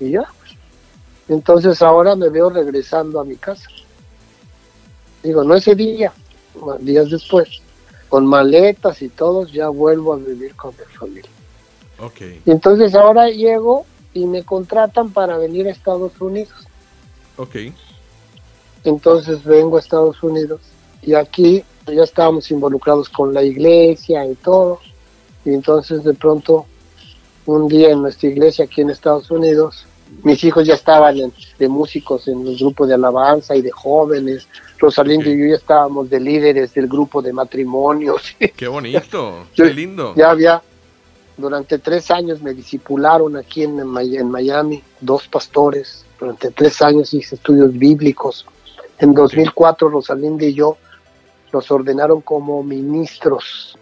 y, 0.01 0.11
ya. 0.11 0.25
Entonces 1.33 1.81
ahora 1.81 2.15
me 2.15 2.29
veo 2.29 2.51
regresando 2.51 3.19
a 3.19 3.25
mi 3.25 3.37
casa. 3.37 3.69
Digo, 5.23 5.43
no 5.45 5.55
ese 5.55 5.75
día, 5.75 6.13
días 6.81 7.11
después, 7.11 7.49
con 8.11 8.27
maletas 8.27 9.01
y 9.01 9.09
todos, 9.09 9.51
ya 9.51 9.69
vuelvo 9.69 10.13
a 10.13 10.17
vivir 10.17 10.55
con 10.55 10.75
mi 10.77 10.95
familia. 10.95 11.31
Okay. 11.99 12.43
Entonces 12.45 12.95
ahora 12.95 13.31
llego 13.31 13.87
y 14.13 14.27
me 14.27 14.43
contratan 14.43 15.11
para 15.11 15.39
venir 15.39 15.69
a 15.69 15.71
Estados 15.71 16.21
Unidos. 16.21 16.69
Ok. 17.39 17.57
Entonces 18.85 19.43
vengo 19.43 19.77
a 19.79 19.81
Estados 19.81 20.23
Unidos 20.23 20.61
y 21.01 21.15
aquí 21.15 21.65
ya 21.87 22.03
estábamos 22.03 22.51
involucrados 22.51 23.09
con 23.09 23.33
la 23.33 23.43
iglesia 23.43 24.27
y 24.27 24.35
todo. 24.35 24.81
Y 25.47 25.55
entonces 25.55 26.05
de 26.05 26.13
pronto, 26.13 26.67
un 27.47 27.69
día 27.69 27.91
en 27.91 28.03
nuestra 28.03 28.29
iglesia 28.29 28.67
aquí 28.67 28.83
en 28.83 28.91
Estados 28.91 29.31
Unidos, 29.31 29.87
mis 30.23 30.43
hijos 30.45 30.67
ya 30.67 30.75
estaban 30.75 31.17
de 31.59 31.69
músicos 31.69 32.29
en 32.29 32.47
el 32.47 32.57
grupo 32.57 32.87
de 32.87 32.95
alabanza 32.95 33.57
y 33.57 33.63
de 33.63 33.71
jóvenes. 33.71 34.49
Rosalindo 34.79 35.31
y 35.31 35.39
yo 35.39 35.47
ya 35.47 35.57
estábamos 35.57 36.11
de 36.11 36.19
líderes 36.19 36.75
del 36.75 36.89
grupo 36.89 37.23
de 37.23 37.33
matrimonios. 37.33 38.35
Qué 38.57 38.67
bonito, 38.67 39.47
qué 39.55 39.73
lindo. 39.73 40.15
Ya 40.17 40.31
había, 40.31 40.61
durante 41.37 41.79
tres 41.79 42.11
años 42.11 42.43
me 42.43 42.53
disipularon 42.53 43.37
aquí 43.37 43.63
en, 43.63 43.79
en 43.79 44.31
Miami, 44.31 44.83
dos 45.01 45.29
pastores. 45.29 46.05
Durante 46.19 46.51
tres 46.51 46.83
años 46.83 47.15
hice 47.15 47.37
estudios 47.37 47.73
bíblicos 47.73 48.45
en 49.03 49.15
2004 49.15 49.89
Rosalinda 49.89 50.45
y 50.45 50.55
yo 50.55 50.77
nos 51.53 51.71
ordenaron 51.71 52.21
como 52.21 52.63
ministros 52.63 53.77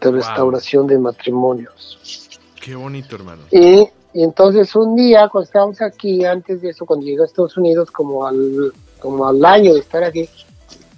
de 0.00 0.10
restauración 0.10 0.86
de 0.88 0.98
matrimonios. 0.98 2.28
Qué 2.60 2.74
bonito, 2.74 3.14
hermano. 3.14 3.42
Y, 3.52 3.88
entonces 4.22 4.74
un 4.74 4.96
día, 4.96 5.28
cuando 5.28 5.46
estábamos 5.46 5.82
aquí, 5.82 6.24
antes 6.24 6.62
de 6.62 6.70
eso, 6.70 6.86
cuando 6.86 7.04
llegué 7.04 7.22
a 7.22 7.26
Estados 7.26 7.56
Unidos, 7.56 7.90
como 7.90 8.26
al, 8.26 8.72
como 8.98 9.26
al 9.26 9.44
año 9.44 9.74
de 9.74 9.80
estar 9.80 10.02
aquí, 10.02 10.28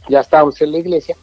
ya 0.08 0.20
estábamos 0.20 0.60
en 0.62 0.72
la 0.72 0.78
iglesia, 0.78 1.16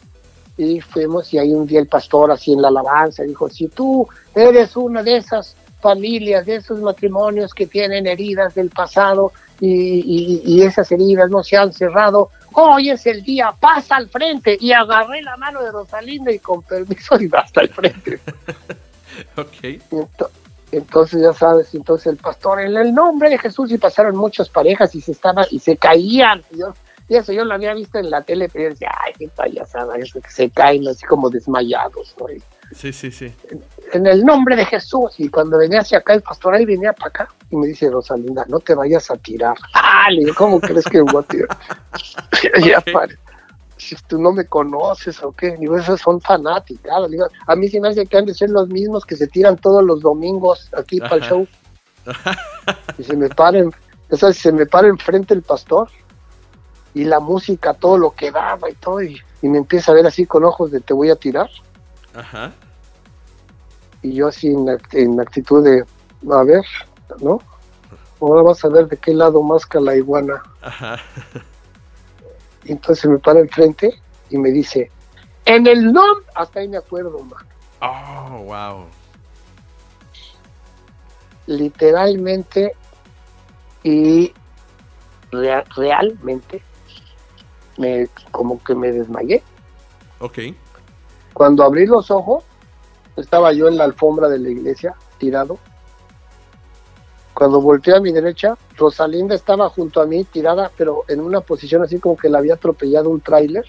y 0.58 0.80
fuimos 0.80 1.32
y 1.34 1.38
ahí 1.38 1.52
un 1.52 1.66
día 1.66 1.80
el 1.80 1.86
pastor 1.86 2.30
así 2.30 2.52
en 2.52 2.62
la 2.62 2.68
alabanza 2.68 3.22
dijo, 3.22 3.48
si 3.48 3.68
tú 3.68 4.08
eres 4.34 4.76
una 4.76 5.02
de 5.02 5.18
esas 5.18 5.54
familias, 5.80 6.46
de 6.46 6.56
esos 6.56 6.80
matrimonios 6.80 7.52
que 7.52 7.66
tienen 7.66 8.06
heridas 8.06 8.54
del 8.54 8.70
pasado 8.70 9.32
y, 9.60 10.42
y, 10.44 10.62
esas 10.62 10.90
heridas 10.92 11.30
no 11.30 11.42
se 11.42 11.56
han 11.56 11.72
cerrado, 11.72 12.30
hoy 12.52 12.90
es 12.90 13.06
el 13.06 13.22
día, 13.22 13.54
pasa 13.58 13.96
al 13.96 14.08
frente. 14.08 14.56
Y 14.60 14.72
agarré 14.72 15.22
la 15.22 15.36
mano 15.36 15.62
de 15.62 15.70
Rosalinda 15.70 16.30
y 16.30 16.38
con 16.38 16.62
permiso 16.62 17.18
iba 17.20 17.40
hasta 17.40 17.62
el 17.62 17.68
frente. 17.68 18.20
ok. 19.36 19.80
Entonces 20.72 21.22
ya 21.22 21.32
sabes, 21.32 21.74
entonces 21.74 22.06
el 22.08 22.16
pastor, 22.16 22.60
en 22.60 22.76
el 22.76 22.94
nombre 22.94 23.30
de 23.30 23.38
Jesús, 23.38 23.70
y 23.70 23.78
pasaron 23.78 24.16
muchas 24.16 24.48
parejas 24.48 24.94
y 24.94 25.00
se 25.00 25.12
estaban, 25.12 25.46
y 25.50 25.58
se 25.58 25.76
caían. 25.76 26.42
Y, 26.50 26.60
eso 27.14 27.32
yo 27.32 27.44
lo 27.44 27.54
había 27.54 27.72
visto 27.72 27.98
en 27.98 28.10
la 28.10 28.22
tele, 28.22 28.48
pero 28.48 28.64
yo 28.64 28.70
decía, 28.70 28.90
ay, 29.04 29.12
qué 29.16 29.28
payasada, 29.28 29.96
eso 29.96 30.20
que 30.20 30.30
se 30.30 30.50
caen 30.50 30.88
así 30.88 31.06
como 31.06 31.30
desmayados. 31.30 32.16
¿no? 32.18 32.26
Sí, 32.74 32.92
sí, 32.92 33.12
sí. 33.12 33.32
En, 33.92 34.06
el 34.06 34.24
nombre 34.24 34.56
de 34.56 34.64
Jesús. 34.64 35.14
Y 35.18 35.28
cuando 35.28 35.58
venía 35.58 35.80
hacia 35.80 35.98
acá, 35.98 36.14
el 36.14 36.22
pastor 36.22 36.54
ahí 36.54 36.64
venía 36.64 36.92
para 36.92 37.08
acá. 37.08 37.28
Y 37.50 37.56
me 37.56 37.68
dice, 37.68 37.88
Rosalinda, 37.90 38.44
no 38.48 38.58
te 38.58 38.74
vayas 38.74 39.10
a 39.10 39.16
tirar. 39.16 39.56
Ah, 39.98 40.10
le 40.10 40.32
¿cómo 40.34 40.60
crees 40.60 40.84
que 40.84 41.00
voy 41.00 41.22
a 41.22 41.26
tirar? 41.26 41.48
ya 42.64 42.80
Si 43.86 43.94
tú 44.08 44.20
no 44.20 44.32
me 44.32 44.46
conoces 44.46 45.22
o 45.22 45.30
qué, 45.30 45.56
digo, 45.56 45.76
esas 45.76 46.00
son 46.00 46.20
fanáticas. 46.20 46.92
a 47.46 47.56
mí 47.56 47.68
sí 47.68 47.78
me 47.78 47.88
hace 47.88 48.04
que 48.06 48.16
han 48.18 48.26
de 48.26 48.34
ser 48.34 48.50
los 48.50 48.68
mismos 48.68 49.04
que 49.04 49.16
se 49.16 49.28
tiran 49.28 49.56
todos 49.56 49.84
los 49.84 50.00
domingos 50.00 50.68
aquí 50.76 50.98
para 50.98 51.16
el 51.16 51.22
show. 51.22 51.48
y 52.98 53.04
se 53.04 53.16
me 53.16 53.28
paren, 53.28 53.72
o 54.10 54.16
sea, 54.16 54.32
se 54.32 54.50
me 54.50 54.66
para 54.66 54.88
enfrente 54.88 55.34
el 55.34 55.42
pastor 55.42 55.88
y 56.94 57.04
la 57.04 57.20
música, 57.20 57.74
todo 57.74 57.96
lo 57.96 58.10
que 58.10 58.30
daba 58.32 58.68
y 58.68 58.74
todo, 58.74 59.02
y, 59.02 59.20
y 59.42 59.48
me 59.48 59.58
empieza 59.58 59.92
a 59.92 59.94
ver 59.94 60.06
así 60.06 60.26
con 60.26 60.44
ojos 60.44 60.70
de 60.72 60.80
te 60.80 60.94
voy 60.94 61.10
a 61.10 61.16
tirar. 61.16 61.50
Ajá. 62.14 62.52
Y 64.02 64.14
yo 64.14 64.28
así 64.28 64.48
en, 64.92 65.20
actitud 65.20 65.64
de, 65.64 65.84
a 66.32 66.42
ver, 66.42 66.64
¿no? 67.20 67.40
Ahora 68.20 68.42
vas 68.42 68.64
a 68.64 68.68
ver 68.68 68.88
de 68.88 68.96
qué 68.96 69.12
lado 69.12 69.42
masca 69.42 69.78
la 69.78 69.94
iguana. 69.94 70.42
Ajá. 70.62 70.98
Y 72.66 72.72
entonces 72.72 73.08
me 73.08 73.18
para 73.18 73.40
enfrente 73.40 73.94
y 74.30 74.38
me 74.38 74.50
dice, 74.50 74.90
en 75.44 75.66
el 75.66 75.92
nombre, 75.92 76.26
hasta 76.34 76.60
ahí 76.60 76.68
me 76.68 76.76
acuerdo, 76.76 77.18
man. 77.20 77.46
Oh, 77.80 78.42
wow. 78.44 78.86
Literalmente 81.46 82.74
y 83.84 84.32
realmente 85.30 86.62
me 87.76 88.08
como 88.32 88.62
que 88.64 88.74
me 88.74 88.90
desmayé. 88.90 89.42
Ok. 90.18 90.38
Cuando 91.32 91.62
abrí 91.62 91.86
los 91.86 92.10
ojos, 92.10 92.42
estaba 93.16 93.52
yo 93.52 93.68
en 93.68 93.76
la 93.76 93.84
alfombra 93.84 94.28
de 94.28 94.38
la 94.38 94.48
iglesia, 94.48 94.96
tirado. 95.18 95.58
Cuando 97.36 97.60
volteé 97.60 97.94
a 97.94 98.00
mi 98.00 98.12
derecha, 98.12 98.56
Rosalinda 98.78 99.34
estaba 99.34 99.68
junto 99.68 100.00
a 100.00 100.06
mí, 100.06 100.24
tirada, 100.24 100.70
pero 100.74 101.04
en 101.06 101.20
una 101.20 101.42
posición 101.42 101.82
así 101.82 101.98
como 101.98 102.16
que 102.16 102.30
la 102.30 102.38
había 102.38 102.54
atropellado 102.54 103.10
un 103.10 103.20
tráiler. 103.20 103.62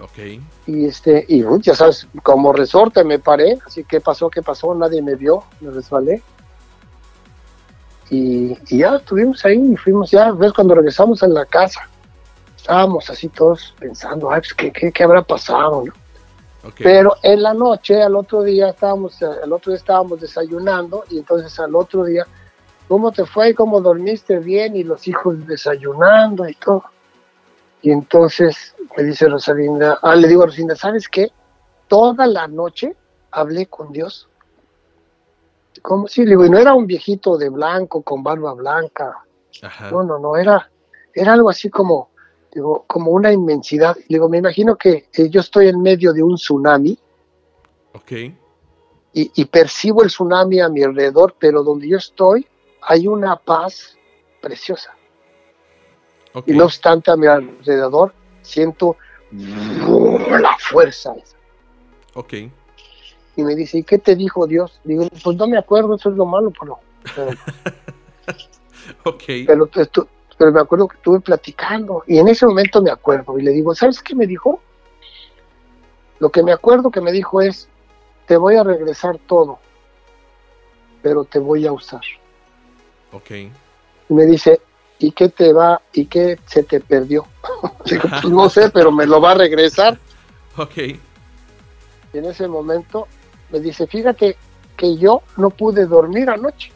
Ok. 0.00 0.40
Y 0.66 0.86
este, 0.86 1.26
y 1.28 1.44
ya 1.60 1.74
sabes, 1.74 2.08
como 2.22 2.54
resorte 2.54 3.04
me 3.04 3.18
paré, 3.18 3.58
así 3.66 3.84
que 3.84 4.00
pasó, 4.00 4.30
qué 4.30 4.40
pasó, 4.40 4.74
nadie 4.74 5.02
me 5.02 5.14
vio, 5.14 5.44
me 5.60 5.70
resbalé. 5.72 6.22
Y, 8.08 8.56
ya 8.74 8.96
estuvimos 8.96 9.44
ahí 9.44 9.60
y 9.72 9.76
fuimos, 9.76 10.10
ya 10.10 10.32
ves, 10.32 10.54
cuando 10.54 10.74
regresamos 10.74 11.22
a 11.22 11.28
la 11.28 11.44
casa, 11.44 11.86
estábamos 12.56 13.10
así 13.10 13.28
todos 13.28 13.74
pensando, 13.78 14.30
ay, 14.30 14.40
pues, 14.40 14.54
¿qué, 14.54 14.72
qué, 14.72 14.90
qué 14.90 15.04
habrá 15.04 15.20
pasado? 15.22 15.84
¿no? 15.84 15.92
Pero 16.78 17.16
en 17.22 17.42
la 17.42 17.54
noche, 17.54 18.02
al 18.02 18.16
otro 18.16 18.42
día 18.42 18.68
estábamos, 18.68 19.22
al 19.22 19.52
otro 19.52 19.72
día 19.72 19.78
estábamos 19.78 20.20
desayunando 20.20 21.04
y 21.08 21.18
entonces 21.18 21.58
al 21.58 21.74
otro 21.74 22.04
día, 22.04 22.26
¿cómo 22.86 23.12
te 23.12 23.24
fue? 23.24 23.54
¿Cómo 23.54 23.80
dormiste 23.80 24.38
bien? 24.38 24.76
Y 24.76 24.84
los 24.84 25.08
hijos 25.08 25.46
desayunando 25.46 26.46
y 26.48 26.54
todo. 26.54 26.84
Y 27.82 27.90
entonces 27.90 28.74
me 28.96 29.04
dice 29.04 29.26
Rosalinda, 29.28 29.98
ah, 30.02 30.14
le 30.14 30.28
digo 30.28 30.42
a 30.42 30.46
Rosalinda, 30.46 30.76
¿sabes 30.76 31.08
qué? 31.08 31.32
Toda 31.88 32.26
la 32.26 32.46
noche 32.46 32.94
hablé 33.30 33.66
con 33.66 33.90
Dios. 33.92 34.28
¿Cómo 35.82 36.08
si? 36.08 36.24
Le 36.24 36.30
digo, 36.30 36.44
y 36.44 36.50
no 36.50 36.58
era 36.58 36.74
un 36.74 36.86
viejito 36.86 37.38
de 37.38 37.48
blanco 37.48 38.02
con 38.02 38.22
barba 38.22 38.52
blanca. 38.52 39.24
No, 39.90 40.02
no, 40.02 40.18
no, 40.18 40.36
era, 40.36 40.70
era 41.14 41.32
algo 41.32 41.48
así 41.50 41.70
como, 41.70 42.09
digo, 42.52 42.84
como 42.86 43.12
una 43.12 43.32
inmensidad. 43.32 43.96
Digo, 44.08 44.28
me 44.28 44.38
imagino 44.38 44.76
que 44.76 45.06
yo 45.28 45.40
estoy 45.40 45.68
en 45.68 45.80
medio 45.80 46.12
de 46.12 46.22
un 46.22 46.36
tsunami. 46.36 46.98
Ok. 47.94 48.12
Y, 49.12 49.32
y, 49.34 49.44
percibo 49.46 50.02
el 50.02 50.08
tsunami 50.08 50.60
a 50.60 50.68
mi 50.68 50.82
alrededor, 50.82 51.34
pero 51.38 51.64
donde 51.64 51.88
yo 51.88 51.96
estoy 51.96 52.46
hay 52.82 53.06
una 53.06 53.36
paz 53.36 53.96
preciosa. 54.40 54.94
Y 56.46 56.52
no 56.52 56.64
obstante, 56.64 57.10
a 57.10 57.16
mi 57.16 57.26
alrededor 57.26 58.14
siento 58.42 58.96
la 59.32 60.56
fuerza 60.58 61.14
esa. 61.14 61.36
Ok. 62.14 62.34
Y 63.36 63.42
me 63.42 63.54
dice, 63.54 63.78
¿y 63.78 63.84
qué 63.84 63.98
te 63.98 64.14
dijo 64.14 64.46
Dios? 64.46 64.80
Digo, 64.84 65.08
pues 65.24 65.36
no 65.36 65.46
me 65.46 65.58
acuerdo, 65.58 65.96
eso 65.96 66.10
es 66.10 66.16
lo 66.16 66.26
malo, 66.26 66.52
pero... 66.58 66.78
pero 67.14 67.30
ok. 69.04 69.22
Pero, 69.46 69.68
pero 70.40 70.52
me 70.52 70.60
acuerdo 70.60 70.88
que 70.88 70.96
estuve 70.96 71.20
platicando 71.20 72.02
y 72.06 72.16
en 72.16 72.26
ese 72.26 72.46
momento 72.46 72.80
me 72.80 72.90
acuerdo 72.90 73.38
y 73.38 73.42
le 73.42 73.50
digo, 73.50 73.74
¿sabes 73.74 74.00
qué 74.00 74.14
me 74.14 74.26
dijo? 74.26 74.62
Lo 76.18 76.30
que 76.30 76.42
me 76.42 76.50
acuerdo 76.50 76.90
que 76.90 77.02
me 77.02 77.12
dijo 77.12 77.42
es, 77.42 77.68
te 78.24 78.38
voy 78.38 78.56
a 78.56 78.64
regresar 78.64 79.18
todo, 79.18 79.58
pero 81.02 81.24
te 81.24 81.38
voy 81.38 81.66
a 81.66 81.72
usar. 81.72 82.00
Ok. 83.12 83.32
Y 83.32 83.50
me 84.08 84.24
dice, 84.24 84.62
¿y 84.98 85.12
qué 85.12 85.28
te 85.28 85.52
va, 85.52 85.82
y 85.92 86.06
qué 86.06 86.38
se 86.46 86.62
te 86.62 86.80
perdió? 86.80 87.26
Pues 87.84 88.24
no 88.24 88.48
sé, 88.48 88.70
pero 88.70 88.90
me 88.90 89.04
lo 89.04 89.20
va 89.20 89.32
a 89.32 89.34
regresar. 89.34 89.98
Ok. 90.56 90.78
Y 90.78 90.98
en 92.14 92.24
ese 92.24 92.48
momento 92.48 93.08
me 93.50 93.60
dice, 93.60 93.86
fíjate 93.86 94.38
que 94.74 94.96
yo 94.96 95.20
no 95.36 95.50
pude 95.50 95.84
dormir 95.84 96.30
anoche. 96.30 96.72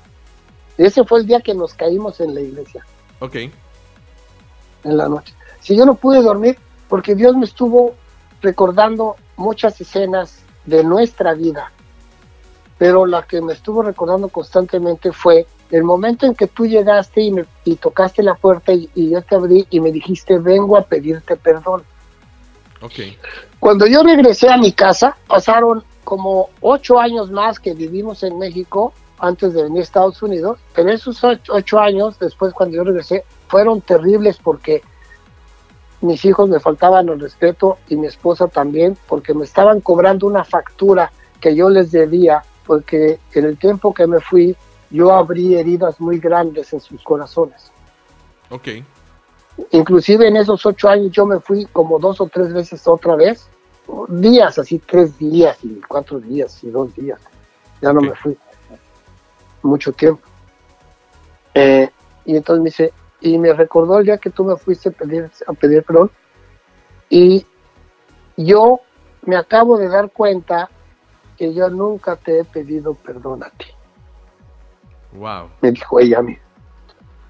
Y 0.77 0.85
ese 0.85 1.03
fue 1.05 1.21
el 1.21 1.27
día 1.27 1.41
que 1.41 1.55
nos 1.55 1.73
caímos 1.73 2.21
en 2.21 2.35
la 2.35 2.43
iglesia. 2.43 2.85
Ok. 3.25 3.37
En 3.37 4.97
la 4.97 5.09
noche. 5.09 5.35
Si 5.61 5.75
yo 5.75 5.87
no 5.87 5.95
pude 5.95 6.20
dormir, 6.20 6.59
porque 6.89 7.14
Dios 7.14 7.35
me 7.37 7.47
estuvo 7.47 7.95
recordando 8.43 9.16
muchas 9.37 9.81
escenas 9.81 10.43
de 10.66 10.85
nuestra 10.85 11.33
vida, 11.33 11.72
pero 12.77 13.07
la 13.07 13.22
que 13.22 13.41
me 13.41 13.55
estuvo 13.55 13.83
recordando 13.83 14.29
constantemente 14.29 15.11
fue 15.11 15.47
el 15.70 15.85
momento 15.85 16.27
en 16.27 16.35
que 16.35 16.49
tú 16.49 16.66
llegaste 16.66 17.22
y, 17.22 17.31
me, 17.31 17.47
tocaste 17.81 18.22
la 18.22 18.35
puerta 18.35 18.72
y, 18.75 18.91
yo 18.95 19.22
te 19.22 19.37
abrí 19.37 19.66
y 19.70 19.81
me 19.81 19.91
dijiste, 19.91 20.39
vengo 20.39 20.77
a 20.77 20.83
pedirte 20.83 21.37
perdón. 21.37 21.83
Okay. 22.83 23.16
Cuando 23.59 23.87
yo 23.87 24.03
regresé 24.03 24.51
a 24.51 24.59
mi 24.59 24.72
casa, 24.72 25.16
pasaron 25.27 25.83
como 26.05 26.51
ocho 26.61 26.99
años 26.99 27.31
más 27.31 27.59
que 27.59 27.72
vivimos 27.72 28.22
en 28.22 28.39
México 28.39 28.93
antes 29.19 29.55
de 29.55 29.62
venir 29.62 29.81
a 29.81 29.83
Estados 29.83 30.23
Unidos, 30.23 30.59
pero 30.75 30.91
esos 30.91 31.23
ocho, 31.25 31.79
años 31.79 32.19
después 32.19 32.53
cuando 32.53 32.77
yo 32.77 32.85
regresé 32.85 33.25
fueron 33.49 33.81
terribles 33.81 34.39
porque 34.43 34.83
mis 36.01 36.25
hijos 36.25 36.49
me 36.49 36.61
faltaban 36.61 37.09
el 37.09 37.21
respeto 37.21 37.79
y 37.89 37.97
mi 37.97 38.07
esposa 38.07 38.49
también 38.49 38.97
porque 39.09 39.33
me 39.35 39.45
estaban 39.45 39.81
cobrando 39.81 40.27
una 40.27 40.45
factura 40.45 41.12
que 41.41 41.55
yo 41.55 41.71
les 41.71 41.91
debía 41.93 42.43
porque 42.67 43.19
en 43.33 43.45
el 43.45 43.57
tiempo 43.57 43.95
que 43.95 44.07
me 44.07 44.21
fui 44.21 44.57
yo 44.91 45.12
abrí 45.12 45.57
heridas 45.57 46.01
muy 46.01 46.19
grandes 46.19 46.73
en 46.73 46.81
sus 46.81 47.03
corazones. 47.03 47.73
Ok. 48.51 48.69
Inclusive 49.71 50.29
en 50.29 50.37
esos 50.37 50.65
ocho 50.67 50.89
años 50.89 51.11
yo 51.12 51.27
me 51.27 51.41
fui 51.41 51.65
como 51.67 51.99
dos 51.99 52.21
o 52.21 52.27
tres 52.27 52.53
veces 52.53 52.87
otra 52.87 53.17
vez, 53.17 53.49
días, 54.09 54.59
así 54.59 54.79
tres 54.79 55.17
días 55.19 55.59
y 55.62 55.81
cuatro 55.89 56.19
días 56.21 56.62
y 56.62 56.71
dos 56.71 56.95
días. 56.95 57.21
Ya 57.81 57.93
no 57.93 58.01
me 58.01 58.15
fui 58.15 58.37
mucho 59.65 59.93
tiempo. 59.93 60.23
Eh, 61.55 61.91
y 62.25 62.37
entonces 62.37 62.62
me 62.62 62.71
dice, 62.71 62.93
y 63.21 63.39
me 63.39 63.53
recordó 63.53 63.99
el 63.99 64.07
día 64.07 64.19
que 64.19 64.31
tú 64.31 64.45
me 64.45 64.57
fuiste 64.57 64.89
a 64.89 64.93
pedir, 64.93 65.31
a 65.47 65.53
pedir 65.53 65.83
perdón, 65.85 66.11
y 67.09 67.47
yo 68.37 68.81
me 69.23 69.37
acabo 69.37 69.79
de 69.79 69.89
dar 69.89 70.11
cuenta 70.11 70.71
que 71.37 71.55
yo 71.55 71.69
nunca 71.71 72.17
te 72.17 72.41
he 72.41 72.45
pedido 72.45 72.95
perdón 72.95 73.43
a 73.43 73.51
ti. 73.51 73.67
Wow. 75.12 75.51
Me 75.61 75.71
dijo 75.71 76.01
ella 76.01 76.19
a 76.19 76.23
mí. 76.23 76.37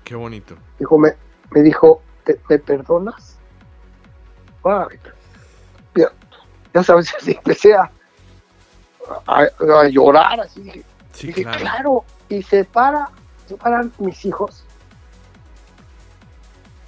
Qué 0.04 0.14
bonito. 0.14 0.56
Dijo, 0.78 0.98
me, 0.98 1.14
me 1.50 1.62
dijo, 1.62 2.02
¿me 2.48 2.58
perdonas? 2.58 3.38
Ya, 5.94 6.82
sabes, 6.82 7.14
así 7.18 7.32
empecé 7.32 7.74
a, 7.74 7.90
a, 9.26 9.88
llorar, 9.88 10.40
así. 10.40 10.84
Sí, 11.12 11.28
dije, 11.28 11.44
claro. 11.44 12.04
Y 12.34 12.42
se 12.42 12.64
para, 12.64 13.10
se 13.46 13.56
paran 13.56 13.92
mis 13.98 14.24
hijos. 14.24 14.64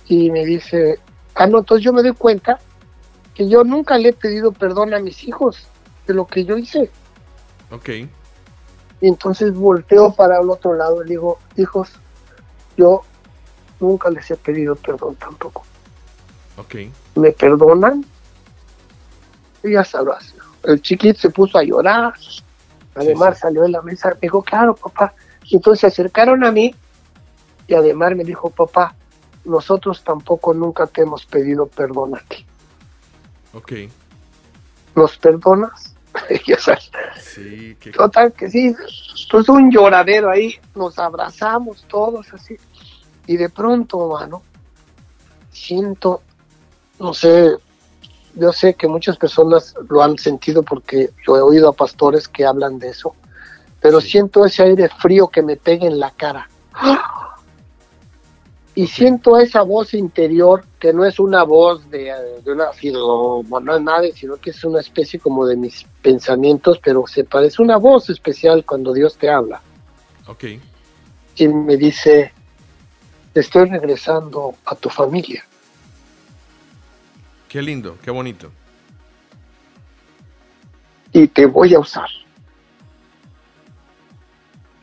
Y 0.09 0.31
me 0.31 0.45
dice, 0.45 0.99
ah, 1.35 1.47
no, 1.47 1.59
entonces 1.59 1.85
yo 1.85 1.93
me 1.93 2.03
doy 2.03 2.13
cuenta 2.13 2.59
que 3.35 3.49
yo 3.49 3.65
nunca 3.65 3.99
le 3.99 4.09
he 4.09 4.13
pedido 4.13 4.53
perdón 4.53 4.95
a 4.95 4.99
mis 4.99 5.25
hijos 5.25 5.69
de 6.07 6.15
lo 6.15 6.27
que 6.27 6.45
yo 6.45 6.57
hice. 6.57 6.91
Ok. 7.71 7.89
Y 9.01 9.09
entonces 9.09 9.55
volteo 9.55 10.13
para 10.15 10.41
el 10.41 10.49
otro 10.49 10.75
lado 10.75 11.05
y 11.05 11.09
digo, 11.11 11.39
hijos, 11.57 11.93
yo 12.77 13.03
nunca 13.79 14.11
les 14.11 14.31
he 14.31 14.37
pedido 14.37 14.75
perdón 14.75 15.17
tampoco. 15.17 15.65
Ok. 16.57 16.77
¿Me 17.15 17.33
perdonan? 17.33 18.05
Y 19.63 19.73
ya 19.73 19.85
sabrás. 19.85 20.35
El 20.65 20.81
chiquito 20.81 21.21
se 21.21 21.31
puso 21.31 21.59
a 21.59 21.63
llorar. 21.63 22.15
Además 22.95 23.39
salió 23.39 23.63
de 23.63 23.69
la 23.69 23.83
mesa. 23.83 24.11
Me 24.11 24.21
dijo, 24.23 24.43
claro, 24.43 24.75
papá. 24.75 25.13
Entonces 25.51 25.81
se 25.81 25.87
acercaron 25.87 26.45
a 26.45 26.53
mí 26.53 26.75
y 27.69 27.75
además 27.75 28.15
me 28.15 28.25
dijo, 28.25 28.51
papá, 28.51 28.95
nosotros 29.45 30.03
tampoco 30.03 30.55
nunca 30.55 30.87
te 30.87 31.03
hemos 31.03 31.25
pedido 31.27 31.67
perdón 31.67 32.17
a 32.17 32.21
ti. 32.21 32.45
Ok. 33.55 33.73
¿Nos 34.95 35.17
perdonas? 35.17 35.93
Sí, 37.21 37.77
Total 37.95 38.33
que 38.33 38.51
sí. 38.51 38.75
Entonces 39.25 39.49
un 39.49 39.71
lloradero 39.71 40.31
ahí, 40.31 40.55
nos 40.75 40.99
abrazamos 40.99 41.85
todos 41.89 42.33
así. 42.33 42.57
Y 43.27 43.37
de 43.37 43.51
pronto, 43.51 44.09
mano, 44.09 44.43
siento, 45.51 46.23
no 46.99 47.13
sé, 47.13 47.57
yo 48.35 48.53
sé 48.53 48.75
que 48.75 48.89
muchas 48.89 49.17
personas 49.17 49.75
lo 49.89 50.03
han 50.03 50.17
sentido 50.19 50.63
porque 50.63 51.11
yo 51.27 51.37
he 51.37 51.41
oído 51.41 51.69
a 51.69 51.73
pastores 51.73 52.29
que 52.29 52.45
hablan 52.45 52.79
de 52.79 52.89
eso, 52.91 53.15
pero 53.87 54.01
siento 54.01 54.45
ese 54.45 54.65
aire 54.65 54.89
frío 54.89 55.29
que 55.29 55.43
me 55.43 55.57
pega 55.57 55.87
en 55.87 56.01
la 56.01 56.11
cara. 56.11 56.49
Y 58.75 58.89
siento 58.89 59.39
esa 59.39 59.63
voz 59.63 59.95
interior 59.95 60.65
que 60.81 60.93
no 60.93 61.05
es 61.05 61.21
una 61.21 61.45
voz 61.45 61.89
de, 61.89 62.13
de 62.45 62.53
una 62.53 62.71
no 63.61 63.77
es 63.77 63.83
nada, 63.83 64.03
sino 64.13 64.39
que 64.39 64.51
es 64.51 64.65
una 64.65 64.81
especie 64.81 65.21
como 65.21 65.47
de 65.47 65.55
mis 65.55 65.87
pensamientos, 66.03 66.81
pero 66.83 67.07
se 67.07 67.23
parece 67.23 67.63
una 67.63 67.77
voz 67.77 68.11
especial 68.11 68.65
cuando 68.65 68.93
Dios 68.93 69.17
te 69.17 69.31
habla. 69.31 69.61
Ok. 70.27 70.45
Y 71.37 71.47
me 71.47 71.77
dice, 71.77 72.33
estoy 73.35 73.69
regresando 73.69 74.57
a 74.65 74.75
tu 74.75 74.89
familia. 74.89 75.45
Qué 77.49 77.63
lindo, 77.63 77.99
qué 78.03 78.11
bonito. 78.11 78.51
Y 81.13 81.29
te 81.29 81.47
voy 81.47 81.73
a 81.75 81.79
usar. 81.79 82.09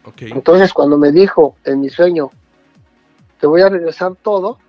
Okay. 0.05 0.31
Entonces 0.31 0.73
cuando 0.73 0.97
me 0.97 1.11
dijo 1.11 1.55
en 1.63 1.81
mi 1.81 1.89
sueño, 1.89 2.29
te 3.39 3.47
voy 3.47 3.61
a 3.61 3.69
regresar 3.69 4.15
todo, 4.15 4.59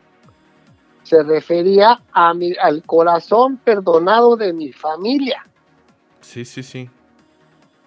se 1.03 1.23
refería 1.23 2.01
a 2.13 2.35
mi, 2.35 2.55
al 2.61 2.83
corazón 2.83 3.59
perdonado 3.59 4.37
de 4.37 4.53
mi 4.53 4.73
familia. 4.73 5.45
Sí, 6.21 6.45
sí, 6.45 6.63
sí. 6.63 6.91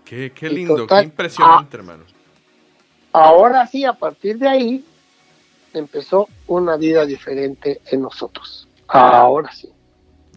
Qué, 0.06 0.32
lindo, 0.50 0.88
qué 0.88 1.02
impresionante, 1.02 1.76
ah, 1.76 1.80
hermano. 1.80 2.04
Ahora 3.12 3.68
sí, 3.68 3.84
a 3.84 3.94
partir 3.94 4.38
de 4.38 4.48
ahí, 4.48 4.86
empezó 5.74 6.30
una 6.48 6.78
vida 6.78 7.06
diferente 7.06 7.82
en 7.92 8.02
nosotros. 8.02 8.68
Ahora 8.88 9.52
sí. 9.52 9.70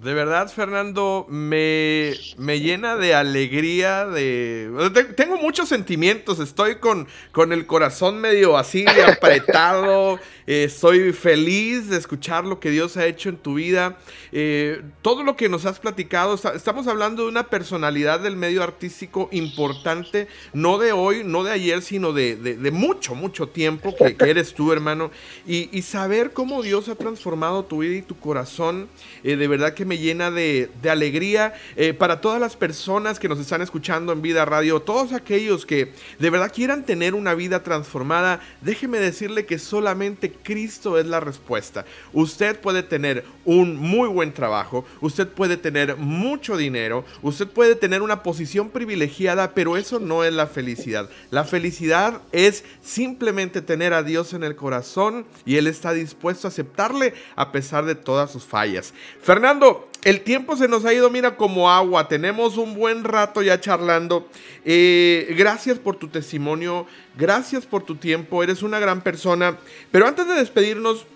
De 0.02 0.14
verdad, 0.14 0.48
Fernando, 0.48 1.26
me, 1.28 2.14
me 2.38 2.60
llena 2.60 2.96
de 2.96 3.14
alegría, 3.14 4.06
de... 4.06 4.70
Tengo 5.14 5.36
muchos 5.36 5.68
sentimientos, 5.68 6.38
estoy 6.38 6.76
con, 6.76 7.06
con 7.32 7.52
el 7.52 7.66
corazón 7.66 8.18
medio 8.18 8.56
así 8.56 8.86
apretado, 9.06 10.18
eh, 10.52 10.68
soy 10.68 11.12
feliz 11.12 11.88
de 11.90 11.96
escuchar 11.96 12.44
lo 12.44 12.58
que 12.58 12.70
Dios 12.70 12.96
ha 12.96 13.06
hecho 13.06 13.28
en 13.28 13.36
tu 13.36 13.54
vida. 13.54 13.96
Eh, 14.32 14.82
todo 15.00 15.22
lo 15.22 15.36
que 15.36 15.48
nos 15.48 15.64
has 15.64 15.78
platicado, 15.78 16.34
estamos 16.34 16.88
hablando 16.88 17.22
de 17.22 17.28
una 17.28 17.44
personalidad 17.44 18.18
del 18.18 18.36
medio 18.36 18.64
artístico 18.64 19.28
importante, 19.30 20.26
no 20.52 20.78
de 20.78 20.90
hoy, 20.90 21.22
no 21.24 21.44
de 21.44 21.52
ayer, 21.52 21.82
sino 21.82 22.12
de, 22.12 22.34
de, 22.34 22.70
mucho, 22.72 23.14
mucho 23.14 23.48
tiempo 23.48 23.94
que, 23.94 24.16
eres 24.28 24.52
tú, 24.52 24.72
hermano. 24.72 25.12
Y, 25.46 25.82
saber 25.82 26.32
cómo 26.32 26.62
Dios 26.62 26.88
ha 26.88 26.96
transformado 26.96 27.64
tu 27.64 27.78
vida 27.78 27.94
y 27.94 28.02
tu 28.02 28.18
corazón, 28.18 28.88
eh, 29.22 29.36
de 29.36 29.46
verdad 29.46 29.74
que 29.74 29.84
me 29.84 29.98
llena 29.98 30.32
de, 30.32 30.68
alegría 30.90 31.54
eh, 31.76 31.94
para 31.94 32.20
todas 32.20 32.40
las 32.40 32.56
personas 32.56 33.20
que 33.20 33.28
nos 33.28 33.38
están 33.38 33.62
escuchando 33.62 34.12
en 34.12 34.20
Vida 34.20 34.44
Radio, 34.44 34.80
todos 34.80 35.12
aquellos 35.12 35.64
que 35.64 35.92
de 36.18 36.30
verdad 36.30 36.52
quieran 36.52 36.84
tener 36.84 37.14
una 37.14 37.34
vida 37.34 37.62
transformada, 37.62 38.40
déjeme 38.62 38.98
decirle 38.98 39.46
que 39.46 39.60
solamente 39.60 40.39
Cristo 40.42 40.98
es 40.98 41.06
la 41.06 41.20
respuesta. 41.20 41.84
Usted 42.12 42.58
puede 42.60 42.82
tener 42.82 43.24
un 43.44 43.76
muy 43.76 44.08
buen 44.08 44.32
trabajo, 44.32 44.84
usted 45.00 45.28
puede 45.28 45.56
tener 45.56 45.96
mucho 45.96 46.56
dinero, 46.56 47.04
usted 47.22 47.48
puede 47.48 47.74
tener 47.74 48.02
una 48.02 48.22
posición 48.22 48.70
privilegiada, 48.70 49.54
pero 49.54 49.76
eso 49.76 49.98
no 50.00 50.24
es 50.24 50.32
la 50.32 50.46
felicidad. 50.46 51.10
La 51.30 51.44
felicidad 51.44 52.22
es 52.32 52.64
simplemente 52.82 53.62
tener 53.62 53.92
a 53.92 54.02
Dios 54.02 54.32
en 54.32 54.44
el 54.44 54.56
corazón 54.56 55.26
y 55.44 55.56
Él 55.56 55.66
está 55.66 55.92
dispuesto 55.92 56.46
a 56.46 56.50
aceptarle 56.50 57.14
a 57.36 57.52
pesar 57.52 57.84
de 57.84 57.94
todas 57.94 58.30
sus 58.30 58.44
fallas. 58.44 58.94
Fernando, 59.20 59.89
el 60.04 60.22
tiempo 60.22 60.56
se 60.56 60.68
nos 60.68 60.84
ha 60.84 60.92
ido, 60.94 61.10
mira, 61.10 61.36
como 61.36 61.70
agua. 61.70 62.08
Tenemos 62.08 62.56
un 62.56 62.74
buen 62.74 63.04
rato 63.04 63.42
ya 63.42 63.60
charlando. 63.60 64.26
Eh, 64.64 65.34
gracias 65.36 65.78
por 65.78 65.96
tu 65.96 66.08
testimonio, 66.08 66.86
gracias 67.16 67.66
por 67.66 67.82
tu 67.82 67.96
tiempo, 67.96 68.42
eres 68.42 68.62
una 68.62 68.78
gran 68.78 69.02
persona. 69.02 69.58
Pero 69.90 70.06
antes 70.06 70.26
de 70.26 70.34
despedirnos, 70.34 71.06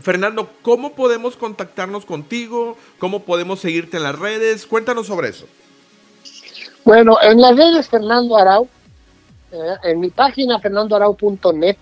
Fernando, 0.00 0.50
¿cómo 0.62 0.92
podemos 0.92 1.36
contactarnos 1.36 2.04
contigo? 2.04 2.76
¿Cómo 2.98 3.24
podemos 3.24 3.60
seguirte 3.60 3.96
en 3.96 4.02
las 4.02 4.18
redes? 4.18 4.66
Cuéntanos 4.66 5.06
sobre 5.06 5.28
eso. 5.28 5.46
Bueno, 6.84 7.18
en 7.22 7.40
las 7.40 7.56
redes 7.56 7.88
Fernando 7.88 8.36
Arau, 8.36 8.68
eh, 9.52 9.74
en 9.84 10.00
mi 10.00 10.10
página 10.10 10.58
fernandoarau.net, 10.58 11.76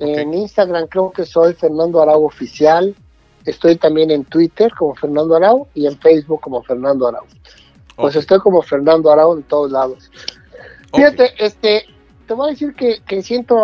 en 0.00 0.34
Instagram 0.34 0.88
creo 0.88 1.12
que 1.12 1.24
soy 1.24 1.54
Fernando 1.54 2.02
Arau 2.02 2.24
Oficial, 2.24 2.94
estoy 3.44 3.76
también 3.76 4.10
en 4.10 4.24
Twitter 4.24 4.72
como 4.76 4.94
Fernando 4.94 5.36
Arau 5.36 5.66
y 5.74 5.86
en 5.86 5.98
Facebook 5.98 6.40
como 6.40 6.62
Fernando 6.62 7.08
Arau. 7.08 7.24
Pues 7.96 8.16
estoy 8.16 8.38
como 8.40 8.62
Fernando 8.62 9.10
Arau 9.10 9.34
en 9.34 9.42
todos 9.44 9.70
lados. 9.70 10.10
Fíjate, 10.92 11.32
este, 11.38 11.84
te 12.26 12.34
voy 12.34 12.48
a 12.48 12.50
decir 12.52 12.74
que, 12.74 13.00
que, 13.06 13.22
siento, 13.22 13.56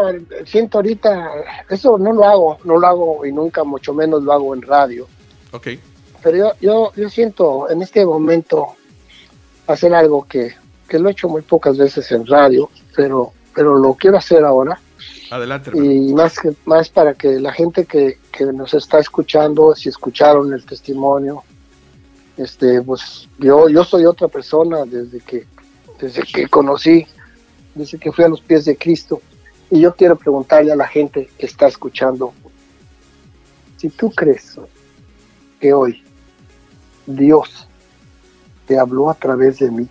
siento 0.45 0.79
ahorita, 0.79 1.31
eso 1.69 1.99
no 1.99 2.13
lo 2.13 2.25
hago, 2.25 2.59
no 2.65 2.79
lo 2.79 2.87
hago 2.87 3.27
y 3.27 3.33
nunca, 3.33 3.65
mucho 3.65 3.95
menos 3.95 4.23
lo 4.23 4.33
hago 4.33 4.55
en 4.55 4.63
radio. 4.63 5.07
Ok. 5.53 5.69
Pero 6.23 6.37
yo, 6.37 6.53
yo, 6.61 6.93
yo 6.97 7.09
siento 7.09 7.71
en 7.71 7.83
este 7.83 8.05
momento 8.05 8.75
hacer 9.67 9.95
algo 9.95 10.27
que, 10.27 10.55
que 10.89 10.99
lo 10.99 11.09
he 11.09 11.13
hecho 11.13 11.29
muy 11.29 11.43
pocas 11.43 11.79
veces 11.79 12.11
en 12.13 12.27
radio, 12.27 12.69
pero, 12.95 13.33
pero 13.55 13.77
lo 13.77 13.95
quiero 13.95 14.19
hacer 14.19 14.45
ahora. 14.45 14.81
Adelante. 15.31 15.71
Y 15.75 16.13
más, 16.13 16.39
que, 16.39 16.53
más 16.65 16.89
para 16.89 17.15
que 17.15 17.39
la 17.39 17.53
gente 17.53 17.85
que, 17.85 18.19
que 18.33 18.47
nos 18.47 18.75
está 18.75 18.99
escuchando, 18.99 19.75
si 19.77 19.89
escucharon 19.89 20.53
el 20.53 20.65
testimonio, 20.65 21.45
este, 22.37 22.83
pues 22.83 23.29
yo, 23.39 23.69
yo 23.69 23.85
soy 23.85 24.07
otra 24.07 24.27
persona 24.27 24.85
desde 24.85 25.21
que, 25.21 25.47
desde 26.01 26.23
que 26.23 26.49
conocí 26.49 27.07
dice 27.75 27.99
que 27.99 28.13
fui 28.13 28.25
a 28.25 28.29
los 28.29 28.41
pies 28.41 28.65
de 28.65 28.77
Cristo. 28.77 29.23
Y 29.71 29.81
yo 29.81 29.95
quiero 29.95 30.17
preguntarle 30.17 30.73
a 30.73 30.77
la 30.77 30.87
gente 30.87 31.31
que 31.39 31.47
está 31.47 31.69
escuchando, 31.69 32.33
si 33.77 33.89
tú 33.89 34.11
crees 34.11 34.57
que 35.61 35.73
hoy 35.73 36.03
Dios 37.07 37.69
te 38.67 38.79
habló 38.79 39.11
a 39.11 39.15
través 39.15 39.61
de 39.61 39.71
mí, 39.71 39.89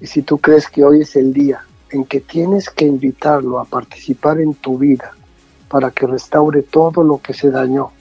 y 0.00 0.06
si 0.06 0.22
tú 0.22 0.36
crees 0.36 0.68
que 0.68 0.84
hoy 0.84 1.00
es 1.00 1.16
el 1.16 1.32
día 1.32 1.64
en 1.92 2.04
que 2.04 2.20
tienes 2.20 2.70
que 2.70 2.86
invitarlo 2.86 3.60
a 3.60 3.64
participar 3.64 4.40
en 4.40 4.54
tu 4.54 4.78
vida 4.78 5.12
para 5.68 5.90
que 5.90 6.06
restaure 6.06 6.62
todo 6.62 7.02
lo 7.02 7.18
que 7.18 7.34
se 7.34 7.50
dañó 7.50 7.92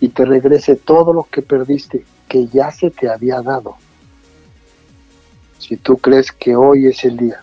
y 0.00 0.08
te 0.08 0.24
regrese 0.24 0.76
todo 0.76 1.12
lo 1.12 1.24
que 1.24 1.42
perdiste 1.42 2.04
que 2.28 2.46
ya 2.46 2.70
se 2.70 2.90
te 2.90 3.08
había 3.08 3.40
dado, 3.40 3.76
si 5.58 5.76
tú 5.76 5.96
crees 5.96 6.30
que 6.30 6.54
hoy 6.54 6.86
es 6.86 7.04
el 7.04 7.16
día 7.16 7.42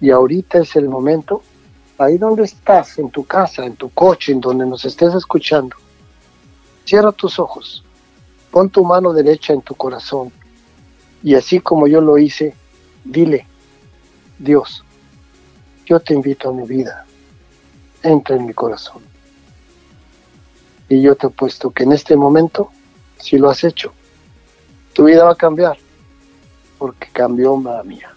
y 0.00 0.10
ahorita 0.10 0.58
es 0.58 0.76
el 0.76 0.88
momento, 0.88 1.42
ahí 1.98 2.18
donde 2.18 2.44
estás, 2.44 2.98
en 2.98 3.10
tu 3.10 3.24
casa, 3.24 3.64
en 3.64 3.76
tu 3.76 3.88
coche, 3.90 4.32
en 4.32 4.40
donde 4.40 4.66
nos 4.66 4.84
estés 4.84 5.14
escuchando, 5.14 5.76
cierra 6.84 7.12
tus 7.12 7.38
ojos, 7.38 7.84
pon 8.50 8.68
tu 8.68 8.84
mano 8.84 9.12
derecha 9.12 9.52
en 9.52 9.62
tu 9.62 9.74
corazón 9.74 10.30
y 11.22 11.34
así 11.34 11.60
como 11.60 11.86
yo 11.86 12.00
lo 12.00 12.18
hice, 12.18 12.54
dile, 13.04 13.46
Dios, 14.38 14.84
yo 15.86 16.00
te 16.00 16.12
invito 16.12 16.50
a 16.50 16.52
mi 16.52 16.66
vida, 16.66 17.06
entra 18.02 18.36
en 18.36 18.46
mi 18.46 18.52
corazón. 18.52 19.02
Y 20.88 21.00
yo 21.00 21.14
te 21.16 21.28
apuesto 21.28 21.70
que 21.70 21.84
en 21.84 21.92
este 21.92 22.16
momento, 22.16 22.70
si 23.18 23.38
lo 23.38 23.48
has 23.48 23.64
hecho, 23.64 23.92
tu 24.92 25.04
vida 25.04 25.24
va 25.24 25.32
a 25.32 25.36
cambiar 25.36 25.78
porque 26.78 27.08
cambió 27.12 27.56
mía. 27.56 28.12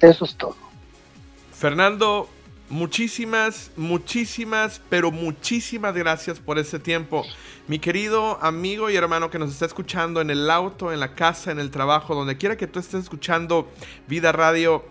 Eso 0.00 0.24
es 0.24 0.34
todo. 0.36 0.56
Fernando, 1.52 2.28
muchísimas, 2.68 3.70
muchísimas, 3.76 4.80
pero 4.88 5.10
muchísimas 5.10 5.94
gracias 5.94 6.40
por 6.40 6.58
ese 6.58 6.78
tiempo. 6.78 7.24
Mi 7.68 7.78
querido 7.78 8.38
amigo 8.42 8.90
y 8.90 8.96
hermano 8.96 9.30
que 9.30 9.38
nos 9.38 9.50
está 9.50 9.64
escuchando 9.64 10.20
en 10.20 10.30
el 10.30 10.50
auto, 10.50 10.92
en 10.92 11.00
la 11.00 11.14
casa, 11.14 11.52
en 11.52 11.58
el 11.58 11.70
trabajo, 11.70 12.14
donde 12.14 12.36
quiera 12.36 12.56
que 12.56 12.66
tú 12.66 12.80
estés 12.80 13.04
escuchando 13.04 13.68
Vida 14.08 14.32
Radio, 14.32 14.84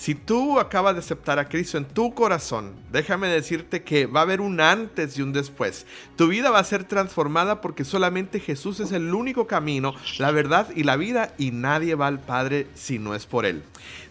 si 0.00 0.14
tú 0.14 0.58
acabas 0.58 0.94
de 0.94 1.00
aceptar 1.00 1.38
a 1.38 1.46
Cristo 1.46 1.76
en 1.76 1.84
tu 1.84 2.14
corazón, 2.14 2.72
déjame 2.90 3.28
decirte 3.28 3.82
que 3.82 4.06
va 4.06 4.20
a 4.20 4.22
haber 4.22 4.40
un 4.40 4.58
antes 4.58 5.18
y 5.18 5.20
un 5.20 5.34
después. 5.34 5.84
Tu 6.16 6.26
vida 6.26 6.50
va 6.50 6.58
a 6.58 6.64
ser 6.64 6.84
transformada 6.84 7.60
porque 7.60 7.84
solamente 7.84 8.40
Jesús 8.40 8.80
es 8.80 8.92
el 8.92 9.12
único 9.12 9.46
camino, 9.46 9.94
la 10.16 10.30
verdad 10.30 10.68
y 10.74 10.84
la 10.84 10.96
vida 10.96 11.34
y 11.36 11.50
nadie 11.50 11.96
va 11.96 12.06
al 12.06 12.18
Padre 12.18 12.66
si 12.74 12.98
no 12.98 13.14
es 13.14 13.26
por 13.26 13.44
Él. 13.44 13.62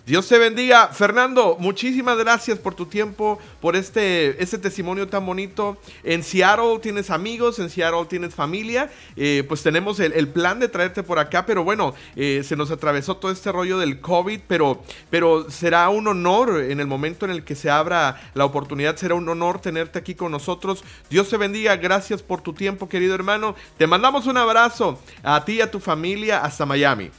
Dios 0.09 0.27
te 0.27 0.39
bendiga. 0.39 0.87
Fernando, 0.87 1.55
muchísimas 1.59 2.17
gracias 2.17 2.57
por 2.57 2.73
tu 2.73 2.87
tiempo, 2.87 3.37
por 3.61 3.75
este, 3.75 4.41
este 4.41 4.57
testimonio 4.57 5.07
tan 5.07 5.23
bonito. 5.23 5.77
En 6.03 6.23
Seattle 6.23 6.79
tienes 6.81 7.11
amigos, 7.11 7.59
en 7.59 7.69
Seattle 7.69 8.05
tienes 8.09 8.33
familia. 8.33 8.89
Eh, 9.15 9.45
pues 9.47 9.61
tenemos 9.61 9.99
el, 9.99 10.27
plan 10.29 10.59
de 10.59 10.67
traerte 10.67 11.03
por 11.03 11.19
acá, 11.19 11.45
pero 11.45 11.63
bueno, 11.63 11.93
eh, 12.15 12.41
se 12.43 12.55
nos 12.55 12.71
atravesó 12.71 13.17
todo 13.17 13.31
este 13.31 13.51
rollo 13.51 13.77
del 13.77 14.01
COVID, 14.01 14.39
pero, 14.47 14.81
pero 15.11 15.51
será 15.51 15.78
un 15.87 16.07
honor 16.09 16.61
en 16.61 16.81
el 16.81 16.87
momento 16.87 17.23
en 17.23 17.31
el 17.31 17.45
que 17.45 17.55
se 17.55 17.69
abra 17.69 18.19
la 18.33 18.43
oportunidad, 18.43 18.97
será 18.97 19.15
un 19.15 19.29
honor 19.29 19.61
tenerte 19.61 19.99
aquí 19.99 20.15
con 20.15 20.33
nosotros. 20.33 20.83
Dios 21.09 21.29
te 21.29 21.37
bendiga, 21.37 21.77
gracias 21.77 22.21
por 22.21 22.41
tu 22.41 22.51
tiempo, 22.51 22.89
querido 22.89 23.15
hermano. 23.15 23.55
Te 23.77 23.87
mandamos 23.87 24.27
un 24.27 24.35
abrazo 24.35 24.99
a 25.23 25.45
ti 25.45 25.53
y 25.53 25.61
a 25.61 25.71
tu 25.71 25.79
familia 25.79 26.43
hasta 26.43 26.65
Miami. 26.65 27.11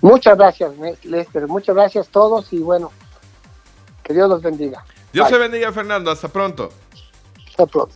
Muchas 0.00 0.36
gracias, 0.36 0.72
Lester. 1.04 1.46
Muchas 1.46 1.76
gracias 1.76 2.08
a 2.08 2.10
todos 2.10 2.52
y 2.52 2.58
bueno, 2.58 2.90
que 4.02 4.12
Dios 4.12 4.28
los 4.28 4.42
bendiga. 4.42 4.84
Dios 5.12 5.28
te 5.28 5.38
bendiga, 5.38 5.72
Fernando. 5.72 6.10
Hasta 6.10 6.28
pronto. 6.28 6.70
Hasta 7.48 7.66
pronto. 7.66 7.94